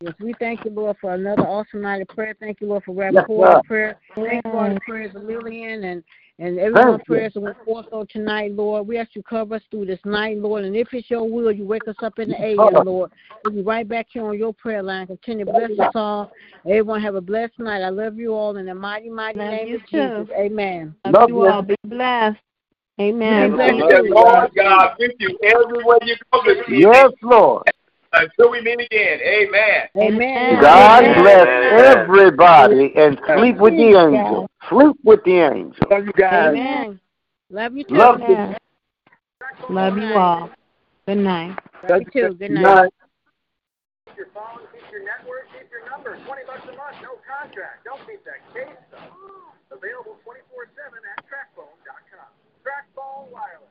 Yes, 0.02 0.14
we 0.20 0.34
thank 0.38 0.64
you, 0.64 0.70
Lord, 0.70 0.96
for 1.00 1.14
another 1.14 1.42
awesome 1.42 1.82
night 1.82 2.02
of 2.02 2.08
prayer. 2.08 2.34
Thank 2.38 2.60
you, 2.60 2.68
Lord, 2.68 2.84
for 2.84 2.92
Reverend 2.94 3.16
Yes, 3.16 3.26
Porter's 3.26 3.62
prayer. 3.66 4.00
Thank 4.14 4.44
you 4.44 4.50
for 4.50 4.72
the 4.72 4.80
prayers 4.86 5.14
of 5.14 5.24
Lillian 5.24 5.84
and 5.84 6.04
and 6.40 6.58
everyone's 6.58 6.96
Thank 6.96 7.08
you. 7.08 7.14
prayers 7.14 7.34
that 7.34 7.40
went 7.40 7.56
forth 7.64 7.86
on 7.92 8.06
tonight, 8.06 8.52
Lord. 8.52 8.86
We 8.88 8.96
ask 8.96 9.14
you 9.14 9.20
to 9.22 9.28
cover 9.28 9.56
us 9.56 9.62
through 9.70 9.84
this 9.84 10.00
night, 10.06 10.38
Lord. 10.38 10.64
And 10.64 10.74
if 10.74 10.88
it's 10.92 11.10
your 11.10 11.28
will, 11.28 11.52
you 11.52 11.66
wake 11.66 11.86
us 11.86 11.96
up 12.02 12.18
in 12.18 12.30
the 12.30 12.42
AM, 12.42 12.84
Lord. 12.84 13.12
We'll 13.44 13.52
be 13.52 13.62
right 13.62 13.86
back 13.86 14.06
here 14.10 14.24
on 14.24 14.38
your 14.38 14.54
prayer 14.54 14.82
line. 14.82 15.06
Continue 15.06 15.44
to 15.44 15.52
bless 15.52 15.78
us 15.78 15.92
all. 15.94 16.32
Everyone 16.64 17.02
have 17.02 17.14
a 17.14 17.20
blessed 17.20 17.58
night. 17.58 17.82
I 17.82 17.90
love 17.90 18.16
you 18.16 18.32
all 18.32 18.56
in 18.56 18.66
the 18.66 18.74
mighty, 18.74 19.10
mighty 19.10 19.38
Love 19.38 19.50
name 19.50 19.68
you 19.68 19.76
of 19.76 19.86
Jesus. 19.86 20.28
Amen. 20.36 20.94
Love 21.04 21.14
Love 21.14 21.28
you 21.28 21.36
you. 21.36 21.46
all. 21.46 21.62
Be 21.62 21.76
blessed. 21.84 22.38
Be 22.96 23.04
Amen. 23.04 23.52
blessed. 23.52 23.78
Lord 24.08 24.50
God 24.56 24.94
with 24.98 25.12
you 25.18 25.38
everywhere 25.44 25.98
you 26.02 26.16
go. 26.32 26.40
Yes, 26.68 27.12
Lord. 27.22 27.69
Until 28.12 28.50
we 28.50 28.60
meet 28.60 28.80
again. 28.80 29.20
Amen. 29.22 29.88
Amen. 29.96 30.60
God 30.60 31.04
Amen. 31.04 31.22
bless 31.22 31.46
Amen. 31.46 31.96
everybody 31.96 32.92
and 32.96 33.20
sleep 33.36 33.56
with 33.58 33.74
the 33.74 33.94
angels. 33.94 34.48
Sleep 34.68 34.96
with 35.04 35.22
the 35.24 35.38
angels. 35.38 35.76
Love 35.88 36.06
you 36.06 36.12
guys. 36.12 36.48
Amen. 36.48 37.00
Love 37.50 37.76
you 37.76 37.84
too. 37.84 37.94
Love 37.94 38.20
you. 38.20 38.54
Love 39.70 39.96
you 39.96 40.14
all. 40.14 40.50
Good 41.06 41.18
night. 41.18 41.56
Love 41.88 42.02
you 42.02 42.10
too. 42.10 42.34
Good 42.34 42.50
night. 42.50 42.62
Night. 42.62 42.92
your 44.16 44.26
phone, 44.34 44.66
keep 44.74 44.82
your 44.90 45.06
network, 45.06 45.46
keep 45.54 45.70
your 45.70 45.86
number. 45.86 46.18
20 46.18 46.42
bucks 46.50 46.66
a 46.66 46.74
month, 46.74 46.98
no 47.02 47.14
contract. 47.22 47.86
Don't 47.86 48.02
keep 48.10 48.24
that 48.26 48.42
case 48.50 48.74
stuff. 48.90 49.06
Available 49.70 50.18
24-7 50.26 50.66
at 51.14 51.22
tracfone.com. 51.30 52.30
Tracfone 52.66 53.30
Wireless. 53.30 53.70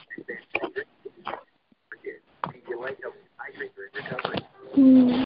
Forget. 4.75 5.25